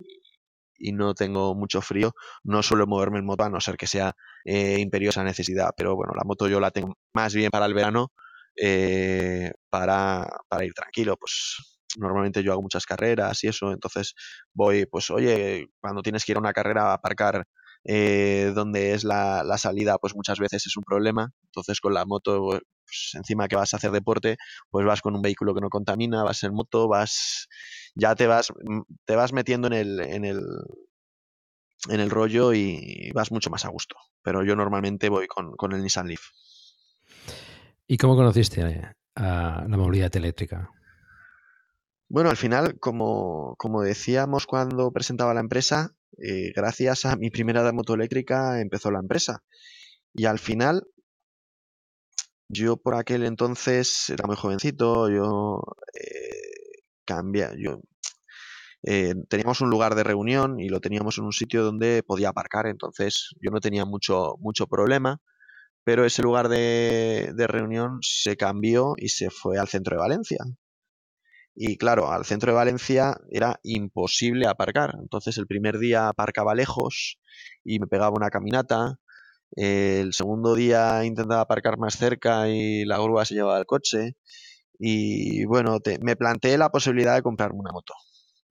[0.78, 2.14] y no tengo mucho frío,
[2.44, 4.14] no suelo moverme en moto a no ser que sea
[4.46, 5.72] eh, imperiosa necesidad.
[5.78, 8.12] Pero bueno, la moto yo la tengo más bien para el verano,
[8.56, 11.16] eh, para, para, ir tranquilo.
[11.18, 11.58] Pues
[11.98, 14.14] normalmente yo hago muchas carreras y eso, entonces
[14.54, 17.46] voy, pues oye, cuando tienes que ir a una carrera a aparcar
[17.86, 21.32] eh, donde es la, la, salida, pues muchas veces es un problema.
[21.46, 24.38] Entonces con la moto, pues, encima que vas a hacer deporte,
[24.70, 27.48] pues vas con un vehículo que no contamina, vas en moto, vas,
[27.96, 30.42] ya te vas, mm, te vas metiendo en el, en el,
[31.90, 33.96] en el rollo y vas mucho más a gusto.
[34.22, 36.22] Pero yo normalmente voy con, con el Nissan Leaf.
[37.88, 38.62] ¿Y cómo conociste
[39.16, 40.72] a la movilidad eléctrica?
[42.14, 47.72] Bueno, al final, como, como decíamos cuando presentaba la empresa, eh, gracias a mi primera
[47.72, 49.44] moto eléctrica empezó la empresa.
[50.14, 50.84] Y al final,
[52.50, 55.62] yo por aquel entonces era muy jovencito, yo
[55.94, 57.82] eh, cambia, yo
[58.84, 62.68] eh, teníamos un lugar de reunión y lo teníamos en un sitio donde podía aparcar,
[62.68, 65.20] entonces yo no tenía mucho, mucho problema,
[65.86, 70.40] pero ese lugar de reunión se cambió y se fue al centro de Valencia.
[71.56, 74.96] Y claro, al centro de Valencia era imposible aparcar.
[75.00, 77.18] Entonces el primer día aparcaba lejos
[77.64, 78.96] y me pegaba una caminata.
[79.56, 84.16] El segundo día intentaba aparcar más cerca y la grúa se llevaba el coche.
[84.80, 87.94] Y bueno, me planteé la posibilidad de comprarme una moto.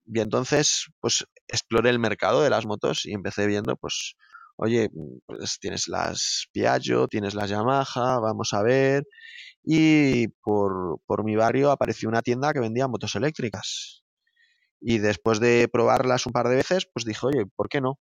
[0.05, 4.15] Y entonces, pues exploré el mercado de las motos y empecé viendo, pues,
[4.57, 4.89] oye,
[5.25, 9.03] pues tienes las Piaggio, tienes las Yamaha, vamos a ver
[9.63, 14.03] y por, por mi barrio apareció una tienda que vendía motos eléctricas.
[14.81, 17.99] Y después de probarlas un par de veces, pues dije, oye, ¿por qué no?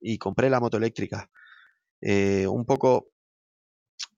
[0.00, 1.28] Y compré la moto eléctrica.
[2.00, 3.08] Eh, un poco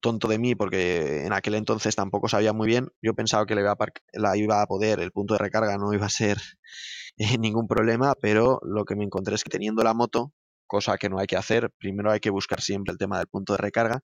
[0.00, 2.88] tonto de mí porque en aquel entonces tampoco sabía muy bien.
[3.02, 6.38] Yo pensaba que la iba a poder, el punto de recarga no iba a ser
[7.16, 10.32] eh, ningún problema, pero lo que me encontré es que teniendo la moto
[10.66, 11.70] cosa que no hay que hacer.
[11.78, 14.00] Primero hay que buscar siempre el tema del punto de recarga.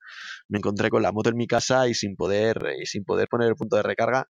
[0.48, 3.48] Me encontré con la moto en mi casa y sin poder, y sin poder poner
[3.48, 4.28] el punto de recarga,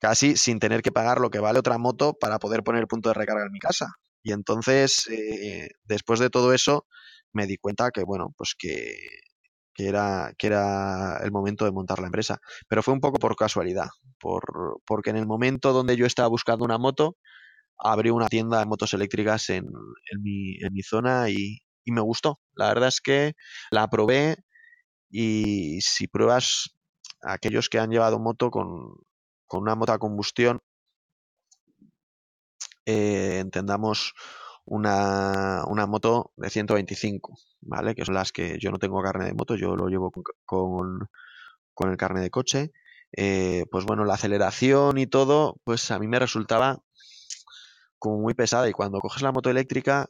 [0.00, 3.10] casi sin tener que pagar lo que vale otra moto para poder poner el punto
[3.10, 3.86] de recarga en mi casa.
[4.22, 6.86] Y entonces, eh, después de todo eso,
[7.32, 8.96] me di cuenta que, bueno, pues que,
[9.74, 12.40] que, era, que era el momento de montar la empresa.
[12.68, 16.64] Pero fue un poco por casualidad, por, porque en el momento donde yo estaba buscando
[16.64, 17.16] una moto,
[17.78, 19.64] abrí una tienda de motos eléctricas en,
[20.10, 22.40] en, mi, en mi, zona y, me gustó.
[22.54, 23.34] La verdad es que
[23.70, 24.36] la probé
[25.10, 26.70] y si pruebas
[27.22, 28.96] a aquellos que han llevado moto con,
[29.46, 30.60] con una moto a combustión,
[32.86, 34.14] eh, entendamos
[34.64, 37.94] una, moto de 125, ¿vale?
[37.94, 41.08] Que son las que yo no tengo carne de moto, yo lo llevo con, con,
[41.74, 42.72] con el carne de coche.
[43.16, 46.82] Eh, pues bueno, la aceleración y todo, pues a mí me resultaba
[47.98, 50.08] como muy pesada y cuando coges la moto eléctrica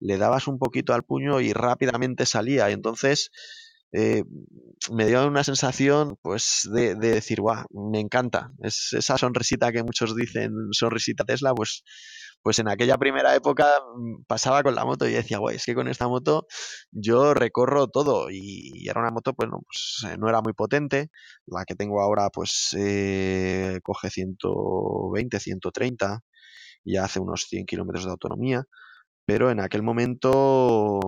[0.00, 2.68] le dabas un poquito al puño y rápidamente salía.
[2.70, 3.30] Y entonces
[3.92, 4.24] eh,
[4.90, 8.50] me dio una sensación pues de, de, decir, guau, me encanta.
[8.62, 11.84] Es esa sonrisita que muchos dicen, sonrisita Tesla, pues,
[12.42, 13.66] pues en aquella primera época
[13.96, 16.46] mm, pasaba con la moto y decía, guay, es que con esta moto
[16.90, 18.28] yo recorro todo.
[18.30, 21.10] Y, era una moto, pues no, pues, eh, no era muy potente.
[21.46, 26.22] La que tengo ahora, pues eh, coge 120, 130
[26.84, 28.66] ya hace unos 100 kilómetros de autonomía,
[29.24, 31.00] pero en aquel momento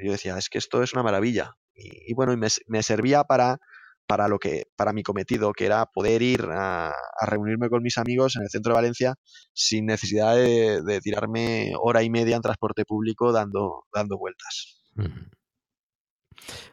[0.00, 1.52] yo decía, es que esto es una maravilla.
[1.74, 3.58] Y, bueno, y me, servía para,
[4.06, 6.92] para, lo que, para mi cometido, que era poder ir a,
[7.26, 9.14] reunirme con mis amigos en el centro de Valencia
[9.54, 14.82] sin necesidad de, tirarme hora y media en transporte público dando, dando vueltas.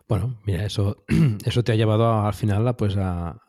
[0.07, 1.06] Bueno, mira, eso,
[1.45, 3.40] eso te ha llevado a, al final a, pues a,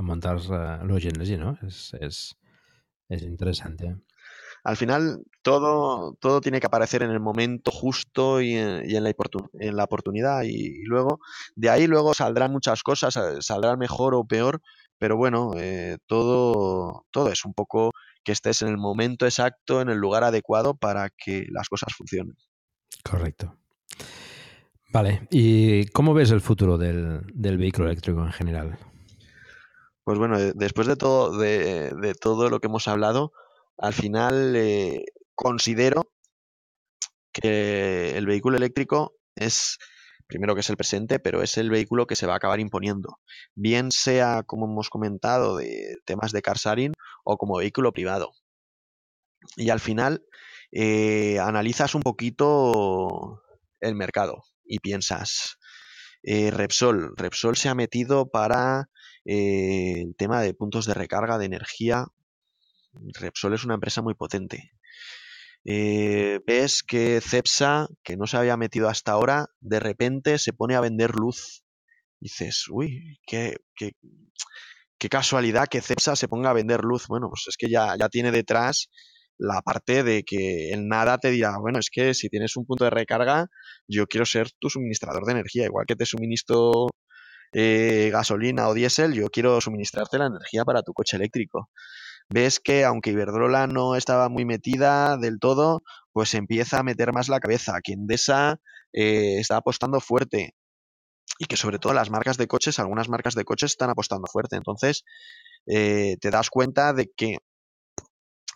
[0.00, 1.58] montar uh, los Genesis, ¿no?
[1.62, 2.36] Es, es,
[3.08, 3.96] es interesante
[4.68, 9.04] al final todo, todo tiene que aparecer en el momento justo y en, y en,
[9.04, 9.14] la,
[9.60, 11.20] en la, oportunidad y, luego
[11.56, 14.60] de ahí luego saldrán muchas cosas, eh, saldrán mejor o peor,
[14.98, 17.92] pero bueno, eh, todo, todo es un poco
[18.22, 22.36] que estés en el momento exacto, en el lugar adecuado para que las cosas funcionen.
[23.02, 23.56] Correcto.
[24.92, 28.78] Vale, ¿y cómo ves el futuro del, del vehículo eléctrico en general?
[30.04, 33.32] Pues bueno, después de todo, de, de todo lo que hemos hablado,
[33.78, 36.12] al final eh, considero
[37.32, 39.78] que el vehículo eléctrico es,
[40.26, 43.18] primero que es el presente, pero es el vehículo que se va a acabar imponiendo.
[43.54, 46.92] Bien sea, como hemos comentado, de temas de car sharing
[47.24, 48.32] o como vehículo privado.
[49.56, 50.24] Y al final
[50.72, 53.42] eh, analizas un poquito
[53.80, 55.58] el mercado y piensas,
[56.24, 58.90] eh, Repsol, Repsol se ha metido para
[59.24, 62.06] el tema de puntos de recarga de energía
[63.14, 64.72] Repsol es una empresa muy potente.
[65.64, 70.74] Eh, ves que Cepsa, que no se había metido hasta ahora, de repente se pone
[70.74, 71.64] a vender luz.
[72.20, 73.56] dices, uy, qué,
[75.10, 77.06] casualidad que Cepsa se ponga a vender luz.
[77.08, 78.88] Bueno, pues es que ya, ya tiene detrás
[79.38, 82.84] la parte de que el nada te dirá, bueno, es que si tienes un punto
[82.84, 83.46] de recarga,
[83.86, 86.88] yo quiero ser tu suministrador de energía, igual que te suministro
[87.52, 91.70] eh, gasolina o diésel, yo quiero suministrarte la energía para tu coche eléctrico.
[92.30, 95.82] Ves que aunque Iberdrola no estaba muy metida del todo,
[96.12, 98.60] pues empieza a meter más la cabeza, que Endesa
[98.92, 100.54] eh, está apostando fuerte
[101.38, 104.56] y que sobre todo las marcas de coches, algunas marcas de coches están apostando fuerte.
[104.56, 105.04] Entonces,
[105.66, 107.38] eh, te das cuenta de que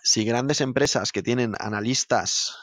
[0.03, 2.57] si grandes empresas que tienen analistas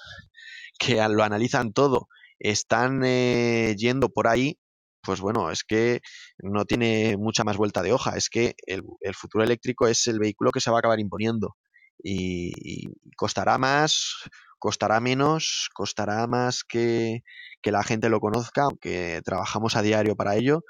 [0.77, 2.07] que lo analizan todo
[2.39, 4.57] están eh, yendo por ahí,
[5.01, 6.01] pues bueno, es que
[6.39, 8.15] no tiene mucha más vuelta de hoja.
[8.17, 11.55] Es que el, futuro eléctrico es el vehículo que se va a acabar imponiendo.
[12.01, 14.15] Y, costará más,
[14.59, 17.23] costará menos, costará más que,
[17.63, 20.63] la gente lo conozca, aunque trabajamos a diario para ello.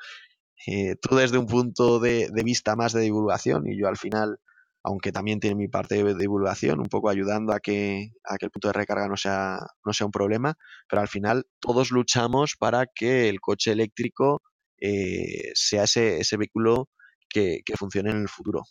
[0.68, 4.40] Eh, tú desde un punto de, vista más de divulgación y yo al final
[4.84, 8.52] aunque también tiene mi parte de divulgación, un poco ayudando a que, a que el
[8.52, 10.56] punto de recarga no sea, no sea un problema,
[10.90, 14.42] pero al final todos luchamos para que el coche eléctrico
[14.82, 16.90] eh, sea ese, ese vehículo
[17.30, 18.64] que, funcione en el futuro.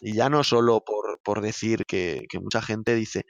[0.00, 3.24] Y ya no solo por, por decir que, mucha gente dice,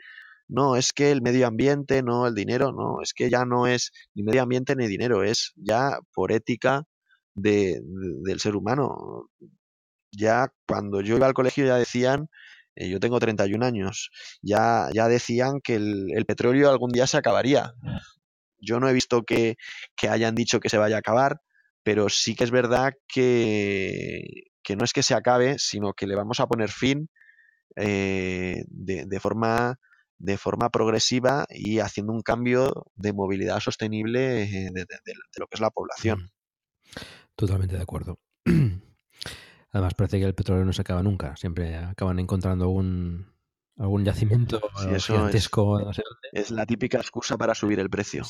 [0.49, 3.93] no, es que el medio ambiente, no el dinero, no, es que ya no es
[4.15, 6.85] ni medio ambiente ni dinero, es ya por ética
[7.35, 7.81] de,
[8.25, 9.29] del ser humano
[10.13, 12.29] ya cuando yo iba al colegio ya decían,
[12.75, 14.11] eh, yo tengo 31 años,
[14.43, 17.75] ya, ya decían que el, petróleo algún día se acabaría.
[18.59, 19.57] Yo no he visto que,
[20.09, 21.41] hayan dicho que se vaya a acabar,
[21.83, 24.23] pero sí que es verdad que,
[24.63, 27.09] que no es que se acabe, sino que le vamos a poner fin
[27.77, 29.79] eh, de, forma
[30.19, 35.57] de forma progresiva y haciendo un cambio de movilidad sostenible eh, de, de lo que
[35.57, 36.31] es la población.
[37.35, 38.19] Totalmente de acuerdo.
[39.73, 41.35] Además, parece que el petróleo no se acaba nunca.
[41.37, 43.27] Siempre acaban encontrando algún,
[43.79, 44.61] algún yacimiento
[44.99, 45.91] gigantesco.
[46.33, 48.23] Es, la típica excusa para subir el precio.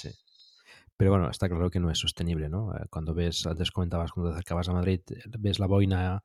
[0.97, 2.73] Pero bueno, está claro que no es sostenible, ¿no?
[2.77, 5.01] Eh, cuando ves, antes comentabas, cuando te acercabas a Madrid,
[5.39, 6.23] ves la boina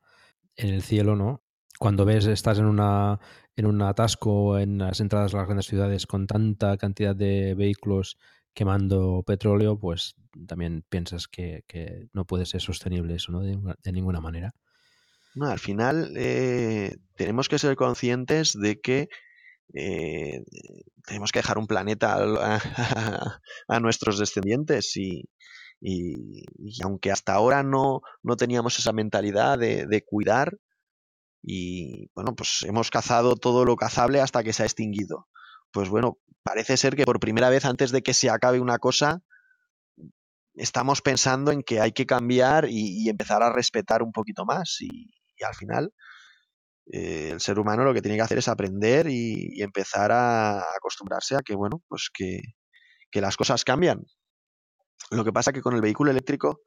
[0.54, 1.42] en el cielo, ¿no?
[1.80, 3.18] Cuando ves, estás en una
[3.56, 8.18] en un atasco en las entradas de las grandes ciudades con tanta cantidad de vehículos
[8.54, 10.14] quemando petróleo, pues
[10.46, 11.64] también piensas que,
[12.12, 13.40] no puede ser sostenible eso, ¿no?
[13.40, 14.54] de ninguna manera.
[15.38, 19.08] No, al final eh, tenemos que ser conscientes de que
[19.72, 20.42] eh,
[21.06, 22.18] tenemos que dejar un planeta
[23.68, 25.28] a, nuestros descendientes y,
[26.82, 30.58] aunque hasta ahora no, no teníamos esa mentalidad de, de, cuidar
[31.40, 35.28] y bueno, pues hemos cazado todo lo cazable hasta que se ha extinguido.
[35.70, 39.22] Pues bueno, parece ser que por primera vez antes de que se acabe una cosa,
[40.58, 45.17] estamos pensando en que hay que cambiar y, empezar a respetar un poquito más y,
[45.38, 45.92] y al final
[46.90, 51.36] eh, el ser humano lo que tiene que hacer es aprender y, empezar a acostumbrarse
[51.36, 52.40] a que, bueno, pues que,
[53.20, 54.04] las cosas cambian.
[55.10, 56.60] Lo que pasa que con el vehículo eléctrico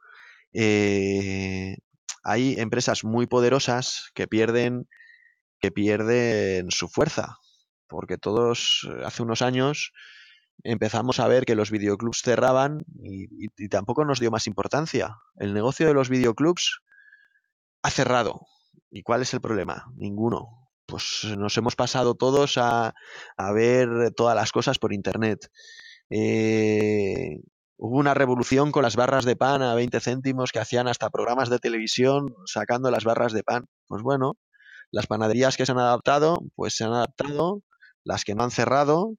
[0.53, 1.77] eh,
[2.23, 4.87] hay empresas muy poderosas que pierden,
[5.59, 7.37] que pierden su fuerza.
[7.87, 9.93] Porque todos eh, hace unos años
[10.63, 13.27] empezamos a ver que los videoclubs cerraban y,
[13.57, 15.17] y tampoco nos dio más importancia.
[15.37, 16.81] El negocio de los videoclubs
[17.83, 18.41] ha cerrado
[18.91, 19.85] ¿Y cuál es el problema?
[19.95, 20.69] Ninguno.
[20.85, 22.93] Pues nos hemos pasado todos a,
[23.53, 25.49] ver todas las cosas por Internet.
[26.09, 27.39] Eh,
[27.77, 31.49] hubo una revolución con las barras de pan a 20 céntimos que hacían hasta programas
[31.49, 33.65] de televisión sacando las barras de pan.
[33.87, 34.37] Pues bueno,
[34.91, 37.63] las panaderías que se han adaptado, pues se han adaptado,
[38.03, 39.15] las que no han cerrado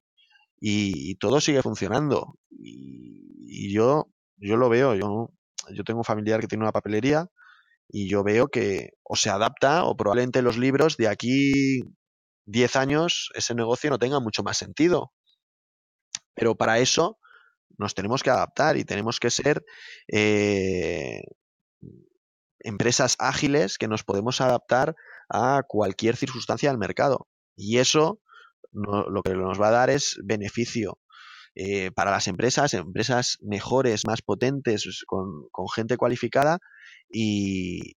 [0.59, 2.35] y, todo sigue funcionando.
[2.51, 5.31] Y, yo, yo lo veo, yo,
[5.73, 7.27] yo tengo un familiar que tiene una papelería
[7.89, 11.83] y yo veo que o se adapta o probablemente los libros de aquí
[12.45, 15.13] 10 años ese negocio no tenga mucho más sentido.
[16.35, 17.19] Pero para eso
[17.77, 19.63] nos tenemos que adaptar y tenemos que ser
[20.11, 21.21] eh,
[22.59, 24.95] empresas ágiles que nos podemos adaptar
[25.29, 27.27] a cualquier circunstancia del mercado.
[27.55, 28.19] Y eso
[28.71, 30.97] lo que nos va a dar es beneficio
[31.55, 36.59] eh, para las empresas, empresas mejores, más potentes, con, gente cualificada
[37.09, 37.95] y,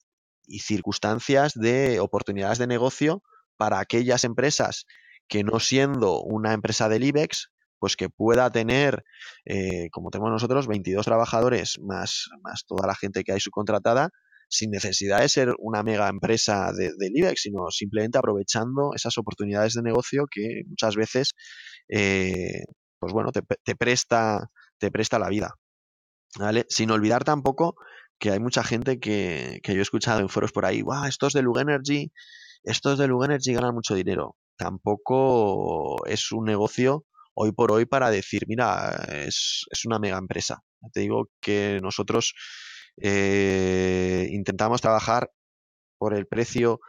[0.60, 3.22] circunstancias de oportunidades de negocio
[3.56, 4.85] para aquellas empresas
[5.26, 9.05] que no siendo una empresa del IBEX, pues que pueda tener,
[9.47, 14.10] eh, como tenemos nosotros, 22 trabajadores más, más toda la gente que hay subcontratada,
[14.48, 19.82] sin necesidad de ser una mega empresa del IBEX, sino simplemente aprovechando esas oportunidades de
[19.82, 21.32] negocio que muchas veces,
[21.89, 22.64] eh,
[23.05, 24.48] pues bueno, te, presta,
[24.78, 25.55] te presta la vida.
[26.39, 26.64] ¿vale?
[26.70, 27.76] Sin olvidar tampoco
[28.18, 31.35] que hay mucha gente que, que yo he escuchado en foros por ahí, ¡Wow, estos
[31.35, 32.10] de Lug Energy,
[32.62, 34.36] estos de Lug Energy ganan mucho dinero.
[34.56, 37.05] Tampoco es un negocio
[37.35, 40.62] hoy por hoy para decir, mira, es, es una mega empresa.
[40.94, 42.32] Te digo que nosotros
[43.02, 45.31] eh, intentamos trabajar
[45.98, 46.81] por el precio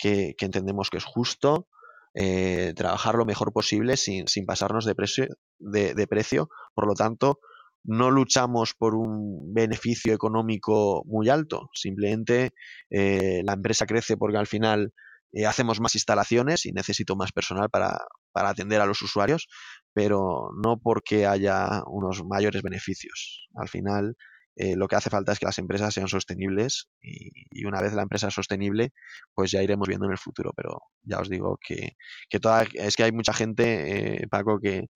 [0.00, 1.68] que entendemos que es justo,
[2.14, 5.26] eh, trabajar lo mejor posible sin, sin pasarnos de precio,
[5.58, 6.48] de, de precio.
[6.74, 7.38] Por lo tanto,
[7.84, 12.52] no luchamos por un beneficio económico muy alto, simplemente
[12.90, 14.92] eh, la empresa crece porque al final
[15.32, 17.98] eh, hacemos más instalaciones y necesito más personal para,
[18.32, 19.48] para, atender a los usuarios,
[19.92, 23.48] pero no porque haya unos mayores beneficios.
[23.54, 24.16] Al final
[24.56, 28.02] eh, lo que hace falta es que las empresas sean sostenibles y, una vez la
[28.02, 28.92] empresa es sostenible,
[29.34, 31.96] pues ya iremos viendo en el futuro, pero ya os digo que,
[32.28, 34.86] que toda, es que hay mucha gente, Paco, que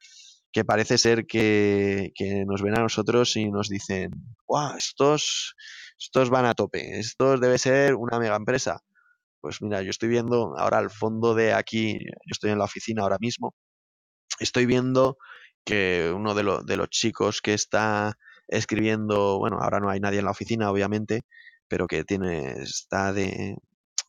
[0.56, 4.10] que parece ser que, que, nos ven a nosotros y nos dicen,
[4.48, 4.76] ¡Wow!
[4.78, 5.54] Estos,
[5.98, 8.80] estos van a tope, estos debe ser una mega empresa.
[9.42, 13.02] Pues mira, yo estoy viendo ahora al fondo de aquí, yo estoy en la oficina
[13.02, 13.54] ahora mismo,
[14.40, 15.18] estoy viendo
[15.62, 18.16] que uno de, lo, de los chicos que está
[18.48, 21.23] escribiendo, bueno, ahora no hay nadie en la oficina, obviamente,
[21.68, 23.56] pero que tiene, está de,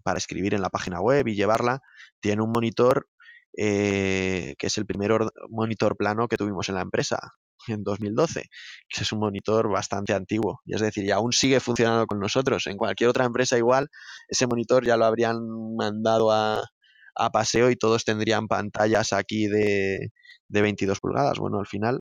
[0.03, 1.81] para escribir en la página web y llevarla,
[2.19, 3.07] tiene un monitor
[3.57, 5.11] eh, que es el primer
[5.49, 7.17] monitor plano que tuvimos en la empresa
[7.67, 8.43] en 2012,
[8.89, 12.67] que es un monitor bastante antiguo, y es decir, y aún sigue funcionando con nosotros.
[12.67, 13.89] En cualquier otra empresa igual,
[14.27, 15.37] ese monitor ya lo habrían
[15.75, 16.63] mandado a,
[17.15, 20.11] a paseo y todos tendrían pantallas aquí de,
[20.47, 21.39] de 22 pulgadas.
[21.39, 21.99] Bueno, al final,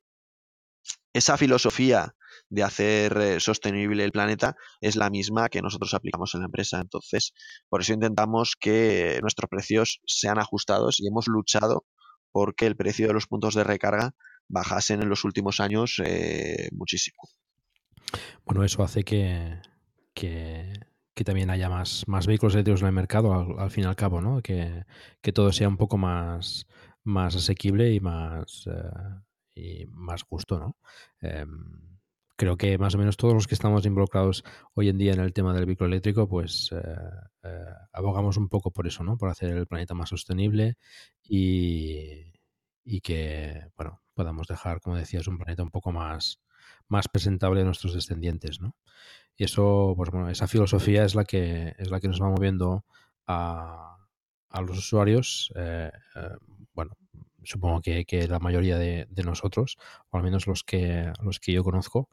[1.15, 2.15] esa filosofía
[2.48, 6.81] de hacer eh, sostenible el planeta es la misma que nosotros aplicamos en la empresa.
[6.81, 7.32] Entonces,
[7.68, 11.85] por eso intentamos que nuestros precios sean ajustados y hemos luchado
[12.32, 14.14] porque el precio de los puntos de recarga
[14.48, 17.18] bajasen en los últimos años eh, muchísimo.
[18.44, 19.60] Bueno, eso hace que,
[20.14, 20.73] que,
[21.24, 24.40] también haya más, más vehículos eléctricos en el mercado al, fin y al cabo, ¿no?
[24.43, 24.85] Que,
[25.20, 26.66] que, todo sea un poco más,
[27.02, 29.23] más asequible y más, uh,
[29.55, 30.77] y más justo, ¿no?
[31.23, 31.95] Um,
[32.37, 34.45] creo que más o menos todos los que estamos involucrados
[34.75, 36.83] hoy en día en el tema del vehículo eléctrico, pues eh,
[37.43, 39.17] eh, abogamos un poco por eso, ¿no?
[39.17, 40.77] Por hacer el planeta más sostenible
[41.23, 42.33] y,
[42.85, 46.41] y, que, bueno, podamos dejar, como decías, un planeta un poco más,
[46.89, 48.77] más presentable a nuestros descendientes, ¿no?
[49.37, 52.85] Y eso, pues bueno, esa filosofía es la que, es la que nos va moviendo
[53.27, 53.97] a,
[54.51, 56.39] a los usuarios, eh, bueno,
[57.47, 59.77] supongo que, que la mayoría de, de, nosotros,
[60.10, 62.09] o al menos los que, los que yo conozco.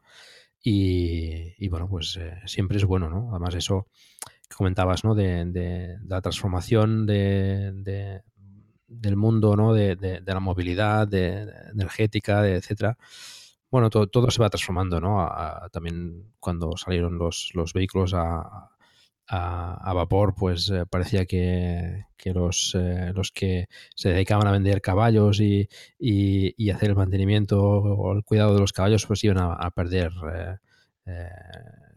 [0.63, 3.31] Y, y bueno, pues eh, siempre es bueno, ¿no?
[3.31, 3.87] Además, eso
[4.47, 5.13] que comentabas, ¿no?
[5.13, 8.21] De, de, la transformación de,
[8.87, 9.73] del mundo, ¿no?
[9.73, 12.97] De, la movilidad, de, energética, etcétera.
[13.69, 15.27] Bueno, todo, todo, se va transformando, ¿no?
[15.71, 18.69] También cuando salieron los, los vehículos a,
[19.27, 24.81] a, vapor, pues eh, parecía que, que los, eh, los, que se dedicaban a vender
[24.81, 29.37] caballos y, y, y, hacer el mantenimiento o el cuidado de los caballos, pues iban
[29.39, 30.11] a, perder
[31.05, 31.23] eh,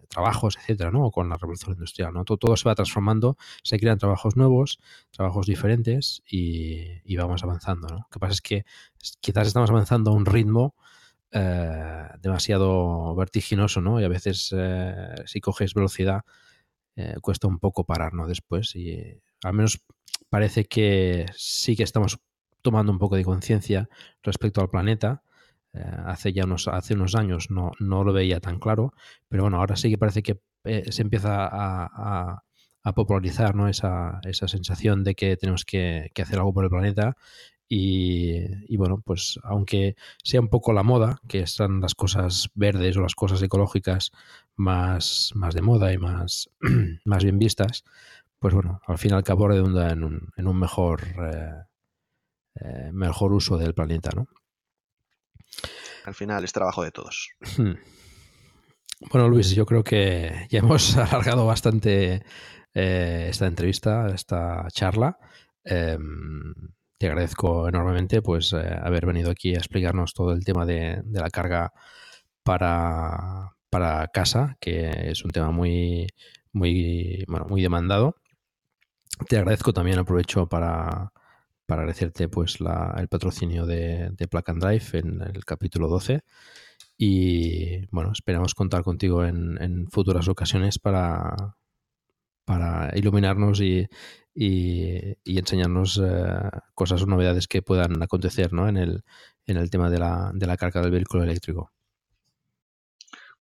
[0.09, 1.11] trabajos, etcétera, ¿no?
[1.11, 2.25] Con la revolución industrial, ¿no?
[2.25, 4.79] Todo, todo, se va transformando, se crean trabajos nuevos,
[5.11, 7.97] trabajos diferentes y, y vamos avanzando, ¿no?
[7.97, 8.65] Lo que pasa es que
[9.21, 10.75] quizás estamos avanzando a un ritmo
[12.23, 14.01] demasiado vertiginoso, ¿no?
[14.01, 14.55] Y a veces
[15.27, 16.25] si coges velocidad
[16.97, 18.27] eh, cuesta un poco parar, ¿no?
[18.27, 19.85] Después y eh, al menos
[20.31, 22.19] parece que sí que estamos
[22.63, 23.89] tomando un poco de conciencia
[24.23, 25.23] respecto al planeta.
[25.75, 28.95] Eh, hace ya unos, hace unos años no, no, lo veía tan claro,
[29.29, 30.41] pero bueno, ahora sí que parece que
[30.91, 32.43] se empieza a,
[32.83, 33.69] a, popularizar ¿no?
[33.69, 37.17] esa, esa, sensación de que tenemos que hacer algo por el planeta
[37.69, 42.97] y, y, bueno, pues aunque sea un poco la moda, que están las cosas verdes
[42.97, 44.13] o las cosas ecológicas
[44.55, 46.51] más, más de moda y más,
[47.05, 47.85] más bien vistas,
[48.39, 51.65] pues bueno, al fin y al cabo redunda en un, en un mejor, eh,
[52.57, 54.29] eh, mejor uso del planeta, ¿no?
[56.05, 57.31] Al final es trabajo de todos.
[59.13, 62.25] Bueno, Luis, yo creo que ya hemos alargado bastante
[62.73, 65.19] eh, esta entrevista, esta charla.
[66.99, 71.31] Te agradezco enormemente pues eh, haber venido aquí a explicarnos todo el tema de, la
[71.31, 71.73] carga
[72.43, 76.07] para, para, casa, que es un tema muy,
[76.53, 78.17] muy, bueno, muy demandado.
[79.29, 81.13] Te agradezco también, aprovecho para,
[81.67, 86.23] para agradecerte pues la, el patrocinio de, de Drive en el capítulo 12
[86.97, 91.57] y bueno, esperamos contar contigo en, en futuras ocasiones para,
[92.47, 93.87] para iluminarnos y,
[94.37, 98.69] y, enseñarnos eh, cosas o novedades que puedan acontecer ¿no?
[98.69, 99.05] en, el,
[99.47, 101.73] en el tema de la, de la carga del vehículo eléctrico.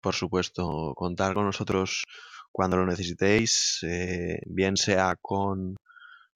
[0.00, 2.04] Por supuesto, contar con nosotros
[2.52, 5.76] cuando lo necesitéis, eh, bien sea con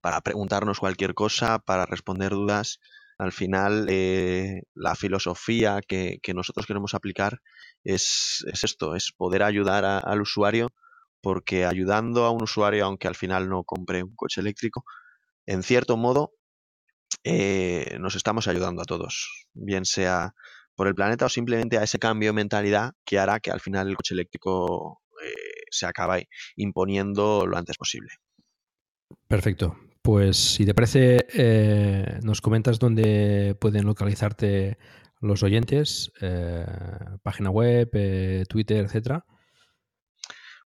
[0.01, 2.81] para preguntarnos cualquier cosa, para responder dudas.
[3.19, 7.41] Al final, eh, la filosofía que, que, nosotros queremos aplicar
[7.85, 10.69] es, es esto, es poder ayudar al usuario,
[11.21, 14.85] porque ayudando a un usuario, aunque al final no compre un coche eléctrico,
[15.47, 16.33] en cierto modo
[17.25, 20.35] eh, nos estamos ayudando a todos, bien sea
[20.75, 23.89] por el planeta o simplemente a ese cambio de mentalidad que hará que al final
[23.89, 28.11] el coche eléctrico eh, se acabe imponiendo lo antes posible.
[29.27, 29.77] Perfecto.
[30.03, 34.79] Pues si te parece, eh, nos comentas dónde pueden localizarte
[35.21, 36.13] los oyentes,
[37.23, 37.91] página web,
[38.49, 39.27] Twitter, etcétera.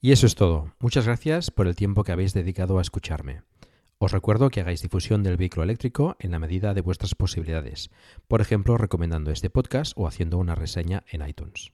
[0.00, 0.72] Y eso es todo.
[0.78, 3.42] Muchas gracias por el tiempo que habéis dedicado a escucharme.
[3.98, 7.90] Os recuerdo que hagáis difusión del vehículo eléctrico en la medida de vuestras posibilidades,
[8.28, 11.72] por ejemplo recomendando este podcast o haciendo una reseña en iTunes.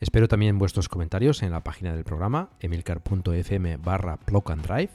[0.00, 4.90] Espero también vuestros comentarios en la página del programa emilcar.fm barra drive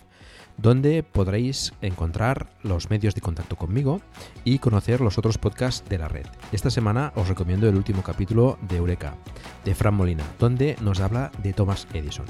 [0.57, 4.02] donde podréis encontrar los medios de contacto conmigo
[4.44, 6.26] y conocer los otros podcasts de la red.
[6.52, 9.15] Esta semana os recomiendo el último capítulo de Eureka,
[9.64, 12.26] de Fran Molina, donde nos habla de Thomas Edison.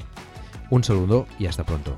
[0.69, 1.97] Un saludo y hasta pronto.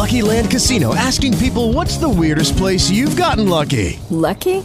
[0.00, 4.00] Lucky Land Casino asking people what's the weirdest place you've gotten lucky?
[4.10, 4.64] Lucky?